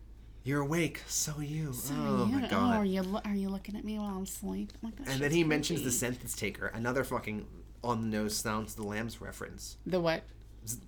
[0.43, 1.72] You're awake, so are you.
[1.74, 2.77] So oh you- my god.
[2.77, 4.72] are you are you looking at me while I'm asleep?
[4.82, 7.47] Like, that and then he mentions the census taker, another fucking
[7.85, 9.77] on the nose Silence of the Lambs reference.
[9.86, 10.22] the what?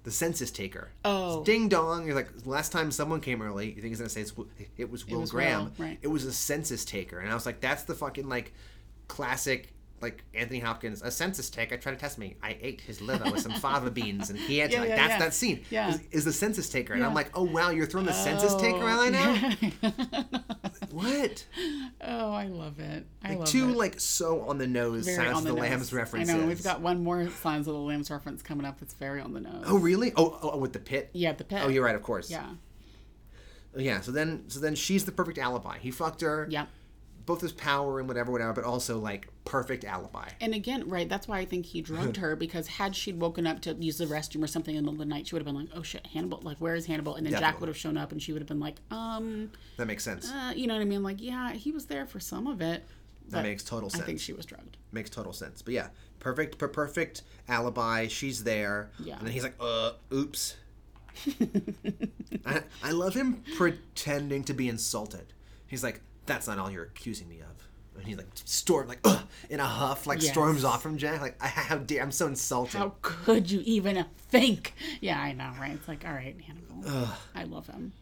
[0.04, 0.90] The census taker.
[1.04, 1.42] Oh.
[1.44, 2.06] Ding dong!
[2.06, 3.68] You're like last time someone came early.
[3.68, 4.34] You think he's gonna say it's,
[4.76, 5.64] it was Will was Graham?
[5.64, 5.98] Will, right.
[6.02, 8.52] It was a census taker, and I was like, that's the fucking like
[9.08, 9.71] classic
[10.02, 12.36] like Anthony Hopkins, a census taker I tried to test me.
[12.42, 14.76] I ate his liver with some fava beans, and he had to.
[14.76, 15.18] Yeah, like, yeah, that's yeah.
[15.18, 15.64] that scene.
[15.70, 15.88] Yeah.
[15.90, 18.84] Is, is the census taker, and I'm like, oh wow, you're throwing the census taker
[18.88, 19.10] out oh.
[19.10, 20.24] right now.
[20.90, 21.46] What?
[22.02, 23.06] oh, I love it.
[23.24, 23.76] I Like love two it.
[23.76, 25.60] like so on the nose Very Silence on of the the.
[25.60, 26.34] Lambs references.
[26.34, 29.20] I know we've got one more Silence of the Lambs reference coming up that's very
[29.20, 29.64] on the nose.
[29.66, 30.12] Oh really?
[30.16, 31.08] Oh, oh, oh with the pit.
[31.14, 31.62] yeah, the pit.
[31.64, 31.94] Oh, you're right.
[31.94, 32.30] Of course.
[32.30, 32.44] Yeah,
[33.74, 34.00] oh, Yeah.
[34.02, 35.78] So then, so then she's the perfect alibi.
[35.78, 36.46] He fucked her.
[36.50, 36.66] yeah.
[37.24, 40.28] Both his power and whatever, whatever, but also like perfect alibi.
[40.40, 43.60] And again, right, that's why I think he drugged her because had she woken up
[43.62, 45.46] to use the restroom or something in the middle of the night, she would have
[45.46, 46.40] been like, "Oh shit, Hannibal!
[46.42, 48.48] Like, where is Hannibal?" And then Jack would have shown up, and she would have
[48.48, 50.30] been like, "Um, That makes sense.
[50.30, 51.02] uh, you know what I mean?
[51.02, 52.84] Like, yeah, he was there for some of it."
[53.28, 54.02] that makes total sense.
[54.02, 54.76] I think she was drugged.
[54.90, 55.62] makes total sense.
[55.62, 55.88] But yeah,
[56.18, 58.08] perfect, per- perfect alibi.
[58.08, 58.90] She's there.
[58.98, 59.16] Yeah.
[59.16, 60.56] And then he's like, uh, oops.
[62.46, 65.32] I, I love him pretending to be insulted.
[65.66, 67.68] He's like, that's not all you're accusing me of.
[67.96, 70.32] And he's like, storm, like, ugh, in a huff, like Yes.
[70.32, 71.20] storms off from Jack.
[71.20, 72.78] Like, I, how dare, I'm so insulted.
[72.78, 74.72] How could you even think?
[75.02, 75.72] Yeah, I know, right?
[75.72, 77.08] It's like, all right, Hannibal.
[77.34, 77.92] I love him.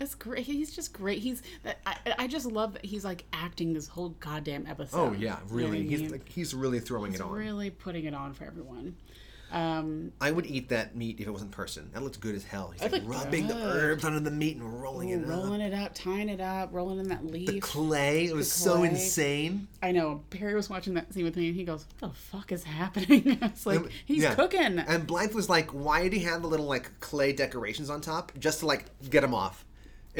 [0.00, 0.46] It's great.
[0.46, 1.18] He's just great.
[1.18, 1.42] He's.
[1.84, 4.96] I, I just love that he's like acting this whole goddamn episode.
[4.98, 5.86] oh yeah, You know really.
[5.86, 6.12] He's mean?
[6.12, 7.30] like, he's really throwing He's it on.
[7.32, 8.96] really putting it on for everyone.
[9.52, 11.90] Um, I would eat that meat if it wasn't person.
[11.92, 12.70] That looks good as hell.
[12.70, 15.28] He's like rubbing the herbs under the meat and rolling it up.
[15.28, 17.62] rolling it up, tying it up, rolling in that The leaf.
[17.62, 18.26] clay.
[18.26, 19.66] It was so insane.
[19.82, 20.22] I know.
[20.30, 23.38] Perry was watching that scene with me, and he goes, "What the fuck is happening?"
[23.42, 24.34] it's like he's yeah.
[24.34, 24.78] cooking.
[24.78, 28.32] And Blythe was like, "Why did he have the little like clay decorations on top
[28.38, 29.64] just to like get him off?"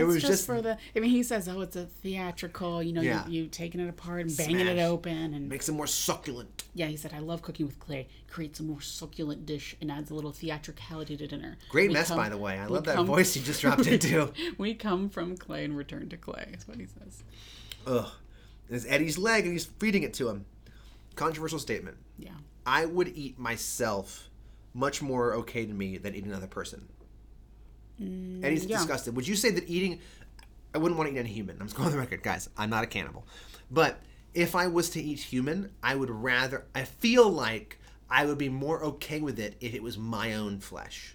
[0.00, 0.76] It was just, just, for the.
[0.96, 2.82] I mean, he says, "Oh, it's a theatrical.
[2.82, 3.26] You know, Yeah.
[3.28, 6.64] you, you taking it apart and banging it open." And makes it more succulent.
[6.74, 8.08] yeah, he said, "I love cooking with clay.
[8.28, 12.08] Creates a more succulent dish and adds a little theatricality to dinner." Great We mess,
[12.08, 12.58] come- by the way.
[12.58, 14.32] I love that come- voice he just dropped into.
[14.58, 16.52] we come from clay and return to clay.
[16.56, 17.22] Is what he says.
[17.86, 18.06] Ugh.
[18.68, 20.44] And it's Eddie's leg, and he's feeding it to him.
[21.16, 21.96] Controversial statement.
[22.18, 22.30] Yeah.
[22.64, 24.28] I would eat myself
[24.74, 26.88] much more okay to me than eating another person.
[28.00, 28.76] Eddie's Mm, yeah.
[28.78, 29.14] disgusted.
[29.16, 30.00] Would you say that eating?
[30.74, 31.56] I wouldn't want to eat any human.
[31.60, 32.48] I'm just going on the record, guys.
[32.56, 33.26] I'm not a cannibal,
[33.70, 34.00] but
[34.34, 36.64] if I was to eat human, I would rather.
[36.74, 37.78] I feel like
[38.08, 41.14] I would be more okay with it if it was my own flesh.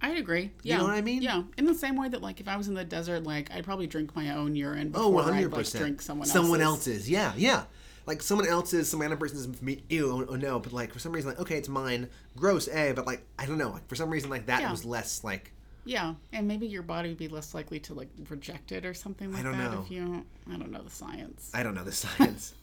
[0.00, 0.50] I'd agree.
[0.62, 0.74] Yeah.
[0.74, 1.22] You know what I mean?
[1.22, 1.42] Yeah.
[1.56, 3.86] In the same way that, like, if I was in the desert, like, I'd probably
[3.86, 6.32] drink my own urine before Oh, one I'd, hundred like, drink someone else's.
[6.32, 7.08] Someone else's.
[7.10, 7.64] Yeah, yeah.
[8.06, 9.84] Like someone else's, some random person's meat.
[9.88, 10.58] Ew, oh, oh no.
[10.58, 12.08] But like for some reason, like okay, it's mine.
[12.36, 12.92] Gross, eh?
[12.92, 13.70] But like I don't know.
[13.70, 14.70] Like for some reason, like that Yeah.
[14.70, 15.52] was less like.
[15.84, 19.32] Yeah, and maybe your body would be less likely to like reject it or something
[19.32, 19.82] like I don't that know.
[19.84, 20.24] if you.
[20.52, 22.54] I don't know the science I don't know the science.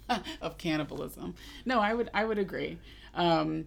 [0.41, 1.35] of cannibalism.
[1.65, 2.77] No, I would I would agree.
[3.15, 3.65] Um,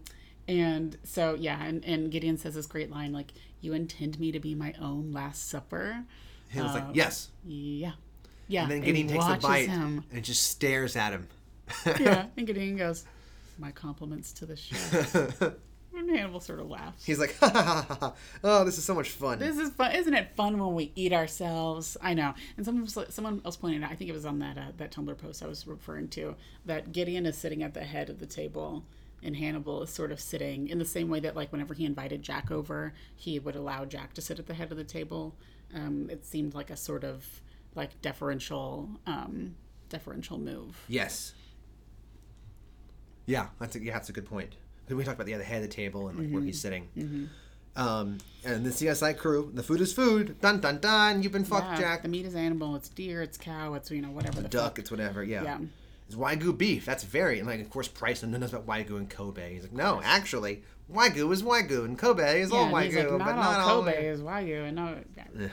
[0.49, 4.41] and so yeah, and, and Gideon says this great line like, "You intend me to
[4.41, 6.03] be my own Last Supper."
[6.49, 7.29] He was Uh, like, yes.
[7.47, 7.93] Yeah,
[8.49, 8.63] yeah.
[8.63, 10.05] And then Gideon takes a bite Him.
[10.13, 11.29] and just stares at him.
[12.01, 13.05] Yeah, and Gideon goes,
[13.59, 15.41] "My compliments to the chef."
[15.97, 17.05] and Hannibal sort of laughs.
[17.05, 18.15] He's like, ha, ha, ha, ha, ha.
[18.43, 19.39] oh, this is so much fun.
[19.39, 20.35] This is fun, isn't it?
[20.37, 21.97] Fun when we eat ourselves.
[22.01, 22.35] I know.
[22.57, 23.91] And someone someone else pointed out.
[23.91, 26.35] I think it was on that uh, that Tumblr post I was referring to
[26.65, 28.85] that Gideon is sitting at the head of the table,
[29.23, 32.23] and Hannibal is sort of sitting in the same way that like whenever he invited
[32.23, 35.35] Jack over, he would allow Jack to sit at the head of the table.
[35.75, 37.25] Um, it seemed like a sort of
[37.75, 39.57] like deferential um,
[39.89, 40.85] deferential move.
[40.89, 41.35] Yes.
[43.27, 44.55] Yeah, that's a, yeah, that's a good point.
[44.89, 46.47] We talked about the other head of the table and like where Mm-hmm.
[46.47, 47.29] he's sitting.
[47.75, 50.39] Um, and the CSI crew, the food is food.
[50.43, 51.23] Dun dun dun.
[51.23, 52.03] You've been fucked, Yeah, Jack.
[52.03, 52.77] The meat is animal.
[52.77, 53.23] It's deer.
[53.23, 53.73] It's cow.
[53.75, 54.63] It's you know whatever the Duck.
[54.63, 54.79] fuck.
[54.81, 55.25] It's whatever.
[55.25, 55.43] Yeah.
[55.45, 55.59] Yeah.
[56.07, 56.85] It's wagyu beef.
[56.85, 59.55] That's very and like of course Price and knows about wagyu and Kobe.
[59.55, 60.63] He's like, no, actually,
[60.93, 63.61] wagyu is wagyu and Kobe is all Yeah, and wagyu, like, not but all not
[63.61, 63.83] all.
[63.85, 65.49] Kobe is Wagyu, and no, yeah.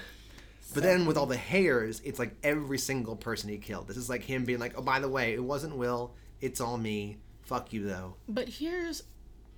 [0.74, 3.88] But then with all the hairs, it's like every single person he killed.
[3.88, 6.14] This is like him being like, oh, by the way, it wasn't Will.
[6.42, 7.18] It's all me.
[7.50, 8.16] Fuck you though.
[8.28, 9.04] But here's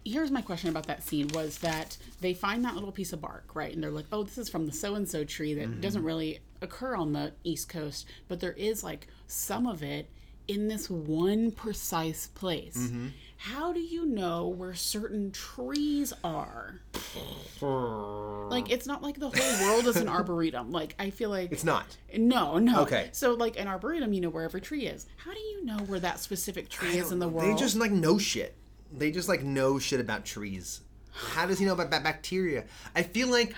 [0.03, 3.53] here's my question about that scene was that they find that little piece of bark,
[3.53, 3.71] right?
[3.73, 5.81] And they're like, "Oh, this is from the so and so tree that Mm-hmm.
[5.81, 10.09] doesn't really occur on the East Coast, but there is like some of it
[10.47, 13.07] in this one precise place." Mm-hmm.
[13.43, 16.79] How do you know where certain trees are?
[18.51, 20.71] Like it's not like the whole world is an arboretum.
[20.71, 21.97] Like I feel like It's not.
[22.15, 22.81] no, no.
[22.83, 23.09] Okay.
[23.13, 25.07] So like an arboretum, you know where every tree is.
[25.17, 27.49] How do you know where that specific tree is in the world?
[27.49, 28.55] They just like know shit.
[28.95, 30.81] They just like know shit about trees.
[31.11, 32.65] How does he know about ba- bacteria?
[32.95, 33.55] I feel like,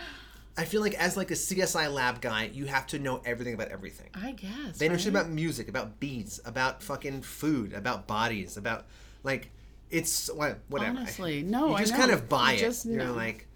[0.58, 3.68] I feel like as like a CSI lab guy, you have to know everything about
[3.68, 4.12] everything.
[4.14, 4.78] I guess.
[4.78, 5.02] They know right?
[5.02, 8.86] shit about music, about beats, about fucking food, about bodies, about
[9.24, 9.52] like
[9.94, 10.98] it's what whatever.
[11.00, 12.62] Honestly, no, you I just kind of buy You it.
[12.62, 13.14] just You're know.
[13.14, 13.48] like,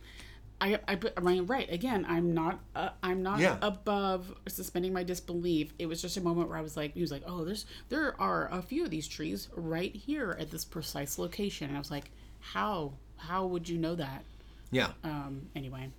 [0.60, 1.72] I, I, I mean, right.
[1.72, 3.58] Again, I'm not, uh, I'm not Yeah.
[3.62, 5.74] above suspending my disbelief.
[5.78, 8.20] It was just a moment where I was like, he was like, oh, there's, there
[8.20, 11.92] are a few of these trees right here at this precise location, and I was
[11.92, 12.10] like,
[12.40, 14.24] how, how would you know that?
[14.72, 15.90] yeah, Um, anyway,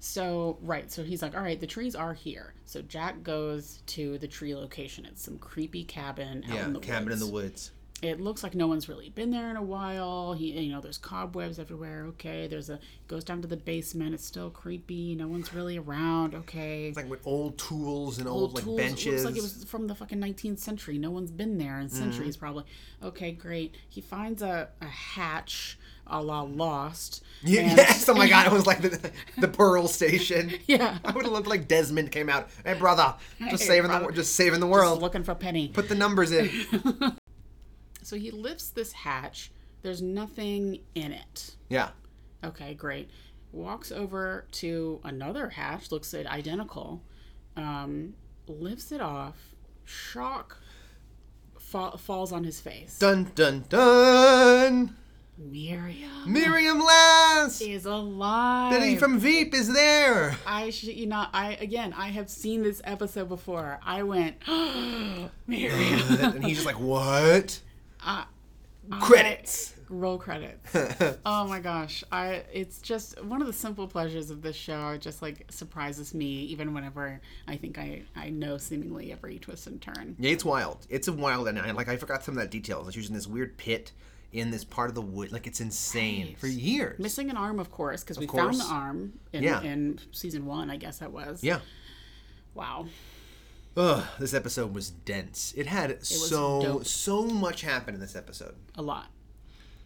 [0.00, 2.52] so right, so he's like, all right, the trees are here.
[2.66, 5.06] So Jack goes to the tree location.
[5.06, 7.22] It's some creepy cabin out yeah, in the cabin woods.
[7.22, 7.70] in the woods.
[8.08, 10.32] It looks like no one's really been there in a while.
[10.32, 12.04] He, you know, there's cobwebs everywhere.
[12.10, 12.78] Okay, there's a
[13.08, 14.14] goes down to the basement.
[14.14, 15.14] It's still creepy.
[15.14, 16.34] No one's really around.
[16.34, 18.76] Okay, It's like with old tools and old, old like tools.
[18.80, 19.06] benches.
[19.06, 20.98] It looks like it was from the fucking 19th century.
[20.98, 22.44] No one's been there in centuries, mm-hmm.
[22.44, 22.64] probably.
[23.02, 23.74] Okay, great.
[23.88, 27.22] He finds a, a hatch, a la Lost.
[27.42, 30.52] Ye- and- yes, oh my god, it was like the, the Pearl Station.
[30.66, 30.98] Yeah.
[31.04, 32.48] I would have loved like Desmond came out.
[32.64, 33.14] Hey brother,
[33.50, 34.06] just Hey, saving brother.
[34.06, 35.02] the just saving the world, Just world.
[35.02, 35.68] looking for Penny.
[35.68, 36.50] Put the numbers in.
[38.04, 39.50] So he lifts this hatch.
[39.82, 41.56] There's nothing in it.
[41.68, 41.90] yeah.
[42.42, 43.08] Okay, great.
[43.52, 47.02] Walks over to another hatch, looks it identical,
[47.56, 48.12] um,
[48.46, 49.54] lifts it off,
[49.84, 50.58] shock
[51.58, 52.98] fa- falls on his face.
[52.98, 54.96] Dun dun dun.
[55.36, 57.60] Miriam Miriam Lass.
[57.60, 58.72] is alive.
[58.72, 60.36] Betty from Veep is there.
[60.46, 63.80] I should, you know, I again, I have seen this episode before.
[63.84, 64.36] I went,
[65.46, 66.00] Miriam.
[66.20, 67.60] and he's just like, what?
[68.04, 68.24] Uh,
[69.00, 69.74] Credits.
[69.88, 70.76] roll credits.
[71.24, 74.88] oh my gosh, I it's just one of the simple pleasures of this show.
[74.90, 77.18] It just like surprises me, even whenever
[77.48, 80.16] I think I I know seemingly every twist and turn.
[80.18, 80.86] Yeah, it's wild.
[80.90, 82.86] It's a wild, and I, like I forgot some of that details.
[82.88, 83.92] It's using this weird pit
[84.34, 85.32] in this part of the wood.
[85.32, 86.38] Like it's insane Right.
[86.38, 86.98] for years.
[86.98, 88.58] Missing an arm, of course, because we course.
[88.58, 89.62] found the arm in, Yeah.
[89.62, 90.68] in season one.
[90.70, 91.42] I guess that was.
[91.42, 91.60] yeah.
[92.54, 92.86] Wow.
[93.76, 95.52] Ugh, this episode was dense.
[95.56, 96.86] It had so dope.
[96.86, 98.54] so much happen in this episode.
[98.76, 99.06] A lot.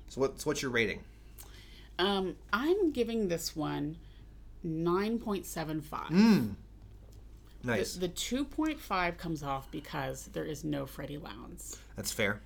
[0.08, 1.00] So what's what's your rating?
[1.98, 3.96] Um, I'm giving this one
[4.62, 6.10] nine point seven five.
[6.10, 6.54] Mm.
[7.64, 7.94] Nice.
[7.94, 11.76] The 2.5 comes off because there is no Freddie Lounds.
[11.96, 12.40] That's fair.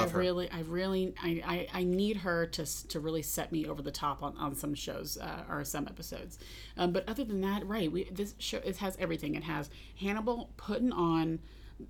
[0.00, 0.18] I her.
[0.18, 1.42] really, I really, I,
[1.72, 4.74] I, I need her to to really set me over the top on, on some
[4.74, 6.38] shows uh, or some episodes.
[6.76, 7.90] Um, but other than that, right?
[7.90, 9.34] We this show it has everything.
[9.34, 9.70] It has
[10.00, 11.40] Hannibal putting on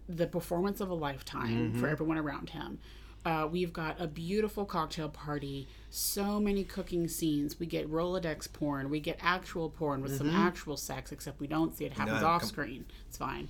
[0.09, 2.79] the performance of a lifetime for everyone around him.
[3.25, 7.61] Uh, we've got a beautiful cocktail party, so many cooking scenes.
[7.61, 11.77] We get Rolodex porn, we get actual porn with some actual sex, except we don't
[11.77, 12.85] see it happens No, off come- screen.
[13.09, 13.49] It's fine.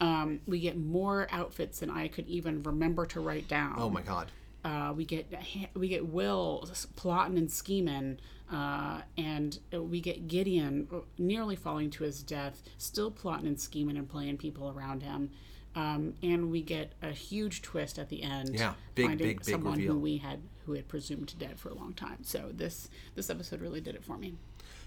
[0.00, 3.74] Um, we get more outfits than I could even remember to write down.
[3.78, 4.30] Oh my god.
[4.64, 5.26] Uh, we get
[5.74, 8.18] we get Will plotting and scheming,
[8.50, 10.88] uh, and we get Gideon
[11.18, 15.30] nearly falling to his death, still plotting and scheming and playing people around him.
[15.76, 18.50] Um, and we get a huge twist at the end.
[18.54, 19.92] Yeah, big, finding big, big someone reveal.
[19.94, 22.18] who we had who had presumed dead for a long time.
[22.22, 24.34] So this this episode really did it for me.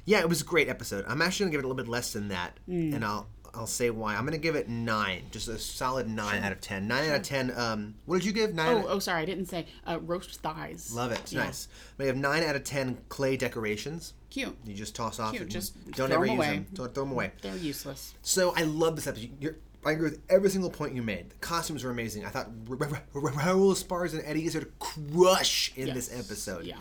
[0.05, 1.03] Yeah, it was a great episode.
[1.07, 2.95] I'm actually gonna give it a little bit less than that, Mm.
[2.95, 4.15] and I'll I'll say why.
[4.15, 6.87] I'm gonna give it nine, just a solid nine out of ten.
[6.87, 7.51] Nine out of ten.
[7.55, 8.53] Um, what did you give?
[8.53, 8.83] Nine.
[8.83, 10.93] Oh, oh, sorry, I didn't say uh, roast thighs.
[10.93, 11.19] Love it.
[11.19, 11.45] It's Yeah.
[11.45, 11.67] Nice.
[11.97, 14.13] We have nine out of ten clay decorations.
[14.29, 14.55] Cute.
[14.65, 15.33] You just toss off.
[15.33, 16.47] Cute, just don't ever 'em use away.
[16.55, 16.67] them.
[16.73, 17.31] Don't throw them away.
[17.41, 18.13] They're useless.
[18.21, 19.29] So I love this episode.
[19.39, 19.55] You're,
[19.85, 21.29] I agree with every single point you made.
[21.29, 22.25] The costumes were amazing.
[22.25, 26.65] I thought Ra- Ra- Ra- Raul Esparza and Eddie Izzard crush in this episode.
[26.65, 26.75] Yeah.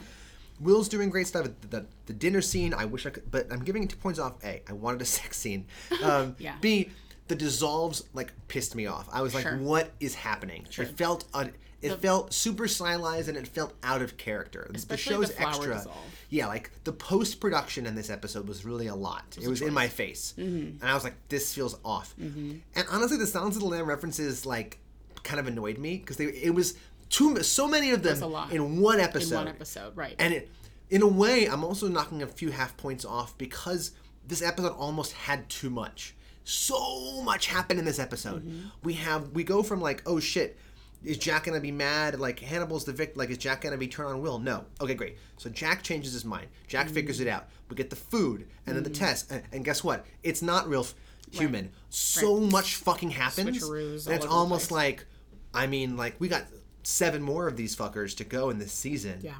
[0.60, 1.44] Will's doing great stuff.
[1.60, 4.18] The, the, the dinner scene, I wish I could, but I'm giving it two points
[4.18, 4.42] off.
[4.44, 5.66] A, I wanted a sex scene.
[6.02, 6.54] Um, Yeah.
[6.60, 6.90] B,
[7.28, 9.08] the dissolves like pissed me off.
[9.12, 9.58] I was like, Sure.
[9.58, 10.66] what is happening?
[10.78, 11.52] It felt un,
[11.82, 14.70] it felt super stylized and it felt out of character.
[14.88, 15.74] The show's the extra.
[15.74, 15.96] dissolve.
[16.30, 19.36] Yeah, like the post production in this episode was really a lot.
[19.40, 20.80] It was in my face, Mm-hmm.
[20.80, 24.44] and I was like, "This feels off." And honestly, the Silence of the Lamb references
[24.46, 24.78] like
[25.22, 26.74] kind of annoyed me because they it was
[27.08, 29.34] too so many of them in one episode.
[29.34, 30.14] In one episode, right.
[30.18, 30.50] And it,
[30.90, 33.92] in a way, I'm also knocking a few half points off because
[34.26, 36.14] this episode almost had too much.
[36.44, 38.44] So much happened in this episode.
[38.44, 38.68] Mm-hmm.
[38.84, 40.58] We have we go from like, oh shit,
[41.04, 42.20] is Jack gonna be mad?
[42.20, 43.18] Like Hannibal's the victim.
[43.18, 44.38] Like is Jack gonna be turned on Will?
[44.38, 44.64] No.
[44.80, 45.16] Okay, great.
[45.38, 46.46] So Jack changes his mind.
[46.68, 47.48] Jack figures it out.
[47.68, 50.06] We get the food and then the test, and, and guess what?
[50.22, 50.94] It's not real f-
[51.32, 51.72] human.
[51.88, 55.04] So much fucking happens, and it's almost like,
[55.52, 56.44] I mean, like we got
[56.86, 59.18] seven more of these fuckers to go in this season.
[59.20, 59.34] Yeah.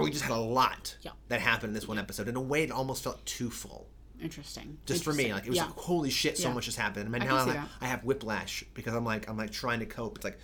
[0.00, 1.10] We just had a lot Yeah.
[1.28, 2.28] that happened in this one episode.
[2.28, 3.88] In a way, it almost felt too full.
[4.22, 4.78] Interesting.
[4.86, 5.66] Just for me, like it was yeah.
[5.66, 6.54] like, holy shit, so Yeah.
[6.54, 7.06] much has happened.
[7.12, 7.68] And I now I'm like, that.
[7.80, 10.16] I have whiplash because I'm like I'm like trying to cope.
[10.16, 10.38] It's like,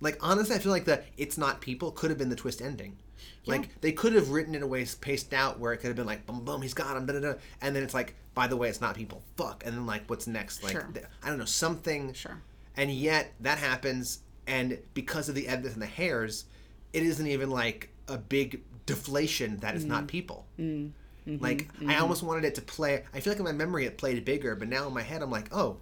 [0.00, 2.98] like honestly, I feel like the it's not people could have been the twist ending.
[3.46, 6.26] Like they could have written it away, paced out where it could have been like,
[6.26, 8.68] boom, boom, he's got him, da da da, and then it's like, by the way,
[8.68, 10.62] it's not people, fuck, and then like, what's next?
[10.62, 10.88] Like, Sure.
[11.22, 12.12] I don't know, something.
[12.12, 12.42] Sure.
[12.76, 16.44] And yet that happens, and because of the edits and the hairs,
[16.92, 19.88] it isn't even like a big deflation that it's Mm.
[19.88, 20.46] not people.
[20.58, 21.36] Mm-hmm.
[21.40, 23.04] Like I almost wanted it to play.
[23.14, 25.30] I feel like in my memory it played bigger, but now in my head I'm
[25.30, 25.78] like, oh,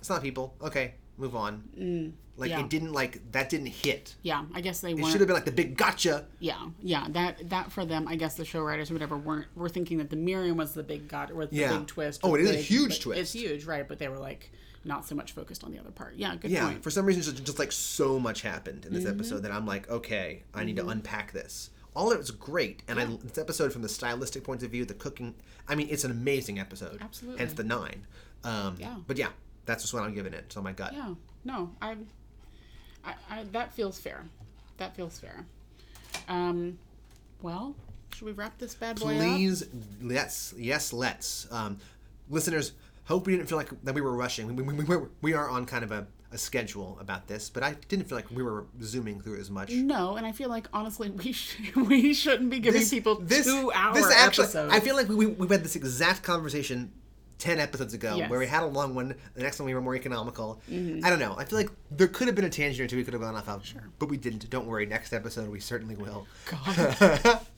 [0.00, 0.54] it's not people.
[0.60, 1.62] Okay, move on.
[2.36, 2.54] like Mm.
[2.58, 2.60] yeah.
[2.60, 4.16] it didn't like that didn't hit.
[4.22, 6.26] Yeah, I guess they It should have been like the big gotcha.
[6.40, 7.06] Yeah, yeah.
[7.10, 10.10] That that for them, I guess the show writers or whatever weren't were thinking that
[10.10, 11.78] the Miriam was the big god or the Yeah.
[11.78, 12.20] big twist.
[12.24, 13.20] Oh, it is a huge twist.
[13.20, 13.86] It's huge, right?
[13.86, 14.50] But they were like
[14.84, 16.14] not so much focused on the other part.
[16.16, 16.82] Yeah, good Yeah, point.
[16.82, 19.14] for some reason, just, just like so much happened in this Mm-hmm.
[19.14, 21.70] episode that I'm like, okay, I need to unpack this.
[21.96, 24.84] All of it was great, and I this episode from the stylistic point of view,
[24.84, 25.34] the cooking.
[25.68, 26.98] I mean, it's an amazing episode.
[27.00, 27.38] Absolutely.
[27.38, 28.04] Hence the nine.
[28.42, 28.96] Um, Yeah.
[29.06, 29.28] But yeah,
[29.64, 30.52] that's just what I'm giving it.
[30.52, 30.92] So my gut.
[30.92, 31.96] Yeah, no, I,
[33.04, 34.24] I, I that feels fair.
[34.78, 35.46] That feels fair.
[36.28, 36.78] Um,
[37.42, 37.74] well,
[38.14, 39.20] should we wrap this bad boy up?
[39.36, 39.64] Please,
[40.02, 41.46] yes, yes, let's.
[41.52, 41.78] Um,
[42.28, 42.72] listeners,
[43.04, 44.54] hope we didn't feel like that we were rushing.
[44.54, 47.76] We, we, we, we, are on kind of a, a schedule about this, but I
[47.88, 49.72] didn't feel like we were zooming through as much.
[49.72, 53.94] No, and I feel like honestly, we sh- we shouldn't be giving people two hour
[53.94, 54.72] this actually, episodes.
[54.72, 56.92] I feel like we, we, had this exact conversation
[57.38, 58.30] 10 episodes ago Yes.
[58.30, 59.14] where we had a long one.
[59.34, 60.60] The next one we were more economical.
[60.70, 61.04] Mm-hmm.
[61.04, 61.34] I don't know.
[61.36, 63.34] I feel like there could have been a tangent or two we could have gone
[63.34, 64.48] off of, but we didn't.
[64.50, 64.86] Don't worry.
[64.86, 66.26] Next episode we certainly will.
[66.46, 67.40] God.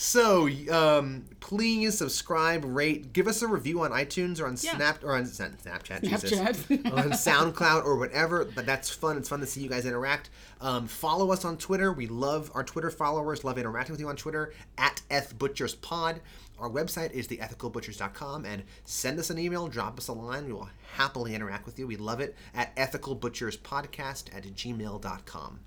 [0.00, 4.76] So, um, please subscribe, rate, give us a review on iTunes or on Yeah.
[4.76, 6.92] Snap or on Snapchat, Jesus, Snapchat.
[6.92, 8.44] on SoundCloud or whatever.
[8.44, 9.16] But that's fun.
[9.16, 10.30] It's fun to see you guys interact.
[10.60, 11.92] Um, follow us on Twitter.
[11.92, 13.42] We love our Twitter followers.
[13.42, 16.20] Love interacting with you on Twitter at ethbutcherspod.
[16.60, 20.46] Our website is theethicalbutchers.com and send us an email, drop us a line.
[20.46, 21.88] We will happily interact with you.
[21.88, 25.58] We love it at ethicalbutcherspodcast at gmail.com.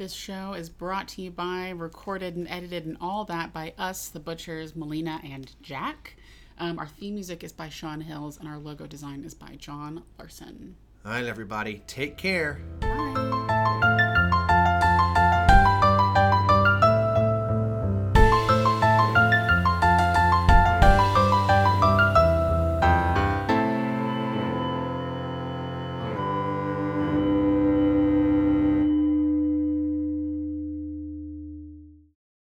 [0.00, 4.08] This show is brought to you by, recorded and edited, and all that by us,
[4.08, 6.16] the Butchers, Malina and Jack.
[6.56, 10.04] Um, our theme music is by Sean Hills, and our logo design is by John
[10.18, 10.76] Larson.
[11.04, 12.62] All right, everybody, take care.
[12.80, 14.09] Bye.